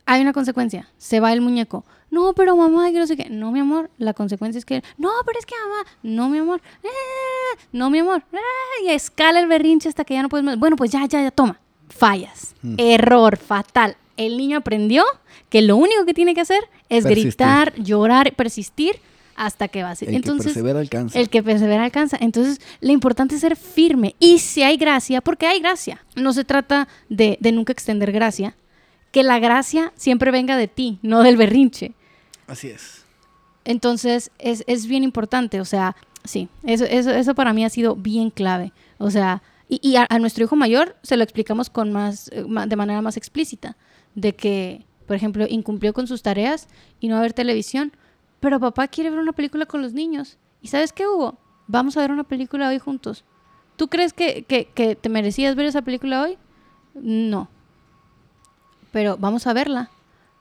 hay 0.07 0.23
una 0.23 0.33
consecuencia, 0.33 0.89
se 0.99 1.21
va 1.21 1.33
el 1.33 1.41
muñeco. 1.41 1.85
No, 2.11 2.33
pero 2.35 2.57
mamá, 2.57 2.91
que 2.93 2.99
no 3.01 3.07
sé 3.09 3.17
qué. 3.17 3.29
No, 3.29 3.51
mi 3.51 3.59
amor, 3.61 3.91
la 3.99 4.15
consecuencia 4.15 4.59
es 4.61 4.65
que. 4.65 4.85
No, 4.97 5.11
pero 5.27 5.39
es 5.39 5.45
que 5.47 5.55
mamá. 5.65 5.85
No, 6.05 6.29
mi 6.29 6.39
amor. 6.39 6.61
Eh, 6.85 7.59
no, 7.73 7.91
mi 7.91 7.99
amor. 7.99 8.23
Eh, 8.33 8.85
y 8.85 8.91
escala 8.91 9.41
el 9.41 9.49
berrinche 9.49 9.89
hasta 9.89 10.05
que 10.05 10.15
ya 10.15 10.23
no 10.23 10.29
puedes 10.29 10.45
más. 10.45 10.57
Bueno, 10.59 10.77
pues 10.77 10.93
ya, 10.93 11.05
ya, 11.07 11.21
ya, 11.23 11.33
toma. 11.33 11.59
Fallas. 11.89 12.55
Mm. 12.63 12.75
Error 12.79 13.37
fatal. 13.37 13.97
El 14.17 14.37
niño 14.37 14.59
aprendió 14.59 15.05
que 15.49 15.63
lo 15.63 15.77
único 15.77 16.05
que 16.07 16.15
tiene 16.15 16.35
que 16.35 16.41
hacer 16.41 16.63
es 16.89 17.05
Persistir. 17.05 17.25
gritar, 17.27 17.75
llorar, 17.77 18.35
persistir 18.35 18.97
hasta 19.37 19.69
que 19.69 19.83
va 19.83 19.91
a 19.91 19.95
ser. 19.97 20.09
El 20.09 20.13
que 20.13 20.17
Entonces, 20.17 20.47
persevera 20.47 20.81
alcanza. 20.81 21.19
el 21.19 21.29
que 21.29 21.43
persevera 21.43 21.85
alcanza. 21.85 22.17
Entonces, 22.21 22.61
lo 22.81 22.93
importante 22.93 23.35
es 23.35 23.43
ser 23.43 23.57
firme. 23.57 24.15
Y 24.19 24.39
si 24.39 24.63
hay 24.63 24.77
gracia, 24.79 25.21
porque 25.21 25.47
hay 25.47 25.61
gracia. 25.61 26.03
No 26.15 26.33
se 26.33 26.45
trata 26.45 26.89
de, 27.11 27.37
de 27.41 27.53
nunca 27.53 27.73
extender 27.73 28.13
gracia. 28.13 28.57
Que 29.13 29.23
la 29.23 29.39
gracia 29.39 29.93
siempre 29.97 30.31
venga 30.31 30.57
de 30.57 30.69
ti, 30.69 30.99
no 31.03 31.23
del 31.23 31.37
berrinche. 31.37 31.93
Así 32.47 32.69
es. 32.69 33.05
Entonces, 33.65 34.31
es, 34.39 34.65
es 34.67 34.87
bien 34.87 35.03
importante. 35.05 35.61
O 35.61 35.65
sea, 35.65 35.97
sí, 36.25 36.49
eso, 36.65 36.85
eso, 36.85 37.11
eso 37.11 37.35
para 37.35 37.53
mí 37.53 37.65
ha 37.65 37.71
sido 37.71 37.97
bien 37.97 38.31
clave. 38.31 38.73
O 38.99 39.11
sea, 39.11 39.43
y, 39.69 39.81
y 39.87 39.97
a, 39.97 40.07
a 40.09 40.19
nuestro 40.19 40.45
hijo 40.45 40.57
mayor 40.57 40.97
se 41.03 41.17
lo 41.17 41.25
explicamos 41.25 41.69
con 41.71 41.93
más, 41.93 42.29
eh, 42.33 42.45
de 42.67 42.77
manera 42.77 43.03
más 43.03 43.17
explícita. 43.17 43.77
De 44.17 44.35
que, 44.35 44.85
por 45.07 45.15
ejemplo, 45.15 45.47
incumplió 45.49 45.93
con 45.95 46.09
sus 46.09 46.23
tareas 46.23 46.67
y 46.99 47.07
no 47.07 47.15
va 47.15 47.21
a 47.21 47.23
ver 47.23 47.33
televisión. 47.33 47.93
Pero 48.41 48.59
papá 48.59 48.89
quiere 48.89 49.11
ver 49.11 49.21
una 49.21 49.33
película 49.33 49.67
con 49.67 49.81
los 49.83 49.93
niños. 49.93 50.37
¿Y 50.61 50.67
sabes 50.69 50.93
qué, 50.93 51.07
Hugo? 51.07 51.39
Vamos 51.69 51.97
a 51.97 52.01
ver 52.01 52.11
una 52.11 52.25
película 52.25 52.69
hoy 52.69 52.79
juntos. 52.81 53.25
¿Tú 53.77 53.87
crees 53.89 54.13
que, 54.13 54.43
que, 54.43 54.65
que 54.67 54.97
te 54.97 55.09
merecías 55.09 55.55
ver 55.55 55.67
esa 55.67 55.83
película 55.83 56.23
hoy? 56.23 56.37
No. 56.95 57.49
Pero 58.93 59.17
vamos 59.19 59.47
a 59.47 59.53
verla. 59.53 59.91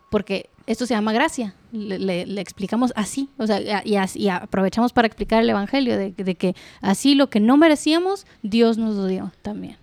Porque 0.10 0.50
esto 0.68 0.86
se 0.86 0.94
llama 0.94 1.14
gracia. 1.14 1.56
Le, 1.72 2.00
le- 2.00 2.26
le 2.26 2.42
explicamos 2.42 2.94
así. 2.96 3.30
O 3.38 3.46
sea, 3.48 3.60
y, 3.84 3.92
y 3.92 3.96
as- 3.98 4.16
y 4.16 4.30
aprovechamos 4.30 4.94
para 4.94 5.08
explicar 5.08 5.42
el 5.44 5.50
Evangelio 5.50 5.98
de, 5.98 6.12
de 6.12 6.36
que 6.36 6.56
así 6.82 7.16
lo 7.16 7.30
que 7.30 7.40
no 7.40 7.58
merecíamos, 7.58 8.26
Dios 8.42 8.78
nos 8.78 8.96
lo 8.96 9.08
dio 9.08 9.32
también. 9.42 9.78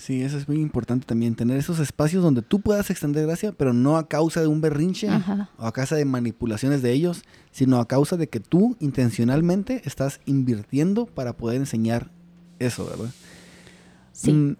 Sí, 0.00 0.22
eso 0.22 0.38
es 0.38 0.48
muy 0.48 0.56
importante 0.56 1.04
también, 1.04 1.34
tener 1.34 1.58
esos 1.58 1.78
espacios 1.78 2.22
donde 2.22 2.40
tú 2.40 2.60
puedas 2.60 2.88
extender 2.88 3.26
gracia, 3.26 3.52
pero 3.52 3.74
no 3.74 3.98
a 3.98 4.08
causa 4.08 4.40
de 4.40 4.46
un 4.46 4.62
berrinche 4.62 5.10
Ajá. 5.10 5.50
o 5.58 5.66
a 5.66 5.72
causa 5.72 5.94
de 5.94 6.06
manipulaciones 6.06 6.80
de 6.80 6.90
ellos, 6.90 7.22
sino 7.52 7.78
a 7.78 7.86
causa 7.86 8.16
de 8.16 8.26
que 8.26 8.40
tú 8.40 8.78
intencionalmente 8.80 9.82
estás 9.84 10.20
invirtiendo 10.24 11.04
para 11.04 11.34
poder 11.34 11.58
enseñar 11.58 12.10
eso, 12.58 12.86
¿verdad? 12.86 13.10
Sí. 14.14 14.32
Mm. 14.32 14.56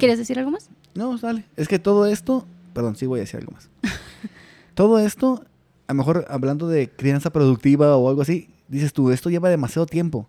¿Quieres 0.00 0.18
decir 0.18 0.36
algo 0.40 0.50
más? 0.50 0.68
No, 0.96 1.16
dale. 1.16 1.44
Es 1.56 1.68
que 1.68 1.78
todo 1.78 2.04
esto, 2.04 2.44
perdón, 2.74 2.96
sí 2.96 3.06
voy 3.06 3.20
a 3.20 3.22
decir 3.22 3.38
algo 3.38 3.52
más. 3.52 3.70
todo 4.74 4.98
esto, 4.98 5.44
a 5.86 5.92
lo 5.92 5.96
mejor 5.96 6.26
hablando 6.28 6.66
de 6.66 6.90
crianza 6.90 7.30
productiva 7.30 7.96
o 7.96 8.08
algo 8.08 8.22
así, 8.22 8.48
dices 8.66 8.92
tú, 8.92 9.12
esto 9.12 9.30
lleva 9.30 9.48
demasiado 9.48 9.86
tiempo. 9.86 10.28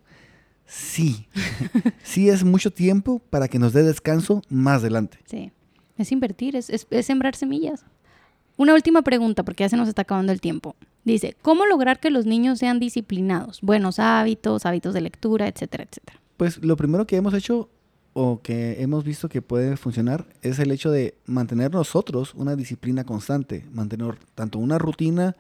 Sí, 0.69 1.27
sí 2.03 2.29
es 2.29 2.43
mucho 2.43 2.71
tiempo 2.71 3.19
para 3.29 3.47
que 3.47 3.57
nos 3.59 3.73
dé 3.73 3.83
descanso 3.83 4.41
más 4.49 4.81
adelante. 4.81 5.17
Sí. 5.25 5.51
Es 5.97 6.11
invertir, 6.11 6.55
es, 6.55 6.69
es- 6.69 6.87
es 6.89 7.05
sembrar 7.05 7.35
semillas. 7.35 7.83
Una 8.55 8.73
última 8.73 9.01
pregunta, 9.01 9.43
porque 9.43 9.63
ya 9.63 9.69
se 9.69 9.77
nos 9.77 9.87
está 9.89 10.03
acabando 10.03 10.31
el 10.31 10.41
tiempo. 10.41 10.75
Dice, 11.05 11.35
¿cómo 11.41 11.65
lograr 11.65 11.99
que 11.99 12.09
los 12.09 12.25
niños 12.25 12.59
sean 12.59 12.79
disciplinados? 12.79 13.61
Buenos 13.61 13.99
hábitos, 13.99 14.65
hábitos 14.65 14.93
de 14.93 15.01
lectura, 15.01 15.47
etcétera, 15.47 15.85
etcétera. 15.89 16.19
Pues 16.37 16.63
lo 16.63 16.75
primero 16.77 17.07
que 17.07 17.15
hemos 17.15 17.33
hecho 17.33 17.69
o 18.13 18.41
que 18.41 18.81
hemos 18.81 19.03
visto 19.03 19.29
que 19.29 19.41
puede 19.41 19.77
funcionar 19.77 20.25
es 20.41 20.59
el 20.59 20.71
hecho 20.71 20.91
de 20.91 21.15
mantener 21.25 21.71
nosotros 21.71 22.33
una 22.35 22.55
disciplina 22.55 23.03
constante, 23.05 23.65
mantener 23.71 24.17
tanto 24.35 24.59
una 24.59 24.77
rutina 24.77 25.35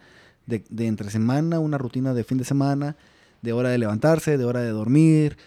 de, 0.45 0.63
de 0.69 0.87
entre 0.87 1.09
semana, 1.11 1.59
una 1.59 1.77
rutina 1.77 2.13
de 2.13 2.23
fin 2.23 2.37
de 2.37 2.45
semana, 2.45 2.95
de 3.41 3.53
hora 3.53 3.69
de 3.69 3.77
levantarse, 3.77 4.37
de 4.37 4.45
hora 4.45 4.61
de 4.61 4.69
dormir, 4.69 5.37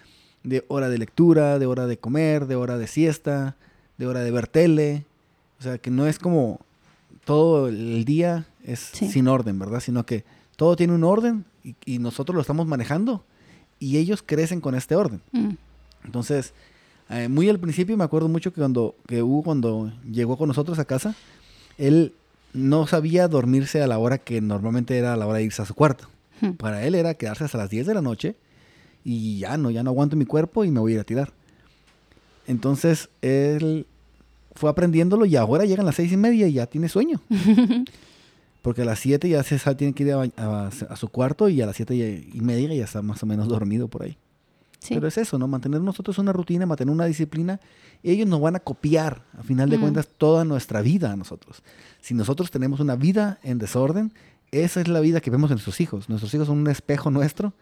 de 0.45 0.65
hora 0.69 0.89
de 0.89 0.99
lectura, 0.99 1.59
de 1.59 1.67
hora 1.67 1.87
de 1.87 1.97
comer, 1.99 2.47
de 2.47 2.57
hora 2.57 2.79
de 2.79 2.87
siesta, 2.87 3.57
de 3.99 4.07
hora 4.07 4.21
de 4.21 4.31
ver 4.31 4.47
tele. 4.49 5.05
O 5.59 5.63
sea, 5.63 5.79
que 5.79 5.91
no 5.91 6.07
es 6.07 6.19
como 6.19 6.61
todo 7.25 7.69
el 7.69 8.05
día 8.05 8.47
es 8.65 8.81
Sí. 8.81 9.09
sin 9.11 9.29
orden, 9.29 9.59
¿verdad? 9.59 9.81
Sino 9.81 10.05
que 10.05 10.25
todo 10.57 10.75
tiene 10.77 10.93
un 10.95 11.05
orden 11.05 11.45
y, 11.65 11.75
y 11.85 11.99
nosotros 11.99 12.35
lo 12.35 12.41
estamos 12.41 12.67
manejando 12.67 13.25
y 13.79 13.99
ellos 13.99 14.23
crecen 14.25 14.61
con 14.61 14.75
este 14.75 14.97
orden. 14.97 15.21
Mm, 15.33 15.51
Entonces, 16.05 16.53
eh, 17.11 17.29
muy 17.29 17.49
al 17.49 17.59
principio 17.61 17.97
me 17.97 18.05
acuerdo 18.05 18.29
mucho 18.29 18.53
que 18.53 18.61
cuando 18.61 18.97
que 19.07 19.23
Hugo 19.23 19.43
cuando 19.45 19.93
llegó 20.11 20.37
con 20.37 20.49
nosotros 20.49 20.79
a 20.81 20.85
casa, 20.85 21.15
él 21.79 22.15
no 22.55 22.87
sabía 22.87 23.29
dormirse 23.29 23.83
a 23.83 23.87
la 23.87 23.99
hora 23.99 24.19
que 24.19 24.41
normalmente 24.41 24.99
era 24.99 25.13
a 25.13 25.17
la 25.17 25.27
hora 25.27 25.39
de 25.39 25.45
irse 25.45 25.63
a 25.63 25.65
su 25.67 25.75
cuarto. 25.75 26.09
Para 26.59 26.85
él 26.87 26.95
era 26.95 27.15
quedarse 27.15 27.45
hasta 27.45 27.59
las 27.59 27.71
10 27.71 27.87
de 27.87 27.95
la 27.95 28.03
noche 28.03 28.37
y 29.05 29.39
ya 29.41 29.57
no, 29.57 29.71
ya 29.71 29.83
no 29.83 29.91
aguanto 29.91 30.17
mi 30.17 30.25
cuerpo 30.27 30.65
y 30.65 30.71
me 30.71 30.81
voy 30.81 30.93
a 30.93 30.95
ir 30.97 31.01
a 31.01 31.05
tirar. 31.05 31.33
Entonces, 32.47 33.09
él 33.21 33.87
fue 34.55 34.69
aprendiéndolo 34.71 35.25
y 35.27 35.37
ahora 35.37 35.65
llegan 35.65 35.87
las 35.87 35.95
seis 35.97 36.13
y 36.13 36.17
media 36.17 36.47
y 36.49 36.55
ya 36.55 36.67
tiene 36.67 36.89
sueño. 36.89 37.21
Porque 38.63 38.83
a 38.83 38.85
las 38.85 39.01
7 39.01 39.29
ya 39.29 39.43
se 39.43 39.59
sal- 39.59 39.77
tiene 39.77 39.93
que 39.93 40.05
ir 40.05 40.13
a, 40.13 40.17
ba- 40.19 40.29
a- 40.37 40.71
a 40.91 40.97
su 40.97 41.09
cuarto 41.09 41.49
y 41.49 41.61
a 41.63 41.67
las 41.67 41.75
7 41.77 41.95
y 42.33 42.41
media 42.41 42.73
ya 42.75 42.85
está 42.85 43.03
más 43.03 43.21
o 43.23 43.27
menos 43.27 43.49
dormido 43.49 43.89
por 43.89 44.05
ahí. 44.05 44.17
Sí. 44.79 44.95
Pero 44.95 45.07
es 45.09 45.17
eso, 45.19 45.39
¿no? 45.39 45.47
Mantener 45.49 45.81
nosotros 45.81 46.19
una 46.19 46.33
rutina, 46.33 46.67
mantener 46.67 46.93
una 46.93 47.07
disciplina. 47.07 47.61
Ellos 48.03 48.27
nos 48.29 48.41
van 48.41 48.57
a 48.57 48.61
copiar, 48.61 49.23
a 49.39 49.43
final 49.43 49.69
de 49.71 49.79
Mm. 49.79 49.81
cuentas, 49.81 50.09
toda 50.19 50.45
nuestra 50.45 50.81
vida 50.81 51.13
a 51.13 51.17
nosotros. 51.17 51.63
Si 52.01 52.15
nosotros 52.15 52.51
tenemos 52.51 52.81
una 52.81 52.95
vida 52.97 53.39
en 53.45 53.59
desorden, 53.59 54.13
esa 54.53 54.81
es 54.81 54.89
la 54.89 55.01
vida 55.01 55.21
que 55.21 55.31
vemos 55.31 55.51
en 55.51 55.55
nuestros 55.57 55.81
hijos. 55.81 56.09
Nuestros 56.09 56.33
hijos 56.35 56.47
son 56.47 56.59
un 56.59 56.69
espejo 56.69 57.11
nuestro. 57.11 57.55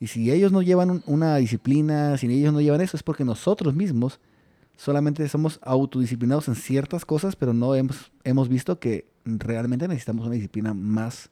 Y 0.00 0.06
si 0.06 0.30
ellos 0.30 0.52
no 0.52 0.62
llevan 0.62 0.90
un- 0.90 1.02
una 1.06 1.36
disciplina, 1.36 2.16
si 2.16 2.26
ellos 2.32 2.52
no 2.52 2.60
llevan 2.60 2.80
eso, 2.80 2.96
es 2.96 3.02
porque 3.02 3.24
nosotros 3.24 3.74
mismos 3.74 4.20
solamente 4.76 5.28
somos 5.28 5.58
autodisciplinados 5.62 6.46
en 6.48 6.54
ciertas 6.54 7.04
cosas, 7.04 7.34
pero 7.34 7.52
no 7.52 7.74
hemos, 7.74 8.12
hemos 8.22 8.48
visto 8.48 8.78
que 8.78 9.06
realmente 9.24 9.88
necesitamos 9.88 10.24
una 10.26 10.36
disciplina 10.36 10.72
más, 10.72 11.30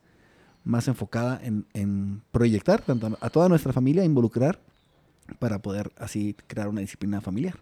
más 0.64 0.88
enfocada 0.88 1.40
en, 1.42 1.64
en 1.72 2.22
proyectar 2.32 2.82
tanto 2.82 3.16
a 3.20 3.30
toda 3.30 3.48
nuestra 3.48 3.72
familia, 3.72 4.04
involucrar 4.04 4.60
para 5.38 5.60
poder 5.60 5.92
así 5.96 6.34
crear 6.48 6.68
una 6.68 6.80
disciplina 6.80 7.20
familiar. 7.20 7.54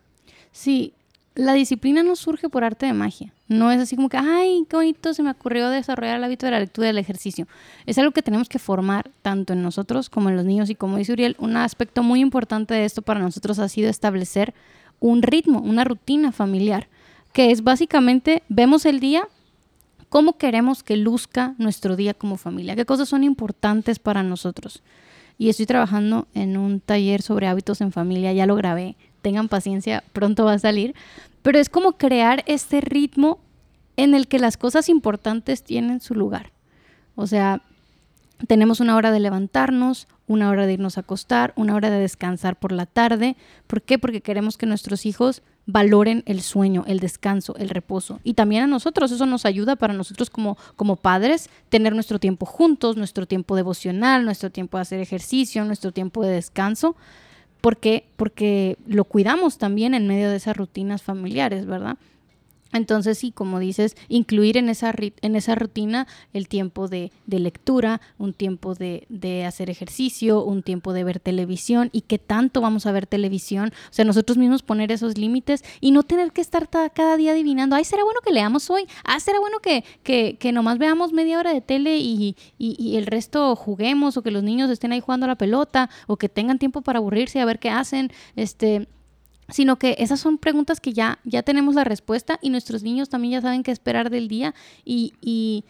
Sí, 0.53 0.95
la 1.35 1.53
disciplina 1.55 2.03
no 2.03 2.15
surge 2.15 2.49
por 2.49 2.63
arte 2.63 2.87
de 2.87 2.93
magia. 2.93 3.33
No 3.49 3.73
es 3.73 3.81
así 3.81 3.97
como 3.97 4.09
que, 4.09 4.17
ay, 4.17 4.65
qué 4.69 4.77
bonito 4.77 5.13
se 5.15 5.23
me 5.23 5.31
ocurrió 5.31 5.69
desarrollar 5.69 6.17
el 6.17 6.25
hábito 6.25 6.47
de 6.47 6.53
la 6.53 6.61
lectura 6.61 6.87
y 6.87 6.91
del 6.91 6.99
ejercicio. 6.99 7.49
Es 7.87 7.99
algo 7.99 8.13
que 8.13 8.23
tenemos 8.23 8.49
que 8.49 8.61
formar 8.61 9.11
tanto 9.23 9.53
en 9.53 9.63
nosotros 9.63 10.09
como 10.09 10.29
en 10.29 10.37
los 10.37 10.45
niños. 10.45 10.71
Y 10.71 10.77
como 10.77 10.97
dice 10.97 11.13
Uriel, 11.13 11.35
un 11.39 11.57
aspecto 11.57 12.03
muy 12.03 12.21
importante 12.21 12.75
de 12.75 12.85
esto 12.85 13.03
para 13.03 13.21
nosotros 13.21 13.59
ha 13.59 13.69
sido 13.69 13.91
establecer 13.91 14.55
un 15.01 15.23
ritmo, 15.23 15.61
una 15.61 15.85
rutina 15.85 16.31
familiar, 16.31 16.89
que 17.33 17.51
es 17.51 17.65
básicamente, 17.65 18.45
vemos 18.49 18.87
el 18.87 19.01
día, 19.01 19.29
cómo 20.09 20.39
queremos 20.39 20.85
que 20.85 20.97
luzca 20.97 21.57
nuestro 21.59 21.97
día 21.97 22.15
como 22.15 22.37
familia, 22.37 22.77
qué 22.77 22.87
cosas 22.87 23.09
son 23.09 23.25
importantes 23.25 23.99
para 23.99 24.23
nosotros. 24.23 24.83
Y 25.37 25.49
estoy 25.49 25.67
trabajando 25.67 26.29
en 26.33 26.57
un 26.57 26.79
taller 26.79 27.23
sobre 27.23 27.49
hábitos 27.49 27.81
en 27.81 27.91
familia, 27.91 28.33
ya 28.33 28.47
lo 28.47 28.55
grabé, 28.55 28.97
tengan 29.25 29.49
paciencia, 29.49 30.05
pronto 30.13 30.45
va 30.45 30.53
a 30.53 30.59
salir, 30.59 30.95
pero 31.41 31.59
es 31.59 31.71
como 31.71 31.93
crear 31.93 32.45
este 32.47 32.83
ritmo 32.83 33.39
en 33.97 34.15
el 34.15 34.29
que 34.29 34.39
las 34.39 34.59
cosas 34.59 34.91
importantes 34.91 35.65
tienen 35.65 36.03
su 36.03 36.15
lugar. 36.15 36.53
O 37.17 37.27
sea, 37.27 37.63
tenemos 38.47 38.81
una 38.81 38.97
hora 38.97 39.13
de 39.13 39.21
levantarnos, 39.21 40.09
una 40.27 40.51
hora 40.51 40.67
de 40.67 40.75
irnos 40.75 40.99
a 40.99 41.01
acostar, 41.01 41.55
una 41.57 41.75
hora 41.75 41.89
de 41.89 42.01
descansar 42.01 42.59
por 42.59 42.71
la 42.71 42.85
tarde. 42.85 43.37
¿Por 43.67 43.81
qué? 43.81 43.99
Porque 43.99 44.21
queremos 44.21 44.59
que 44.59 44.67
nuestros 44.67 45.07
hijos 45.07 45.43
valoren 45.65 46.23
el 46.27 46.43
sueño, 46.43 46.85
el 46.87 47.01
descanso, 47.01 47.57
el 47.57 47.71
reposo. 47.71 48.21
Y 48.25 48.35
también 48.35 48.65
a 48.65 48.67
nosotros, 48.67 49.11
eso 49.11 49.25
nos 49.25 49.47
ayuda 49.47 49.77
para 49.77 49.95
nosotros 49.95 50.29
como, 50.29 50.59
como 50.77 50.97
padres, 50.97 51.49
tener 51.71 51.95
nuestro 51.95 52.19
tiempo 52.19 52.45
juntos, 52.45 52.99
nuestro 52.99 53.27
tiempo 53.27 53.57
devocional, 53.57 54.27
nuestro 54.27 54.51
tiempo 54.51 54.77
de 54.77 54.83
hacer 54.83 55.01
ejercicio, 55.01 55.65
nuestro 55.65 55.93
tiempo 55.93 56.23
de 56.23 56.33
descanso. 56.33 56.95
¿Por 57.65 57.79
qué? 57.79 58.05
Porque 58.17 58.77
lo 58.87 59.07
cuidamos 59.07 59.57
también 59.57 59.95
en 59.95 60.07
medio 60.07 60.29
de 60.29 60.37
esas 60.37 60.55
rutinas 60.55 61.03
familiares, 61.03 61.65
¿verdad? 61.65 61.97
Entonces, 62.75 63.19
sí, 63.19 63.31
como 63.31 63.61
dices, 63.61 63.97
incluir 64.09 64.57
en 64.57 64.69
esa, 64.69 64.93
en 65.23 65.37
esa 65.37 65.55
rutina 65.55 66.07
el 66.33 66.49
tiempo 66.49 66.89
de, 66.89 67.13
de 67.27 67.39
lectura, 67.39 68.01
un 68.19 68.35
tiempo 68.35 68.75
de, 68.75 69.07
de, 69.09 69.45
hacer 69.47 69.71
ejercicio, 69.71 70.43
un 70.43 70.63
tiempo 70.63 70.93
de 70.93 71.05
ver 71.05 71.21
televisión 71.21 71.89
y 71.93 72.03
qué 72.03 72.19
tanto 72.19 72.61
vamos 72.61 72.87
a 72.87 72.93
ver 72.93 73.07
televisión. 73.07 73.73
O 73.91 73.93
sea, 73.93 74.05
nosotros 74.05 74.37
mismos 74.39 74.63
poner 74.63 74.91
esos 74.91 75.17
límites 75.17 75.65
y 75.81 75.93
no 75.93 76.03
tener 76.03 76.33
que 76.33 76.41
estar 76.41 76.69
cada 76.69 77.17
día 77.17 77.33
adivinando, 77.33 77.77
ay, 77.77 77.85
será 77.85 78.03
bueno 78.03 78.21
que 78.25 78.33
leamos 78.33 78.69
hoy, 78.71 78.87
ah, 79.05 79.21
será 79.21 79.39
bueno 79.39 79.61
que, 79.61 79.85
que, 80.03 80.37
que 80.39 80.51
nomás 80.53 80.79
veamos 80.79 81.13
media 81.13 81.39
hora 81.39 81.55
de 81.55 81.61
tele 81.61 81.99
y, 81.99 82.37
y, 82.59 82.77
y, 82.79 82.97
el 82.97 83.07
resto 83.07 83.55
juguemos 83.55 84.17
o 84.17 84.23
que 84.23 84.31
los 84.31 84.43
niños 84.43 84.71
estén 84.71 84.93
ahí 84.93 85.01
jugando 85.01 85.27
a 85.27 85.29
la 85.29 85.37
pelota 85.37 85.91
o 86.07 86.17
que 86.17 86.29
tengan 86.29 86.59
tiempo 86.59 86.83
para 86.83 86.99
aburrirse 86.99 87.39
y 87.39 87.43
a 87.43 87.45
ver 87.45 87.59
qué 87.59 87.71
hacen. 87.71 88.11
Este, 88.35 88.89
sino 89.49 89.77
que 89.77 89.97
esas 89.99 90.21
son 90.21 90.39
preguntas 90.39 90.81
que 90.81 90.93
ya, 90.93 91.19
ya 91.25 91.43
tenemos 91.43 91.75
la 91.75 91.85
respuesta 91.85 92.39
y 92.41 92.51
nuestros 92.51 92.83
niños 92.83 93.09
también 93.09 93.33
ya 93.33 93.41
saben 93.41 93.63
qué 93.63 93.71
esperar 93.71 94.11
del 94.11 94.29
día 94.29 94.55
y, 94.85 95.13
y, 95.21 95.65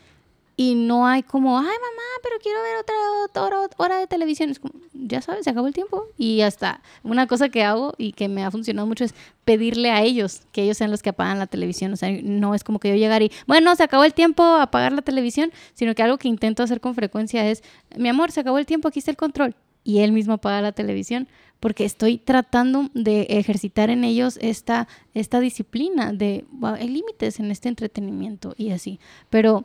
y 0.56 0.76
no 0.76 1.06
hay 1.06 1.22
como, 1.22 1.58
ay 1.58 1.64
mamá, 1.64 2.02
pero 2.22 2.36
quiero 2.40 2.62
ver 2.62 2.76
otra, 2.78 3.68
hora 3.76 3.98
de 3.98 4.06
televisión. 4.06 4.50
Es 4.50 4.60
como, 4.60 4.74
ya 4.92 5.20
sabes, 5.20 5.44
se 5.44 5.50
acabó 5.50 5.66
el 5.66 5.74
tiempo. 5.74 6.06
Y 6.16 6.42
hasta 6.42 6.80
una 7.02 7.26
cosa 7.26 7.48
que 7.48 7.64
hago 7.64 7.94
y 7.98 8.12
que 8.12 8.28
me 8.28 8.44
ha 8.44 8.50
funcionado 8.50 8.86
mucho 8.86 9.04
es 9.04 9.14
pedirle 9.44 9.90
a 9.90 10.02
ellos 10.02 10.42
que 10.52 10.62
ellos 10.62 10.76
sean 10.76 10.90
los 10.90 11.02
que 11.02 11.10
apagan 11.10 11.38
la 11.38 11.46
televisión. 11.48 11.92
O 11.92 11.96
sea, 11.96 12.10
no 12.22 12.54
es 12.54 12.62
como 12.62 12.78
que 12.78 12.88
yo 12.88 12.94
llegar 12.94 13.22
y, 13.22 13.32
bueno, 13.46 13.74
se 13.74 13.82
acabó 13.82 14.04
el 14.04 14.14
tiempo, 14.14 14.42
apagar 14.42 14.92
la 14.92 15.02
televisión, 15.02 15.52
sino 15.74 15.94
que 15.94 16.02
algo 16.02 16.18
que 16.18 16.28
intento 16.28 16.62
hacer 16.62 16.80
con 16.80 16.94
frecuencia 16.94 17.48
es, 17.50 17.62
mi 17.96 18.08
amor, 18.08 18.30
se 18.30 18.40
acabó 18.40 18.58
el 18.58 18.66
tiempo, 18.66 18.88
aquí 18.88 19.00
está 19.00 19.10
el 19.10 19.16
control. 19.16 19.56
Y 19.82 19.98
él 19.98 20.12
mismo 20.12 20.34
apaga 20.34 20.62
la 20.62 20.72
televisión 20.72 21.28
porque 21.60 21.84
estoy 21.84 22.18
tratando 22.18 22.90
de 22.94 23.22
ejercitar 23.30 23.90
en 23.90 24.04
ellos 24.04 24.38
esta, 24.42 24.86
esta 25.14 25.40
disciplina 25.40 26.12
de 26.12 26.44
hay 26.62 26.88
límites 26.88 27.40
en 27.40 27.50
este 27.50 27.68
entretenimiento 27.68 28.54
y 28.58 28.70
así. 28.70 29.00
Pero 29.30 29.64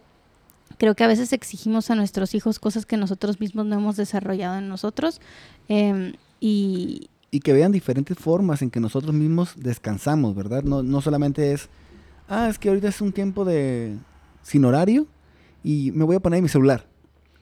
creo 0.77 0.95
que 0.95 1.03
a 1.03 1.07
veces 1.07 1.33
exigimos 1.33 1.91
a 1.91 1.95
nuestros 1.95 2.33
hijos 2.35 2.59
cosas 2.59 2.85
que 2.85 2.97
nosotros 2.97 3.39
mismos 3.39 3.65
no 3.65 3.75
hemos 3.75 3.97
desarrollado 3.97 4.57
en 4.57 4.69
nosotros 4.69 5.19
em, 5.67 6.13
y... 6.39 7.09
Y 7.31 7.41
que 7.41 7.53
vean 7.53 7.71
diferentes 7.71 8.17
formas 8.17 8.61
en 8.61 8.71
que 8.71 8.79
nosotros 8.79 9.13
mismos 9.13 9.53
descansamos, 9.55 10.35
¿verdad? 10.35 10.63
No, 10.63 10.81
no 10.81 11.01
solamente 11.01 11.51
es, 11.51 11.69
ah, 12.27 12.47
es 12.49 12.57
que 12.57 12.69
ahorita 12.69 12.87
es 12.87 13.01
un 13.01 13.11
tiempo 13.11 13.45
de 13.45 13.97
sin 14.41 14.65
horario 14.65 15.05
y 15.63 15.91
me 15.91 16.05
voy 16.05 16.15
a 16.15 16.19
poner 16.19 16.37
en 16.37 16.43
mi 16.43 16.49
celular. 16.49 16.87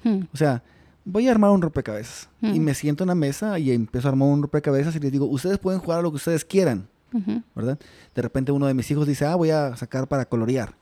Hmm. 0.04 0.24
O 0.34 0.38
sea, 0.38 0.64
voy 1.08 1.28
a 1.28 1.32
armar 1.32 1.52
un 1.52 1.62
rompecabezas. 1.62 2.28
Y 2.42 2.60
me 2.60 2.74
siento 2.74 3.04
en 3.04 3.08
la 3.08 3.16
mesa 3.16 3.58
y 3.58 3.72
empiezo 3.72 4.08
a 4.08 4.12
armar 4.12 4.28
un 4.28 4.42
rompecabezas 4.42 4.96
y 4.96 5.00
les 5.00 5.12
digo, 5.12 5.26
ustedes 5.26 5.58
pueden 5.58 5.80
jugar 5.80 6.00
a 6.00 6.02
lo 6.02 6.12
que 6.12 6.18
ustedes 6.18 6.44
quieran, 6.44 6.88
¿verdad? 7.56 7.80
De 8.14 8.22
repente 8.22 8.52
uno 8.52 8.68
de 8.68 8.74
mis 8.74 8.92
hijos 8.92 9.08
dice, 9.08 9.26
ah, 9.26 9.36
voy 9.36 9.50
a 9.50 9.76
sacar 9.78 10.08
para 10.08 10.26
colorear. 10.26 10.76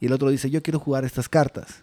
Y 0.00 0.06
el 0.06 0.12
otro 0.12 0.30
dice, 0.30 0.50
yo 0.50 0.62
quiero 0.62 0.78
jugar 0.80 1.04
estas 1.04 1.28
cartas. 1.28 1.82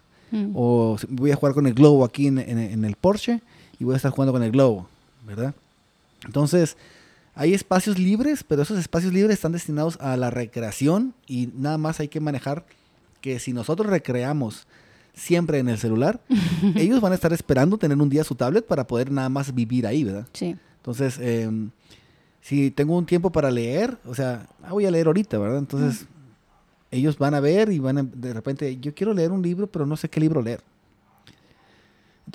O 0.53 0.97
voy 1.07 1.31
a 1.31 1.35
jugar 1.37 1.53
con 1.53 1.65
el 1.65 1.73
globo 1.73 2.03
aquí 2.03 2.27
en, 2.27 2.39
en, 2.39 2.83
el 2.83 2.95
Porsche 2.97 3.41
y 3.79 3.85
voy 3.85 3.93
a 3.93 3.97
estar 3.97 4.11
jugando 4.11 4.33
con 4.33 4.43
el 4.43 4.51
globo, 4.51 4.89
¿verdad? 5.25 5.55
Entonces, 6.25 6.75
hay 7.35 7.53
espacios 7.53 7.97
libres, 7.97 8.43
pero 8.43 8.63
esos 8.63 8.77
espacios 8.77 9.13
libres 9.13 9.35
están 9.35 9.53
destinados 9.53 9.97
a 10.01 10.17
la 10.17 10.31
recreación 10.31 11.13
y 11.25 11.49
nada 11.55 11.77
más 11.77 12.01
hay 12.01 12.09
que 12.09 12.19
manejar 12.19 12.65
que 13.21 13.39
si 13.39 13.53
nosotros 13.53 13.89
recreamos 13.89 14.67
siempre 15.16 15.59
en 15.59 15.70
el 15.70 15.78
celular, 15.78 16.22
ellos 16.76 17.01
van 17.01 17.13
a 17.13 17.16
estar 17.16 17.34
esperando 17.34 17.78
tener 17.78 17.97
un 17.97 18.09
día 18.09 18.24
su 18.24 18.36
tablet 18.36 18.66
para 18.66 18.86
poder 18.86 19.11
nada 19.11 19.30
más 19.30 19.53
vivir 19.53 19.88
ahí, 19.88 20.03
¿verdad? 20.03 20.28
Sí. 20.34 20.55
Entonces, 20.78 21.18
em, 21.20 21.72
si 22.41 22.70
tengo 22.70 22.95
un 22.95 23.05
tiempo 23.05 23.32
para 23.32 23.49
leer, 23.49 23.97
o 24.05 24.13
sea, 24.13 24.47
ah, 24.61 24.72
voy 24.72 24.86
a 24.86 24.91
leer 24.91 25.07
ahorita, 25.07 25.39
¿verdad? 25.39 25.57
Entonces, 25.57 26.05
ellos 26.91 27.18
van 27.18 27.34
a 27.34 27.39
ver 27.39 27.72
y 27.72 27.80
van 27.80 27.97
a, 27.97 28.03
de 28.03 28.34
repente, 28.34 28.78
yo 28.78 28.93
quiero 28.93 29.13
leer 29.13 29.32
un 29.32 29.41
libro, 29.41 29.68
pero 29.68 29.86
no 29.86 29.97
sé 29.97 30.09
qué 30.09 30.20
libro 30.20 30.41
leer. 30.41 30.61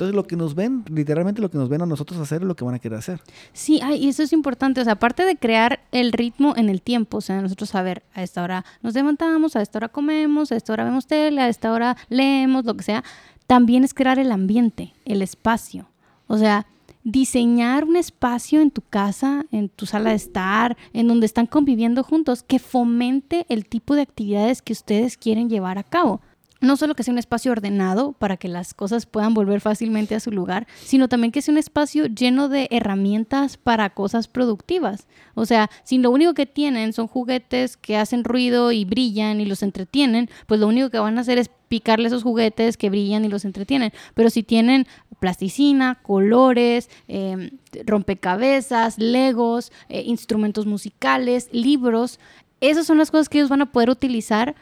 Entonces 0.00 0.16
lo 0.16 0.26
que 0.26 0.34
nos 0.34 0.54
ven, 0.54 0.82
literalmente 0.90 1.42
lo 1.42 1.50
que 1.50 1.58
nos 1.58 1.68
ven 1.68 1.82
a 1.82 1.86
nosotros 1.86 2.18
hacer 2.18 2.40
es 2.40 2.48
lo 2.48 2.56
que 2.56 2.64
van 2.64 2.74
a 2.74 2.78
querer 2.78 2.96
hacer. 2.96 3.20
Sí, 3.52 3.82
y 3.98 4.08
eso 4.08 4.22
es 4.22 4.32
importante, 4.32 4.80
o 4.80 4.84
sea, 4.84 4.94
aparte 4.94 5.26
de 5.26 5.36
crear 5.36 5.80
el 5.92 6.12
ritmo 6.12 6.54
en 6.56 6.70
el 6.70 6.80
tiempo, 6.80 7.18
o 7.18 7.20
sea, 7.20 7.42
nosotros 7.42 7.68
saber, 7.68 8.02
a 8.14 8.22
esta 8.22 8.42
hora 8.42 8.64
nos 8.80 8.94
levantamos, 8.94 9.56
a 9.56 9.60
esta 9.60 9.78
hora 9.78 9.88
comemos, 9.90 10.52
a 10.52 10.56
esta 10.56 10.72
hora 10.72 10.84
vemos 10.84 11.06
tele, 11.06 11.42
a 11.42 11.50
esta 11.50 11.70
hora 11.70 11.98
leemos, 12.08 12.64
lo 12.64 12.78
que 12.78 12.82
sea, 12.82 13.04
también 13.46 13.84
es 13.84 13.92
crear 13.92 14.18
el 14.18 14.32
ambiente, 14.32 14.94
el 15.04 15.20
espacio. 15.20 15.86
O 16.28 16.38
sea, 16.38 16.66
diseñar 17.04 17.84
un 17.84 17.96
espacio 17.96 18.62
en 18.62 18.70
tu 18.70 18.80
casa, 18.80 19.44
en 19.52 19.68
tu 19.68 19.84
sala 19.84 20.10
de 20.10 20.16
estar, 20.16 20.78
en 20.94 21.08
donde 21.08 21.26
están 21.26 21.44
conviviendo 21.44 22.04
juntos, 22.04 22.42
que 22.42 22.58
fomente 22.58 23.44
el 23.50 23.66
tipo 23.66 23.94
de 23.94 24.00
actividades 24.00 24.62
que 24.62 24.72
ustedes 24.72 25.18
quieren 25.18 25.50
llevar 25.50 25.76
a 25.76 25.82
cabo 25.82 26.22
no 26.60 26.76
solo 26.76 26.94
que 26.94 27.02
sea 27.02 27.12
un 27.12 27.18
espacio 27.18 27.52
ordenado 27.52 28.12
para 28.12 28.36
que 28.36 28.48
las 28.48 28.74
cosas 28.74 29.06
puedan 29.06 29.34
volver 29.34 29.60
fácilmente 29.60 30.14
a 30.14 30.20
su 30.20 30.30
lugar, 30.30 30.66
sino 30.84 31.08
también 31.08 31.32
que 31.32 31.42
sea 31.42 31.52
un 31.52 31.58
espacio 31.58 32.06
lleno 32.06 32.48
de 32.48 32.68
herramientas 32.70 33.56
para 33.56 33.90
cosas 33.90 34.28
productivas. 34.28 35.06
O 35.34 35.46
sea, 35.46 35.70
si 35.84 35.98
lo 35.98 36.10
único 36.10 36.34
que 36.34 36.46
tienen 36.46 36.92
son 36.92 37.06
juguetes 37.06 37.76
que 37.76 37.96
hacen 37.96 38.24
ruido 38.24 38.72
y 38.72 38.84
brillan 38.84 39.40
y 39.40 39.46
los 39.46 39.62
entretienen, 39.62 40.28
pues 40.46 40.60
lo 40.60 40.68
único 40.68 40.90
que 40.90 40.98
van 40.98 41.18
a 41.18 41.22
hacer 41.22 41.38
es 41.38 41.50
picarle 41.68 42.08
esos 42.08 42.24
juguetes 42.24 42.76
que 42.76 42.90
brillan 42.90 43.24
y 43.24 43.28
los 43.28 43.44
entretienen. 43.44 43.92
Pero 44.14 44.28
si 44.28 44.42
tienen 44.42 44.86
plasticina, 45.20 46.00
colores, 46.02 46.90
em, 47.08 47.50
rompecabezas, 47.86 48.98
legos, 48.98 49.70
eh, 49.88 50.02
instrumentos 50.04 50.66
musicales, 50.66 51.48
libros, 51.52 52.18
esas 52.60 52.86
son 52.86 52.98
las 52.98 53.10
cosas 53.10 53.28
que 53.28 53.38
ellos 53.38 53.48
van 53.50 53.62
a 53.62 53.72
poder 53.72 53.88
utilizar 53.88 54.54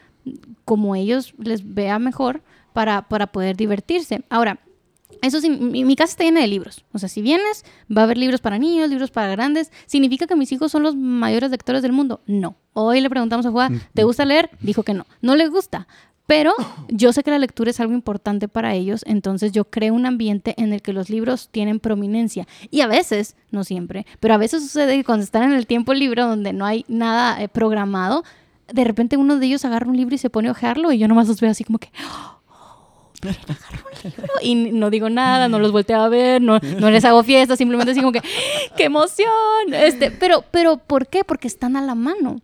como 0.65 0.95
ellos 0.95 1.33
les 1.37 1.73
vea 1.73 1.99
mejor 1.99 2.41
para, 2.73 3.07
para 3.07 3.27
poder 3.27 3.57
divertirse. 3.57 4.23
Ahora, 4.29 4.59
eso 5.21 5.41
sí, 5.41 5.49
mi, 5.49 5.95
casa 5.95 6.11
está 6.11 6.23
llena 6.23 6.41
de 6.41 6.47
libros. 6.47 6.85
O 6.93 6.99
sea, 6.99 7.09
si 7.09 7.21
vienes, 7.21 7.65
va 7.95 8.01
a 8.01 8.05
haber 8.05 8.17
libros 8.17 8.41
para 8.41 8.57
niños, 8.57 8.89
libros 8.89 9.11
para 9.11 9.27
grandes. 9.29 9.71
¿Significa 9.85 10.27
que 10.27 10.35
mis 10.35 10.51
hijos 10.51 10.71
son 10.71 10.83
los 10.83 10.95
mayores 10.95 11.51
lectores 11.51 11.81
del 11.81 11.91
mundo? 11.91 12.21
No. 12.25 12.55
Hoy 12.73 13.01
le 13.01 13.09
preguntamos 13.09 13.45
a 13.45 13.51
Juan, 13.51 13.81
¿te 13.93 14.03
gusta 14.03 14.23
leer? 14.23 14.49
Dijo 14.61 14.83
que 14.83 14.93
no. 14.93 15.05
No 15.21 15.35
le 15.35 15.47
gusta. 15.47 15.87
Pero 16.25 16.53
yo 16.89 17.11
sé 17.11 17.23
que 17.23 17.31
la 17.31 17.39
lectura 17.39 17.71
es 17.71 17.79
algo 17.79 17.93
importante 17.93 18.47
para 18.47 18.75
ellos, 18.75 19.03
entonces 19.07 19.51
yo 19.51 19.65
creo 19.65 19.95
un 19.95 20.05
ambiente 20.05 20.53
en 20.57 20.73
el 20.73 20.83
que 20.83 20.93
los 20.93 21.09
libros 21.09 21.49
tienen 21.49 21.79
prominencia. 21.79 22.47
Y 22.69 22.81
a 22.81 22.87
veces, 22.87 23.35
no 23.49 23.63
siempre, 23.63 24.05
pero 24.19 24.35
a 24.35 24.37
veces 24.37 24.61
sucede 24.61 24.95
que 24.95 25.03
cuando 25.03 25.23
están 25.23 25.41
en 25.41 25.53
el 25.53 25.65
tiempo 25.65 25.95
libre 25.95 26.21
donde 26.21 26.53
no 26.53 26.67
hay 26.67 26.85
nada 26.87 27.41
eh, 27.41 27.49
programado, 27.49 28.23
de 28.71 28.83
repente 28.83 29.17
uno 29.17 29.37
de 29.37 29.45
ellos 29.45 29.65
agarra 29.65 29.87
un 29.87 29.97
libro 29.97 30.15
y 30.15 30.17
se 30.17 30.29
pone 30.29 30.47
a 30.49 30.51
ojearlo 30.51 30.91
y 30.91 30.97
yo 30.97 31.07
nomás 31.07 31.27
los 31.27 31.39
veo 31.39 31.51
así 31.51 31.63
como 31.63 31.79
que... 31.79 31.89
y 34.41 34.55
no 34.55 34.89
digo 34.89 35.09
nada, 35.09 35.47
no 35.49 35.59
los 35.59 35.71
volteo 35.71 35.99
a 35.99 36.09
ver, 36.09 36.41
no, 36.41 36.59
no 36.59 36.89
les 36.89 37.03
hago 37.05 37.23
fiesta, 37.23 37.55
simplemente 37.55 37.91
así 37.91 37.99
como 37.99 38.11
que, 38.11 38.21
¡qué 38.77 38.85
emoción! 38.85 39.27
Este, 39.73 40.11
pero, 40.11 40.43
pero, 40.51 40.77
¿por 40.77 41.07
qué? 41.07 41.23
Porque 41.23 41.47
están 41.47 41.75
a 41.75 41.81
la 41.81 41.95
mano. 41.95 42.41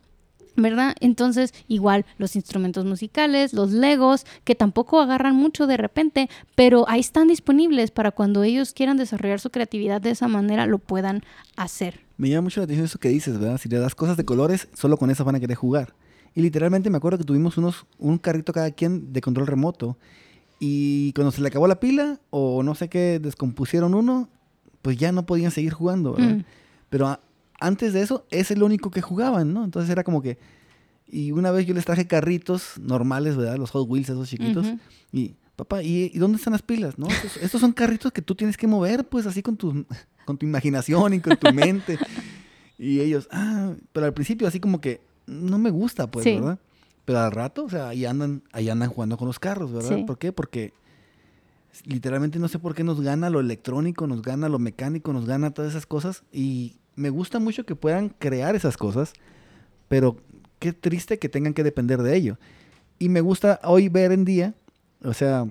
¿verdad? 0.57 0.95
Entonces, 0.99 1.53
igual 1.67 2.05
los 2.17 2.36
instrumentos 2.36 2.86
musicales, 2.86 3.53
los 3.53 3.71
legos, 3.71 4.26
que 4.43 4.55
tampoco 4.55 5.01
agarran 5.01 5.36
mucho 5.36 5.67
de 5.67 5.78
repente, 5.78 6.30
pero 6.55 6.86
ahí 6.88 7.01
están 7.01 7.28
disponibles 7.28 7.91
para 7.91 8.11
cuando 8.11 8.43
ellos 8.43 8.73
quieran 8.73 8.97
desarrollar 8.97 9.39
su 9.39 9.49
creatividad 9.49 10.01
de 10.01 10.11
esa 10.11 10.28
manera, 10.28 10.65
lo 10.65 10.80
puedan 10.80 11.23
hacer. 11.57 11.99
Me 12.17 12.30
llama 12.30 12.43
mucho 12.43 12.61
la 12.61 12.65
atención 12.65 12.86
eso 12.86 12.99
que 12.99 13.09
dices, 13.09 13.38
¿verdad? 13.38 13.57
Si 13.57 13.67
le 13.67 13.80
das 13.80 13.95
cosas 13.95 14.15
de 14.17 14.23
colores, 14.23 14.69
solo 14.73 14.97
con 14.97 15.09
esas 15.09 15.26
van 15.26 15.36
a 15.36 15.39
querer 15.39 15.57
jugar. 15.57 15.93
Y 16.36 16.41
literalmente 16.41 16.89
me 16.89 16.97
acuerdo 16.97 17.17
que 17.17 17.23
tuvimos 17.23 17.57
unos, 17.57 17.86
un 17.97 18.17
carrito 18.17 18.51
cada 18.51 18.69
quien 18.71 19.13
de 19.13 19.21
control 19.21 19.47
remoto. 19.47 19.97
Y 20.59 21.13
cuando 21.13 21.31
se 21.31 21.41
le 21.41 21.47
acabó 21.47 21.65
la 21.67 21.79
pila 21.79 22.19
o 22.29 22.61
no 22.61 22.75
sé 22.75 22.89
qué, 22.89 23.19
descompusieron 23.19 23.93
uno, 23.93 24.29
pues 24.81 24.97
ya 24.97 25.13
no 25.13 25.25
podían 25.25 25.51
seguir 25.51 25.71
jugando, 25.71 26.13
¿verdad? 26.13 26.36
Mm. 26.36 26.43
Pero 26.89 27.19
antes 27.59 27.93
de 27.93 28.01
eso, 28.01 28.25
es 28.31 28.51
el 28.51 28.63
único 28.63 28.91
que 28.91 29.01
jugaban, 29.01 29.53
¿no? 29.53 29.63
Entonces 29.63 29.89
era 29.89 30.03
como 30.03 30.21
que... 30.21 30.38
Y 31.07 31.31
una 31.31 31.51
vez 31.51 31.65
yo 31.65 31.73
les 31.73 31.86
traje 31.86 32.07
carritos 32.07 32.73
normales, 32.79 33.38
¿verdad? 33.38 33.57
Los 33.57 33.71
Hot 33.71 33.88
Wheels, 33.88 34.09
esos 34.09 34.27
chiquitos. 34.27 34.67
Y, 35.13 35.36
papá, 35.55 35.83
¿y, 35.83 36.09
dónde 36.17 36.38
están 36.38 36.51
las 36.51 36.63
pilas? 36.63 36.97
¿No? 36.97 37.07
Estos, 37.41 37.61
son 37.61 37.71
carritos 37.71 38.11
que 38.11 38.21
tú 38.21 38.36
tienes 38.36 38.57
que 38.57 38.67
mover, 38.67 39.07
pues, 39.07 39.25
así 39.25 39.41
con 39.41 39.55
tu, 39.55 39.86
con 40.25 40.38
tu 40.38 40.45
imaginación 40.45 41.13
y 41.13 41.19
con 41.21 41.38
tu 41.38 41.53
mente. 41.53 41.97
y 42.77 42.99
ellos, 42.99 43.29
ah, 43.31 43.73
pero 43.93 44.05
al 44.07 44.13
principio 44.13 44.47
así 44.47 44.59
como 44.59 44.81
que 44.81 44.99
no 45.28 45.57
me 45.57 45.69
gusta, 45.69 46.07
pues, 46.07 46.26
¿verdad? 46.26 46.59
Pero 47.05 47.19
al 47.19 47.32
rato, 47.32 47.65
o 47.65 47.69
sea, 47.69 47.89
ahí 47.89 48.05
andan, 48.05 48.43
ahí 48.51 48.69
andan 48.69 48.89
jugando 48.89 49.17
con 49.17 49.28
los 49.28 49.39
carros, 49.39 49.71
¿verdad? 49.71 50.05
¿Por 50.05 50.17
qué? 50.17 50.32
Porque 50.32 50.73
literalmente 51.84 52.39
no 52.39 52.47
sé 52.47 52.57
por 52.57 52.73
qué 52.73 52.84
nos 52.84 53.01
gana 53.01 53.30
lo 53.30 53.39
electrónico, 53.39 54.07
nos 54.07 54.21
gana 54.21 54.49
lo 54.49 54.59
mecánico, 54.59 55.13
nos 55.13 55.26
gana 55.26 55.51
todas 55.51 55.71
esas 55.71 55.86
cosas. 55.86 56.23
Y 56.32 56.78
me 56.95 57.09
gusta 57.09 57.39
mucho 57.39 57.65
que 57.65 57.76
puedan 57.76 58.09
crear 58.09 58.55
esas 58.55 58.78
cosas, 58.78 59.13
pero 59.88 60.17
qué 60.59 60.73
triste 60.73 61.19
que 61.19 61.30
tengan 61.30 61.53
que 61.53 61.63
depender 61.63 62.01
de 62.01 62.15
ello. 62.15 62.38
Y 62.97 63.09
me 63.09 63.21
gusta 63.21 63.59
hoy 63.63 63.89
ver 63.89 64.11
en 64.11 64.26
día, 64.26 64.55
o 65.03 65.13
sea, 65.13 65.47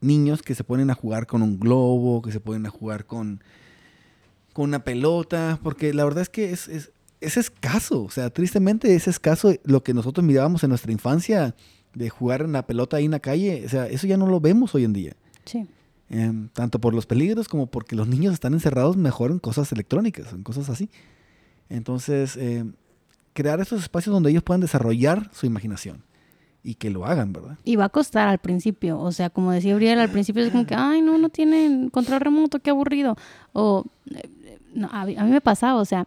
niños 0.00 0.42
que 0.42 0.54
se 0.54 0.64
ponen 0.64 0.90
a 0.90 0.94
jugar 0.94 1.26
con 1.26 1.42
un 1.42 1.58
globo, 1.58 2.22
que 2.22 2.32
se 2.32 2.40
ponen 2.40 2.66
a 2.66 2.70
jugar 2.70 3.04
con, 3.04 3.42
con 4.52 4.66
una 4.66 4.84
pelota, 4.84 5.58
porque 5.62 5.92
la 5.92 6.04
verdad 6.04 6.22
es 6.22 6.28
que 6.28 6.52
es, 6.52 6.68
es 6.68 6.92
escaso. 7.20 8.04
O 8.04 8.10
sea, 8.10 8.30
tristemente 8.30 8.94
es 8.94 9.08
escaso 9.08 9.54
lo 9.64 9.82
que 9.82 9.94
nosotros 9.94 10.24
mirábamos 10.24 10.62
en 10.64 10.70
nuestra 10.70 10.92
infancia 10.92 11.54
de 11.94 12.08
jugar 12.08 12.42
en 12.42 12.52
la 12.52 12.66
pelota 12.66 12.96
ahí 12.96 13.04
en 13.04 13.10
la 13.10 13.20
calle. 13.20 13.64
O 13.64 13.68
sea, 13.68 13.86
eso 13.86 14.06
ya 14.06 14.16
no 14.16 14.26
lo 14.26 14.40
vemos 14.40 14.74
hoy 14.74 14.84
en 14.84 14.92
día. 14.92 15.16
Sí. 15.44 15.66
Em, 16.08 16.48
tanto 16.48 16.80
por 16.80 16.92
los 16.92 17.06
peligros 17.06 17.48
como 17.48 17.66
porque 17.66 17.94
los 17.94 18.08
niños 18.08 18.34
están 18.34 18.52
encerrados 18.52 18.96
mejor 18.96 19.30
en 19.30 19.38
cosas 19.38 19.70
electrónicas, 19.72 20.32
en 20.32 20.42
cosas 20.42 20.68
así. 20.68 20.90
Entonces, 21.68 22.36
em, 22.36 22.72
crear 23.32 23.60
esos 23.60 23.82
espacios 23.82 24.12
donde 24.12 24.30
ellos 24.30 24.42
puedan 24.42 24.60
desarrollar 24.60 25.30
su 25.32 25.46
imaginación 25.46 26.02
y 26.62 26.74
que 26.74 26.90
lo 26.90 27.06
hagan, 27.06 27.32
¿verdad? 27.32 27.58
Y 27.64 27.76
va 27.76 27.86
a 27.86 27.88
costar 27.88 28.28
al 28.28 28.38
principio, 28.38 28.98
o 28.98 29.12
sea, 29.12 29.30
como 29.30 29.52
decía 29.52 29.74
Uriel, 29.74 30.00
al 30.00 30.10
principio 30.10 30.42
es 30.42 30.50
como 30.50 30.66
que, 30.66 30.74
ay, 30.74 31.00
no, 31.00 31.16
no 31.16 31.28
tienen 31.28 31.90
control 31.90 32.20
remoto, 32.20 32.58
qué 32.58 32.70
aburrido. 32.70 33.16
O, 33.52 33.84
eh, 34.14 34.58
no, 34.74 34.88
a, 34.92 35.06
mí, 35.06 35.16
a 35.16 35.24
mí 35.24 35.30
me 35.30 35.40
pasaba, 35.40 35.80
o 35.80 35.84
sea, 35.84 36.06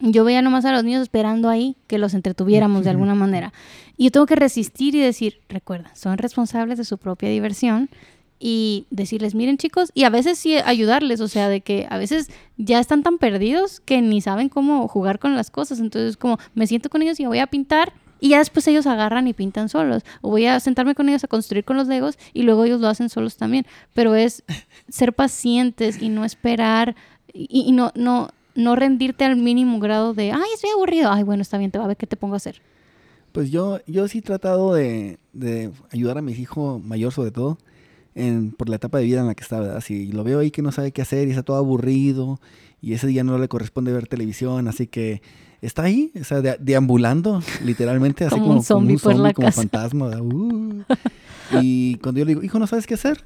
yo 0.00 0.24
veía 0.24 0.42
nomás 0.42 0.64
a 0.64 0.72
los 0.72 0.84
niños 0.84 1.02
esperando 1.02 1.48
ahí 1.48 1.76
que 1.86 1.98
los 1.98 2.14
entretuviéramos 2.14 2.84
de 2.84 2.90
alguna 2.90 3.14
manera. 3.14 3.52
Y 3.96 4.04
yo 4.04 4.10
tengo 4.10 4.26
que 4.26 4.36
resistir 4.36 4.94
y 4.94 5.00
decir, 5.00 5.40
recuerda, 5.48 5.94
son 5.94 6.18
responsables 6.18 6.78
de 6.78 6.84
su 6.84 6.98
propia 6.98 7.28
diversión 7.28 7.90
y 8.38 8.86
decirles, 8.90 9.34
miren 9.34 9.58
chicos, 9.58 9.90
y 9.92 10.04
a 10.04 10.10
veces 10.10 10.38
sí 10.38 10.56
ayudarles, 10.56 11.20
o 11.20 11.28
sea, 11.28 11.50
de 11.50 11.60
que 11.60 11.86
a 11.90 11.98
veces 11.98 12.30
ya 12.56 12.80
están 12.80 13.02
tan 13.02 13.18
perdidos 13.18 13.80
que 13.80 14.00
ni 14.00 14.22
saben 14.22 14.48
cómo 14.48 14.88
jugar 14.88 15.18
con 15.18 15.36
las 15.36 15.50
cosas, 15.50 15.78
entonces 15.78 16.16
como 16.16 16.38
me 16.54 16.66
siento 16.66 16.88
con 16.88 17.02
ellos 17.02 17.20
y 17.20 17.26
voy 17.26 17.38
a 17.38 17.46
pintar 17.46 17.92
y 18.18 18.30
ya 18.30 18.38
después 18.38 18.66
ellos 18.68 18.86
agarran 18.86 19.28
y 19.28 19.34
pintan 19.34 19.68
solos, 19.68 20.02
o 20.22 20.30
voy 20.30 20.46
a 20.46 20.58
sentarme 20.60 20.94
con 20.94 21.10
ellos 21.10 21.24
a 21.24 21.28
construir 21.28 21.64
con 21.64 21.76
los 21.76 21.86
legos 21.86 22.18
y 22.32 22.42
luego 22.42 22.64
ellos 22.64 22.80
lo 22.80 22.88
hacen 22.88 23.10
solos 23.10 23.36
también, 23.36 23.66
pero 23.92 24.14
es 24.14 24.42
ser 24.88 25.12
pacientes 25.12 26.00
y 26.00 26.08
no 26.08 26.24
esperar 26.24 26.96
y, 27.34 27.64
y 27.68 27.72
no, 27.72 27.92
no, 27.94 28.30
no 28.54 28.76
rendirte 28.76 29.24
al 29.24 29.36
mínimo 29.36 29.78
grado 29.80 30.14
de, 30.14 30.32
ay, 30.32 30.42
estoy 30.54 30.70
aburrido, 30.70 31.10
ay, 31.10 31.22
bueno, 31.22 31.42
está 31.42 31.58
bien, 31.58 31.70
te 31.70 31.78
va 31.78 31.84
a 31.84 31.88
ver 31.88 31.96
qué 31.96 32.06
te 32.06 32.16
pongo 32.16 32.34
a 32.34 32.38
hacer. 32.38 32.60
Pues 33.32 33.50
yo, 33.50 33.78
yo 33.86 34.08
sí 34.08 34.18
he 34.18 34.22
tratado 34.22 34.74
de, 34.74 35.18
de 35.32 35.70
ayudar 35.92 36.18
a 36.18 36.22
mi 36.22 36.32
hijo 36.32 36.80
mayor 36.84 37.12
sobre 37.12 37.30
todo 37.30 37.58
en, 38.16 38.50
por 38.50 38.68
la 38.68 38.76
etapa 38.76 38.98
de 38.98 39.04
vida 39.04 39.20
en 39.20 39.28
la 39.28 39.34
que 39.36 39.42
está, 39.44 39.60
¿verdad? 39.60 39.80
Si 39.80 40.06
lo 40.12 40.24
veo 40.24 40.40
ahí 40.40 40.50
que 40.50 40.62
no 40.62 40.72
sabe 40.72 40.90
qué 40.90 41.02
hacer 41.02 41.28
y 41.28 41.30
está 41.30 41.42
todo 41.44 41.56
aburrido 41.56 42.40
y 42.82 42.94
ese 42.94 43.06
día 43.06 43.22
no 43.22 43.38
le 43.38 43.46
corresponde 43.46 43.92
ver 43.92 44.08
televisión, 44.08 44.66
así 44.66 44.88
que 44.88 45.22
está 45.62 45.82
ahí, 45.84 46.10
o 46.20 46.24
sea, 46.24 46.40
de- 46.40 46.56
deambulando, 46.58 47.40
literalmente, 47.64 48.24
así 48.24 48.34
Como 48.34 48.46
como, 48.46 48.58
un 48.58 48.64
zombie 48.64 48.96
por 48.98 49.14
la 49.14 49.32
como 49.32 49.46
casa. 49.46 49.60
fantasma. 49.60 50.10
Uh. 50.20 50.82
Y 51.60 51.96
cuando 51.96 52.18
yo 52.18 52.24
le 52.24 52.30
digo, 52.30 52.42
hijo, 52.42 52.58
¿no 52.58 52.66
sabes 52.66 52.86
qué 52.86 52.94
hacer? 52.94 53.24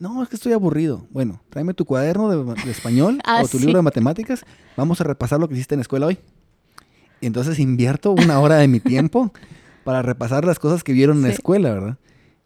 No, 0.00 0.22
es 0.22 0.28
que 0.28 0.34
estoy 0.36 0.52
aburrido. 0.52 1.06
Bueno, 1.10 1.40
tráeme 1.50 1.74
tu 1.74 1.84
cuaderno 1.84 2.28
de, 2.30 2.54
de 2.64 2.70
español 2.70 3.20
Ah, 3.24 3.42
o 3.44 3.48
tu 3.48 3.58
sí. 3.58 3.66
libro 3.66 3.78
de 3.78 3.82
matemáticas. 3.82 4.44
Vamos 4.76 5.00
a 5.00 5.04
repasar 5.04 5.38
lo 5.38 5.46
que 5.48 5.54
hiciste 5.54 5.74
en 5.74 5.78
la 5.80 5.82
escuela 5.82 6.06
hoy. 6.06 6.18
Y 7.20 7.26
entonces 7.26 7.58
invierto 7.58 8.10
una 8.12 8.40
hora 8.40 8.56
de 8.56 8.66
mi 8.66 8.80
tiempo 8.80 9.32
para 9.84 10.02
repasar 10.02 10.44
las 10.44 10.58
cosas 10.58 10.82
que 10.82 10.92
vieron 10.92 11.18
en 11.18 11.22
la 11.24 11.28
escuela, 11.28 11.70
¿verdad? 11.72 11.96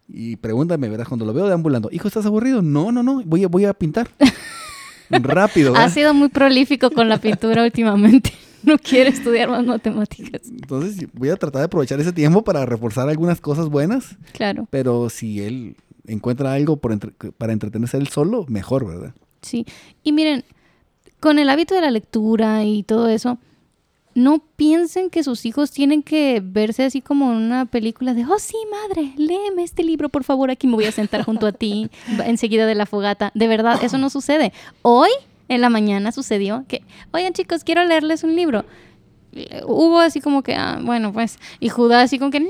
Y 0.07 0.35
pregúntame, 0.35 0.87
¿verdad? 0.89 1.07
Cuando 1.07 1.25
lo 1.25 1.33
veo 1.33 1.47
deambulando, 1.47 1.89
hijo, 1.91 2.07
¿estás 2.07 2.25
aburrido? 2.27 2.61
No, 2.61 2.91
no, 2.91 3.01
no, 3.01 3.23
voy 3.25 3.43
a, 3.43 3.47
voy 3.47 3.65
a 3.65 3.73
pintar. 3.73 4.09
Rápido, 5.09 5.69
Ha 5.69 5.79
¿verdad? 5.79 5.93
sido 5.93 6.13
muy 6.13 6.29
prolífico 6.29 6.91
con 6.91 7.07
la 7.09 7.19
pintura 7.19 7.63
últimamente. 7.63 8.33
No 8.63 8.77
quiere 8.79 9.11
estudiar 9.11 9.47
más 9.49 9.63
matemáticas. 9.63 10.41
Entonces 10.49 11.07
voy 11.13 11.29
a 11.29 11.35
tratar 11.35 11.59
de 11.61 11.65
aprovechar 11.67 11.99
ese 11.99 12.11
tiempo 12.11 12.43
para 12.43 12.65
reforzar 12.65 13.07
algunas 13.07 13.39
cosas 13.39 13.69
buenas, 13.69 14.17
Claro, 14.33 14.67
pero 14.71 15.09
si 15.11 15.41
él 15.43 15.75
encuentra 16.07 16.53
algo 16.53 16.77
para 16.77 17.53
entretenerse 17.53 17.97
él 17.97 18.07
solo, 18.07 18.45
mejor, 18.47 18.87
¿verdad? 18.87 19.13
sí. 19.41 19.65
Y 20.03 20.11
miren, 20.11 20.43
con 21.19 21.39
el 21.39 21.49
hábito 21.49 21.75
de 21.75 21.81
la 21.81 21.91
lectura 21.91 22.63
y 22.63 22.83
todo 22.83 23.09
eso, 23.09 23.37
no 24.15 24.41
piensen 24.55 25.09
que 25.09 25.23
sus 25.23 25.45
hijos 25.45 25.71
tienen 25.71 26.01
que 26.01 26.41
verse 26.43 26.83
así 26.85 27.01
como 27.01 27.31
en 27.31 27.37
una 27.37 27.65
película 27.65 28.13
de, 28.13 28.25
oh 28.25 28.39
sí, 28.39 28.55
madre, 28.71 29.13
léeme 29.17 29.63
este 29.63 29.83
libro, 29.83 30.09
por 30.09 30.23
favor, 30.23 30.49
aquí 30.49 30.67
me 30.67 30.75
voy 30.75 30.85
a 30.85 30.91
sentar 30.91 31.23
junto 31.23 31.47
a 31.47 31.51
ti, 31.51 31.89
enseguida 32.25 32.65
de 32.65 32.75
la 32.75 32.85
fogata. 32.85 33.31
De 33.33 33.47
verdad, 33.47 33.83
eso 33.83 33.97
no 33.97 34.09
sucede. 34.09 34.53
Hoy, 34.81 35.09
en 35.49 35.61
la 35.61 35.69
mañana, 35.69 36.11
sucedió 36.11 36.63
que, 36.67 36.81
oigan 37.11 37.33
chicos, 37.33 37.63
quiero 37.63 37.83
leerles 37.83 38.23
un 38.23 38.35
libro. 38.35 38.65
Eh, 39.35 39.61
Hugo 39.65 39.99
así 39.99 40.21
como 40.21 40.41
que, 40.41 40.55
ah, 40.55 40.79
bueno, 40.81 41.11
pues, 41.11 41.39
y 41.59 41.69
Judá 41.69 42.01
así 42.01 42.17
como 42.17 42.31
que, 42.31 42.39
no, 42.39 42.47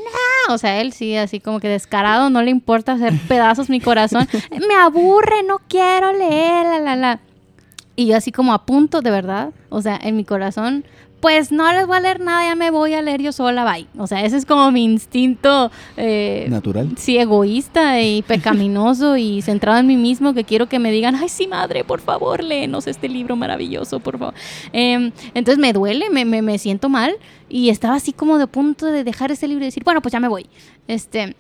o 0.49 0.57
sea, 0.57 0.79
él 0.79 0.93
sí, 0.93 1.17
así 1.17 1.39
como 1.39 1.59
que 1.59 1.67
descarado, 1.67 2.29
no 2.29 2.43
le 2.43 2.51
importa 2.51 2.93
hacer 2.93 3.13
pedazos 3.27 3.69
mi 3.69 3.81
corazón. 3.81 4.27
Me 4.51 4.75
aburre, 4.75 5.43
no 5.47 5.59
quiero 5.67 6.13
leer, 6.13 6.65
la, 6.65 6.79
la, 6.79 6.95
la. 6.95 7.19
Y 7.95 8.07
yo 8.07 8.17
así 8.17 8.31
como 8.31 8.53
a 8.53 8.65
punto, 8.65 9.01
de 9.01 9.09
verdad, 9.09 9.51
o 9.69 9.81
sea, 9.81 9.99
en 10.01 10.15
mi 10.15 10.25
corazón, 10.25 10.86
pues 11.26 11.51
no 11.51 11.73
les 11.73 11.88
voy 11.88 11.97
a 11.97 12.01
leer 12.01 12.19
nada, 12.19 12.43
ya 12.43 12.53
me 12.53 12.69
voy 12.69 12.93
a 12.93 13.01
leer 13.01 13.19
yo 13.19 13.32
sola, 13.32 13.65
bye. 13.65 13.88
O 13.97 14.05
sea, 14.05 14.23
ese 14.23 14.38
es 14.38 14.45
como 14.45 14.69
mi 14.71 14.84
instinto, 14.84 15.71
eh, 15.97 16.45
Natural. 16.51 16.91
sí, 16.97 17.17
egoísta 17.17 17.99
y 17.99 18.21
pecaminoso 18.28 19.17
y 19.17 19.41
centrado 19.41 19.80
en 19.80 19.88
mí 19.88 19.97
mismo, 19.97 20.36
que 20.36 20.43
quiero 20.43 20.69
que 20.69 20.78
me 20.78 20.91
digan, 20.91 21.15
ay, 21.15 21.28
sí, 21.30 21.47
madre, 21.47 21.84
por 21.84 21.99
favor, 21.99 22.43
léenos 22.43 22.86
este 22.86 23.09
libro 23.09 23.36
maravilloso, 23.36 23.99
por 23.99 24.19
favor. 24.19 24.36
Em, 24.71 25.11
entonces 25.34 25.57
me 25.57 25.73
duele, 25.73 26.11
me, 26.11 26.26
me, 26.26 26.43
me 26.43 26.59
siento 26.59 26.89
mal 26.89 27.15
y 27.49 27.69
estaba 27.69 27.95
así 27.95 28.13
como 28.13 28.38
de 28.38 28.45
punto 28.45 28.86
de 28.86 29.03
dejar 29.03 29.32
ese 29.32 29.47
libro 29.47 29.63
y 29.63 29.69
decir, 29.69 29.84
bueno, 29.84 30.03
pues 30.03 30.13
ya 30.13 30.19
me 30.19 30.28
voy. 30.28 30.45
Este, 30.88 31.36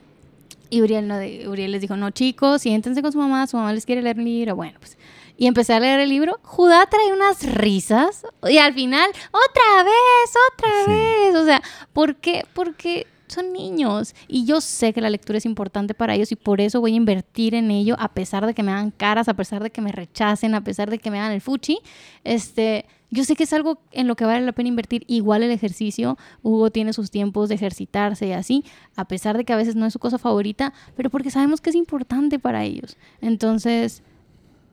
y 0.71 0.81
Uriel, 0.81 1.07
no, 1.07 1.17
Uriel 1.47 1.71
les 1.71 1.81
dijo, 1.81 1.95
no, 1.95 2.09
chicos, 2.09 2.63
siéntense 2.63 3.03
con 3.03 3.11
su 3.11 3.19
mamá, 3.19 3.45
su 3.45 3.55
mamá 3.55 3.71
les 3.71 3.85
quiere 3.85 4.01
leer 4.01 4.17
el 4.17 4.25
libro. 4.25 4.55
Bueno, 4.55 4.79
pues. 4.79 4.97
Y 5.37 5.47
empecé 5.47 5.73
a 5.73 5.79
leer 5.79 5.99
el 5.99 6.09
libro. 6.09 6.39
Judá 6.43 6.85
trae 6.85 7.11
unas 7.13 7.43
risas. 7.55 8.25
Y 8.49 8.57
al 8.57 8.73
final, 8.73 9.09
otra 9.31 9.83
vez, 9.83 10.33
otra 10.53 10.69
Sí. 10.85 10.91
vez. 10.91 11.35
O 11.35 11.45
sea, 11.45 11.61
¿por 11.93 12.15
qué? 12.15 12.45
Porque 12.53 13.07
son 13.27 13.51
niños. 13.51 14.13
Y 14.27 14.45
yo 14.45 14.61
sé 14.61 14.93
que 14.93 15.01
la 15.01 15.09
lectura 15.09 15.37
es 15.37 15.45
importante 15.45 15.93
para 15.93 16.13
ellos 16.15 16.31
y 16.31 16.35
por 16.35 16.61
eso 16.61 16.79
voy 16.79 16.93
a 16.93 16.95
invertir 16.95 17.55
en 17.55 17.71
ello, 17.71 17.95
a 17.99 18.09
pesar 18.13 18.45
de 18.45 18.53
que 18.53 18.63
me 18.63 18.71
hagan 18.71 18.91
caras, 18.91 19.27
a 19.27 19.33
pesar 19.33 19.61
de 19.63 19.71
que 19.71 19.81
me 19.81 19.91
rechacen, 19.91 20.53
a 20.55 20.63
pesar 20.63 20.89
de 20.89 20.99
que 20.99 21.11
me 21.11 21.19
hagan 21.19 21.31
el 21.33 21.41
fuchi. 21.41 21.79
Este. 22.23 22.85
Yo 23.11 23.23
sé 23.23 23.35
que 23.35 23.43
es 23.43 23.53
algo 23.53 23.77
en 23.91 24.07
lo 24.07 24.15
que 24.15 24.25
vale 24.25 24.45
la 24.45 24.51
pena 24.51 24.67
invertir. 24.67 25.03
Igual 25.07 25.43
el 25.43 25.51
ejercicio, 25.51 26.17
Hugo 26.41 26.69
tiene 26.71 26.91
sus 26.91 27.11
tiempos 27.11 27.47
de 27.49 27.55
ejercitarse 27.55 28.27
y 28.27 28.31
así, 28.33 28.65
a 28.95 29.07
pesar 29.07 29.37
de 29.37 29.45
que 29.45 29.53
a 29.53 29.55
veces 29.55 29.75
no 29.75 29.85
es 29.85 29.93
su 29.93 29.99
cosa 29.99 30.17
favorita, 30.17 30.73
pero 30.97 31.09
porque 31.09 31.29
sabemos 31.31 31.61
que 31.61 31.69
es 31.69 31.75
importante 31.77 32.39
para 32.39 32.63
ellos. 32.63 32.97
Entonces, 33.21 34.03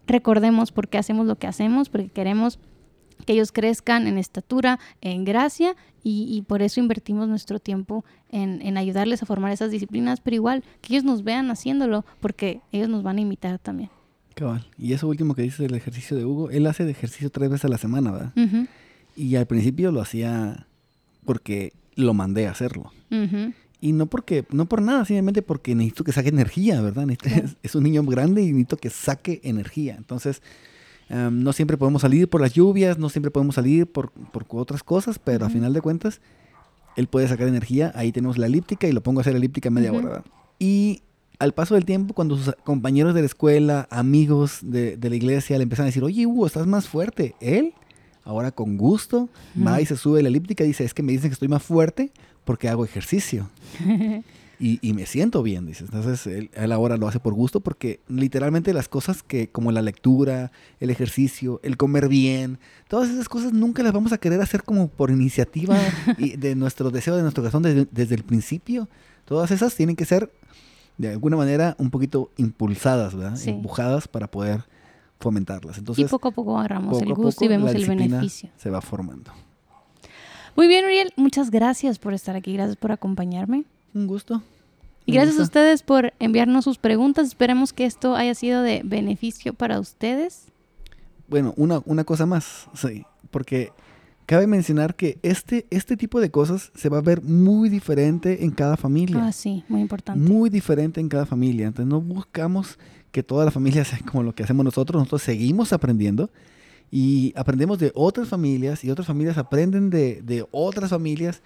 recordemos 0.07 0.73
por 0.73 0.89
qué 0.89 0.99
hacemos 0.99 1.27
lo 1.27 1.37
que 1.37 1.47
hacemos, 1.47 1.89
porque 1.89 2.09
queremos 2.09 2.59
que 3.27 3.35
ellos 3.35 3.53
crezcan 3.53 4.07
en 4.07 4.19
estatura, 4.19 4.79
en 5.01 5.25
gracia, 5.25 5.77
y, 6.03 6.27
y 6.29 6.43
por 6.43 6.63
eso 6.63 6.81
invertimos 6.81 7.29
nuestro 7.29 7.61
tiempo 7.61 8.05
en, 8.31 8.61
en 8.63 8.77
ayudarles 8.77 9.23
a 9.23 9.27
formar 9.27 9.53
esas 9.53 9.71
disciplinas, 9.71 10.21
pero 10.21 10.35
igual 10.35 10.65
que 10.81 10.95
ellos 10.95 11.05
nos 11.05 11.23
vean 11.23 11.51
haciéndolo, 11.51 12.05
porque 12.21 12.61
ellos 12.73 12.89
nos 12.89 13.03
van 13.03 13.19
a 13.19 13.21
imitar 13.21 13.59
también. 13.59 13.91
Cabal. 14.35 14.67
Y 14.79 14.93
eso 14.93 15.09
último 15.09 15.35
que 15.35 15.43
dices 15.43 15.59
del 15.59 15.75
ejercicio 15.75 16.17
de 16.17 16.25
Hugo, 16.25 16.51
él 16.51 16.67
hace 16.67 16.85
de 16.85 16.91
ejercicio 16.91 17.31
tres 17.31 17.51
veces 17.51 17.67
a 17.67 17.69
la 17.69 17.79
semana, 17.79 18.11
¿verdad? 18.11 18.33
Y 19.15 19.37
al 19.37 19.47
principio 19.47 19.93
lo 19.93 20.01
hacía 20.01 20.67
porque 21.25 21.73
lo 21.95 22.15
mandé 22.15 22.49
a 22.49 22.51
hacerlo. 22.51 22.93
Y 23.83 23.91
no 23.93 24.07
porque, 24.07 24.45
no 24.53 24.67
por 24.67 24.81
nada, 24.81 25.05
simplemente 25.05 25.43
porque 25.43 25.75
necesito 25.75 26.05
que 26.05 26.13
saque 26.13 26.29
energía, 26.29 26.81
¿verdad? 26.81 27.05
Es, 27.11 27.57
es 27.65 27.75
un 27.75 27.83
niño 27.83 28.05
grande 28.05 28.41
y 28.41 28.47
necesito 28.53 28.77
que 28.77 28.91
saque 28.91 29.41
energía. 29.43 29.97
Entonces, 29.99 30.41
em, 31.09 31.43
no 31.43 31.53
siempre 31.53 31.77
podemos 31.77 32.03
salir 32.03 32.29
por 32.29 32.41
las 32.41 32.53
lluvias, 32.55 32.97
no 32.97 33.09
siempre 33.09 33.33
podemos 33.33 33.57
salir 33.57 33.89
por, 33.89 34.13
por 34.13 34.47
otras 34.51 34.85
cosas, 34.85 35.19
pero 35.19 35.47
a 35.47 35.51
final 35.51 35.73
de 35.73 35.81
cuentas, 35.81 36.21
él 36.97 37.09
puede 37.09 37.27
sacar 37.27 37.49
energía. 37.49 37.91
Ahí 37.97 38.13
tenemos 38.13 38.39
la 38.39 38.47
elíptica 38.47 38.87
y 38.87 38.93
lo 38.93 39.03
pongo 39.03 39.19
a 39.19 39.23
hacer 39.23 39.35
elíptica 39.35 39.69
media 39.69 39.91
Ujú. 39.91 39.99
hora. 39.99 40.09
¿verdad? 40.11 40.25
Y 40.61 41.03
al 41.41 41.53
paso 41.53 41.75
del 41.75 41.85
tiempo, 41.85 42.15
cuando 42.15 42.37
sus 42.37 42.55
compañeros 42.63 43.15
de 43.15 43.21
la 43.23 43.27
escuela, 43.27 43.89
amigos 43.91 44.61
de, 44.63 44.97
de 44.97 45.11
la 45.11 45.17
iglesia 45.17 45.57
le 45.59 45.65
empiezan 45.65 45.85
a 45.85 45.87
decir, 45.87 46.05
oye, 46.05 46.25
Hugo, 46.25 46.47
estás 46.47 46.69
más 46.69 46.87
fuerte. 46.87 47.35
Él, 47.41 47.75
ahora 48.23 48.53
con 48.53 48.77
gusto, 48.77 49.29
va 49.67 49.81
y 49.81 49.87
se 49.87 49.97
sube 49.97 50.21
a 50.21 50.23
la 50.23 50.29
elíptica 50.29 50.63
y 50.63 50.69
dice, 50.69 50.85
es 50.85 50.95
que 50.95 51.03
me 51.03 51.11
dicen 51.11 51.31
que 51.31 51.35
estoy 51.35 51.49
más 51.49 51.65
fuerte 51.65 52.13
porque 52.45 52.69
hago 52.69 52.85
ejercicio. 52.85 53.51
Y, 54.63 54.79
y 54.81 54.93
me 54.93 55.07
siento 55.07 55.43
bien, 55.43 55.67
dices. 55.67 55.89
Entonces, 55.93 56.25
él, 56.29 56.49
él 56.55 56.71
ahora 56.71 56.97
lo 56.97 57.09
hace 57.09 57.19
por 57.19 57.35
gusto 57.35 57.59
porque 57.59 57.99
literalmente 58.07 58.73
las 58.73 58.89
cosas 58.89 59.25
que, 59.25 59.49
como 59.49 59.73
la 59.73 59.83
lectura, 59.83 60.53
el 60.79 60.91
ejercicio, 60.91 61.59
el 61.65 61.77
comer 61.77 62.07
bien, 62.07 62.61
todas 62.87 63.11
esas 63.11 63.29
cosas 63.29 63.53
nunca 63.53 63.83
las 63.83 63.93
vamos 63.93 64.13
a 64.13 64.19
querer 64.19 64.41
hacer 64.41 64.63
como 64.63 64.87
por 64.87 65.11
iniciativa 65.11 65.77
y 66.17 66.37
de 66.37 66.55
nuestro 66.55 66.93
deseo, 66.93 67.17
de 67.17 67.23
nuestro 67.23 67.43
corazón 67.43 67.65
desde, 67.65 67.89
desde 67.91 68.15
el 68.15 68.23
principio. 68.23 68.89
Todas 69.25 69.51
esas 69.51 69.75
tienen 69.75 69.97
que 69.97 70.05
ser, 70.05 70.31
de 70.97 71.09
alguna 71.09 71.37
manera, 71.37 71.75
un 71.81 71.91
poquito 71.91 72.31
impulsadas, 72.37 73.17
¿verdad? 73.17 73.35
Sí. 73.35 73.51
Empujadas 73.51 74.07
para 74.07 74.31
poder 74.31 74.63
fomentarlas. 75.19 75.77
y 75.77 75.81
Entonces, 75.81 76.09
poco 76.09 76.29
a 76.29 76.31
poco 76.31 76.57
agarramos 76.57 76.99
poco 76.99 77.05
el 77.05 77.15
gusto 77.15 77.45
y 77.45 77.49
vemos 77.49 77.75
el 77.75 77.85
beneficio. 77.85 78.51
Se 78.57 78.71
va 78.71 78.81
formando. 78.81 79.33
Muy 80.57 80.69
bien, 80.69 80.85
Uriel, 80.85 81.13
muchas 81.17 81.51
gracias 81.51 81.99
por 81.99 82.15
estar 82.15 82.37
aquí, 82.37 82.53
gracias 82.53 82.77
por 82.77 82.93
acompañarme. 82.93 83.65
Un 83.95 84.07
gusto. 84.07 84.43
Y 85.07 85.13
gracias 85.13 85.39
a 85.39 85.43
ustedes 85.43 85.83
por 85.83 86.13
enviarnos 86.21 86.65
sus 86.65 86.79
preguntas. 86.79 87.27
Esperemos 87.27 87.73
que 87.73 87.87
esto 87.87 88.15
haya 88.15 88.35
sido 88.35 88.63
de 88.63 88.83
beneficio 88.85 89.53
para 89.55 89.81
ustedes. 89.81 90.47
Bueno, 91.29 91.55
una, 91.57 91.83
una 91.87 92.05
cosa 92.05 92.27
más, 92.27 92.69
sí, 92.75 93.05
porque 93.31 93.73
cabe 94.27 94.47
mencionar 94.47 94.95
que 94.95 95.19
este, 95.23 95.67
este 95.71 95.97
tipo 95.97 96.21
de 96.21 96.31
cosas 96.31 96.71
se 96.75 96.89
va 96.89 96.99
a 96.99 97.03
ver 97.03 97.23
muy 97.23 97.69
diferente 97.69 98.45
en 98.45 98.51
cada 98.51 98.77
familia. 98.77 99.27
Ah, 99.27 99.33
sí, 99.33 99.65
muy 99.69 99.81
importante. 99.81 100.21
Muy 100.21 100.51
diferente 100.51 101.01
en 101.01 101.09
cada 101.09 101.27
familia. 101.27 101.67
Entonces 101.67 101.91
no 101.91 102.01
buscamos 102.01 102.79
que 103.11 103.23
toda 103.23 103.45
la 103.45 103.51
familia 103.51 103.85
sea 103.85 103.99
como 104.01 104.23
lo 104.23 104.35
que 104.35 104.45
hacemos 104.45 104.65
nosotros. 104.65 105.01
Nosotros 105.01 105.23
seguimos 105.23 105.73
aprendiendo 105.73 106.31
y 106.95 107.33
aprendemos 107.37 107.79
de 107.79 107.91
otras 107.95 108.29
familias 108.29 108.85
y 108.85 108.91
otras 108.91 109.07
familias 109.07 109.39
aprenden 109.39 109.89
de, 109.91 110.21
de 110.23 110.47
otras 110.53 110.91
familias 110.91 111.43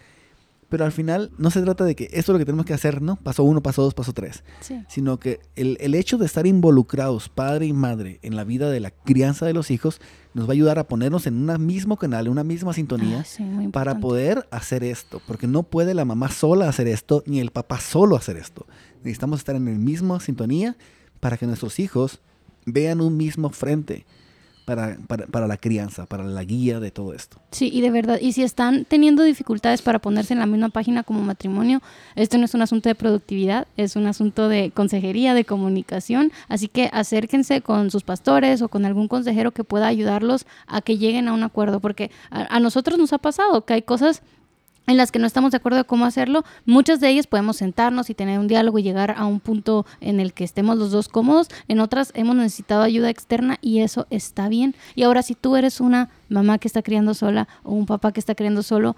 pero 0.68 0.84
al 0.84 0.92
final 0.92 1.30
no 1.38 1.50
se 1.50 1.62
trata 1.62 1.84
de 1.84 1.94
que 1.94 2.04
esto 2.04 2.18
es 2.18 2.28
lo 2.30 2.38
que 2.38 2.44
tenemos 2.44 2.66
que 2.66 2.74
hacer, 2.74 3.00
¿no? 3.00 3.16
Paso 3.16 3.44
uno, 3.44 3.62
paso 3.62 3.82
dos, 3.82 3.94
paso 3.94 4.12
tres. 4.12 4.42
Sí. 4.60 4.82
Sino 4.88 5.18
que 5.18 5.40
el, 5.54 5.76
el, 5.80 5.94
hecho 5.94 6.18
de 6.18 6.26
estar 6.26 6.46
involucrados, 6.46 7.28
padre 7.28 7.66
y 7.66 7.72
madre, 7.72 8.18
en 8.22 8.34
la 8.34 8.42
vida 8.42 8.68
de 8.68 8.80
la 8.80 8.90
crianza 8.90 9.46
de 9.46 9.52
los 9.52 9.70
hijos, 9.70 10.00
nos 10.34 10.46
va 10.46 10.50
a 10.50 10.52
ayudar 10.54 10.78
a 10.80 10.88
ponernos 10.88 11.26
en 11.28 11.48
un 11.48 11.66
mismo 11.66 11.96
canal, 11.96 12.26
en 12.26 12.32
una 12.32 12.42
misma 12.42 12.72
sintonía, 12.72 13.20
Ah, 13.20 13.24
sí, 13.24 13.44
para 13.72 14.00
poder 14.00 14.48
hacer 14.50 14.82
esto. 14.82 15.22
Porque 15.26 15.46
no 15.46 15.62
puede 15.62 15.94
la 15.94 16.04
mamá 16.04 16.30
sola 16.30 16.68
hacer 16.68 16.88
esto, 16.88 17.22
ni 17.26 17.38
el 17.38 17.52
papá 17.52 17.78
solo 17.78 18.16
hacer 18.16 18.36
esto. 18.36 18.66
Necesitamos 19.04 19.38
estar 19.38 19.54
en 19.54 19.66
la 19.66 19.70
misma 19.70 20.18
sintonía 20.18 20.76
para 21.20 21.36
que 21.36 21.46
nuestros 21.46 21.78
hijos 21.78 22.20
vean 22.64 23.00
un 23.00 23.16
mismo 23.16 23.50
frente 23.50 24.04
para, 24.66 24.98
para, 25.06 25.26
para 25.26 25.46
la 25.46 25.56
crianza, 25.56 26.06
para 26.06 26.24
la 26.24 26.44
guía 26.44 26.80
de 26.80 26.90
todo 26.90 27.14
esto. 27.14 27.38
Sí, 27.52 27.70
y 27.72 27.80
de 27.80 27.90
verdad, 27.90 28.18
y 28.20 28.32
si 28.32 28.42
están 28.42 28.84
teniendo 28.84 29.22
dificultades 29.22 29.80
para 29.80 30.00
ponerse 30.00 30.34
en 30.34 30.40
la 30.40 30.46
misma 30.46 30.68
página 30.70 31.04
como 31.04 31.22
matrimonio, 31.22 31.80
esto 32.16 32.36
no 32.36 32.44
es 32.44 32.54
un 32.54 32.62
asunto 32.62 32.88
de 32.88 32.96
productividad, 32.96 33.68
es 33.76 33.94
un 33.94 34.06
asunto 34.06 34.48
de 34.48 34.72
consejería, 34.72 35.34
de 35.34 35.44
comunicación, 35.44 36.32
así 36.48 36.66
que 36.66 36.90
acérquense 36.92 37.62
con 37.62 37.92
sus 37.92 38.02
pastores 38.02 38.60
o 38.60 38.68
con 38.68 38.84
algún 38.84 39.06
consejero 39.06 39.52
que 39.52 39.62
pueda 39.62 39.86
ayudarlos 39.86 40.46
a 40.66 40.82
que 40.82 40.98
lleguen 40.98 41.28
a 41.28 41.32
un 41.32 41.44
acuerdo, 41.44 41.78
porque 41.78 42.10
a, 42.30 42.54
a 42.54 42.58
nosotros 42.58 42.98
nos 42.98 43.12
ha 43.12 43.18
pasado 43.18 43.64
que 43.64 43.74
hay 43.74 43.82
cosas 43.82 44.22
en 44.86 44.96
las 44.96 45.12
que 45.12 45.18
no 45.18 45.26
estamos 45.26 45.50
de 45.50 45.58
acuerdo 45.58 45.78
de 45.78 45.84
cómo 45.84 46.04
hacerlo, 46.04 46.44
muchas 46.64 47.00
de 47.00 47.08
ellas 47.08 47.26
podemos 47.26 47.56
sentarnos 47.56 48.10
y 48.10 48.14
tener 48.14 48.38
un 48.38 48.48
diálogo 48.48 48.78
y 48.78 48.82
llegar 48.82 49.14
a 49.16 49.26
un 49.26 49.40
punto 49.40 49.86
en 50.00 50.20
el 50.20 50.32
que 50.32 50.44
estemos 50.44 50.78
los 50.78 50.90
dos 50.90 51.08
cómodos, 51.08 51.48
en 51.68 51.80
otras 51.80 52.12
hemos 52.14 52.36
necesitado 52.36 52.82
ayuda 52.82 53.10
externa 53.10 53.58
y 53.60 53.80
eso 53.80 54.06
está 54.10 54.48
bien. 54.48 54.74
Y 54.94 55.02
ahora 55.02 55.22
si 55.22 55.34
tú 55.34 55.56
eres 55.56 55.80
una 55.80 56.08
mamá 56.28 56.58
que 56.58 56.68
está 56.68 56.82
criando 56.82 57.14
sola 57.14 57.48
o 57.62 57.72
un 57.72 57.86
papá 57.86 58.12
que 58.12 58.20
está 58.20 58.34
criando 58.34 58.62
solo, 58.62 58.96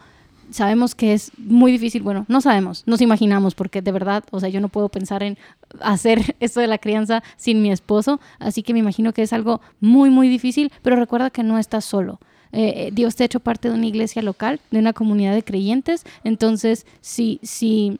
sabemos 0.51 0.95
que 0.95 1.13
es 1.13 1.33
muy 1.37 1.73
difícil, 1.73 2.03
bueno, 2.03 2.25
no 2.29 2.41
sabemos, 2.41 2.83
nos 2.87 3.01
imaginamos, 3.01 3.55
porque 3.55 3.83
de 3.83 3.93
verdad, 3.93 4.25
o 4.31 4.41
sea, 4.41 4.49
yo 4.49 4.61
no 4.61 4.69
puedo 4.69 4.89
pensar 4.89 5.23
en 5.23 5.39
hacer 5.81 6.37
esto 6.41 6.61
de 6.61 6.67
la 6.67 6.79
crianza 6.79 7.23
sin 7.37 7.63
mi 7.63 7.71
esposo, 7.71 8.21
así 8.39 8.63
que 8.63 8.73
me 8.73 8.79
imagino 8.79 9.13
que 9.13 9.23
es 9.23 9.33
algo 9.33 9.61
muy, 9.81 10.11
muy 10.11 10.29
difícil, 10.29 10.73
pero 10.83 10.97
recuerda 10.97 11.31
que 11.31 11.43
no 11.43 11.59
estás 11.59 11.85
solo. 11.85 12.19
Eh, 12.53 12.91
Dios 12.93 13.17
te 13.17 13.25
ha 13.25 13.27
hecho 13.27 13.41
parte 13.41 13.69
de 13.69 13.75
una 13.75 13.87
iglesia 13.87 14.23
local, 14.23 14.61
de 14.71 14.79
una 14.79 14.93
comunidad 14.93 15.35
de 15.35 15.43
creyentes. 15.43 16.05
Entonces, 16.25 16.87
si, 17.01 17.41
si, 17.43 17.99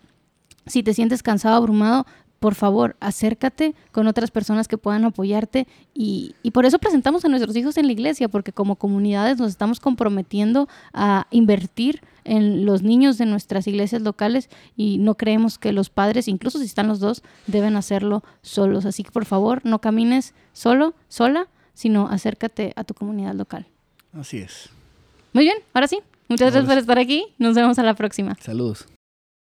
si 0.67 0.83
te 0.83 0.95
sientes 0.95 1.23
cansado, 1.23 1.57
abrumado, 1.57 2.07
por 2.39 2.55
favor, 2.55 2.97
acércate 3.01 3.75
con 3.91 4.07
otras 4.07 4.31
personas 4.31 4.69
que 4.69 4.79
puedan 4.79 5.05
apoyarte. 5.05 5.67
Y, 5.93 6.35
y, 6.43 6.53
por 6.53 6.67
eso 6.67 6.79
presentamos 6.79 7.25
a 7.25 7.29
nuestros 7.29 7.57
hijos 7.57 7.77
en 7.79 7.87
la 7.87 7.93
iglesia, 7.93 8.29
porque 8.29 8.53
como 8.53 8.77
comunidades 8.77 9.39
nos 9.39 9.51
estamos 9.51 9.81
comprometiendo 9.81 10.69
a 10.93 11.27
invertir 11.31 12.01
en 12.25 12.65
los 12.65 12.83
niños 12.83 13.19
de 13.19 13.27
nuestras 13.27 13.67
iglesias 13.67 14.03
locales 14.03 14.51
y 14.77 14.99
no 14.99 15.17
creemos 15.17 15.59
que 15.59 15.73
los 15.73 15.91
padres, 15.91 16.29
incluso 16.29 16.59
si 16.59 16.67
están 16.67 16.87
los 16.87 17.01
dos, 17.01 17.23
deben 17.47 17.75
hacerlo 17.75 18.23
solos. 18.43 18.85
Así 18.85 19.03
que 19.03 19.11
por 19.11 19.25
favor, 19.25 19.63
no 19.65 19.81
camines 19.81 20.35
solo, 20.53 20.95
sola, 21.09 21.49
sino 21.75 22.09
acércate 22.09 22.73
a 22.77 22.85
tu 22.85 22.95
comunidad 22.95 23.35
local. 23.35 23.67
Así 24.13 24.39
es. 24.39 24.71
Muy 25.33 25.45
bien, 25.45 25.59
ahora 25.75 25.89
sí. 25.89 26.01
Muchas 26.29 26.53
gracias 26.53 26.69
por 26.69 26.79
estar 26.79 26.99
aquí. 26.99 27.27
Nos 27.39 27.55
vemos 27.55 27.79
a 27.79 27.83
la 27.83 27.95
próxima. 27.95 28.37
Saludos. 28.41 28.87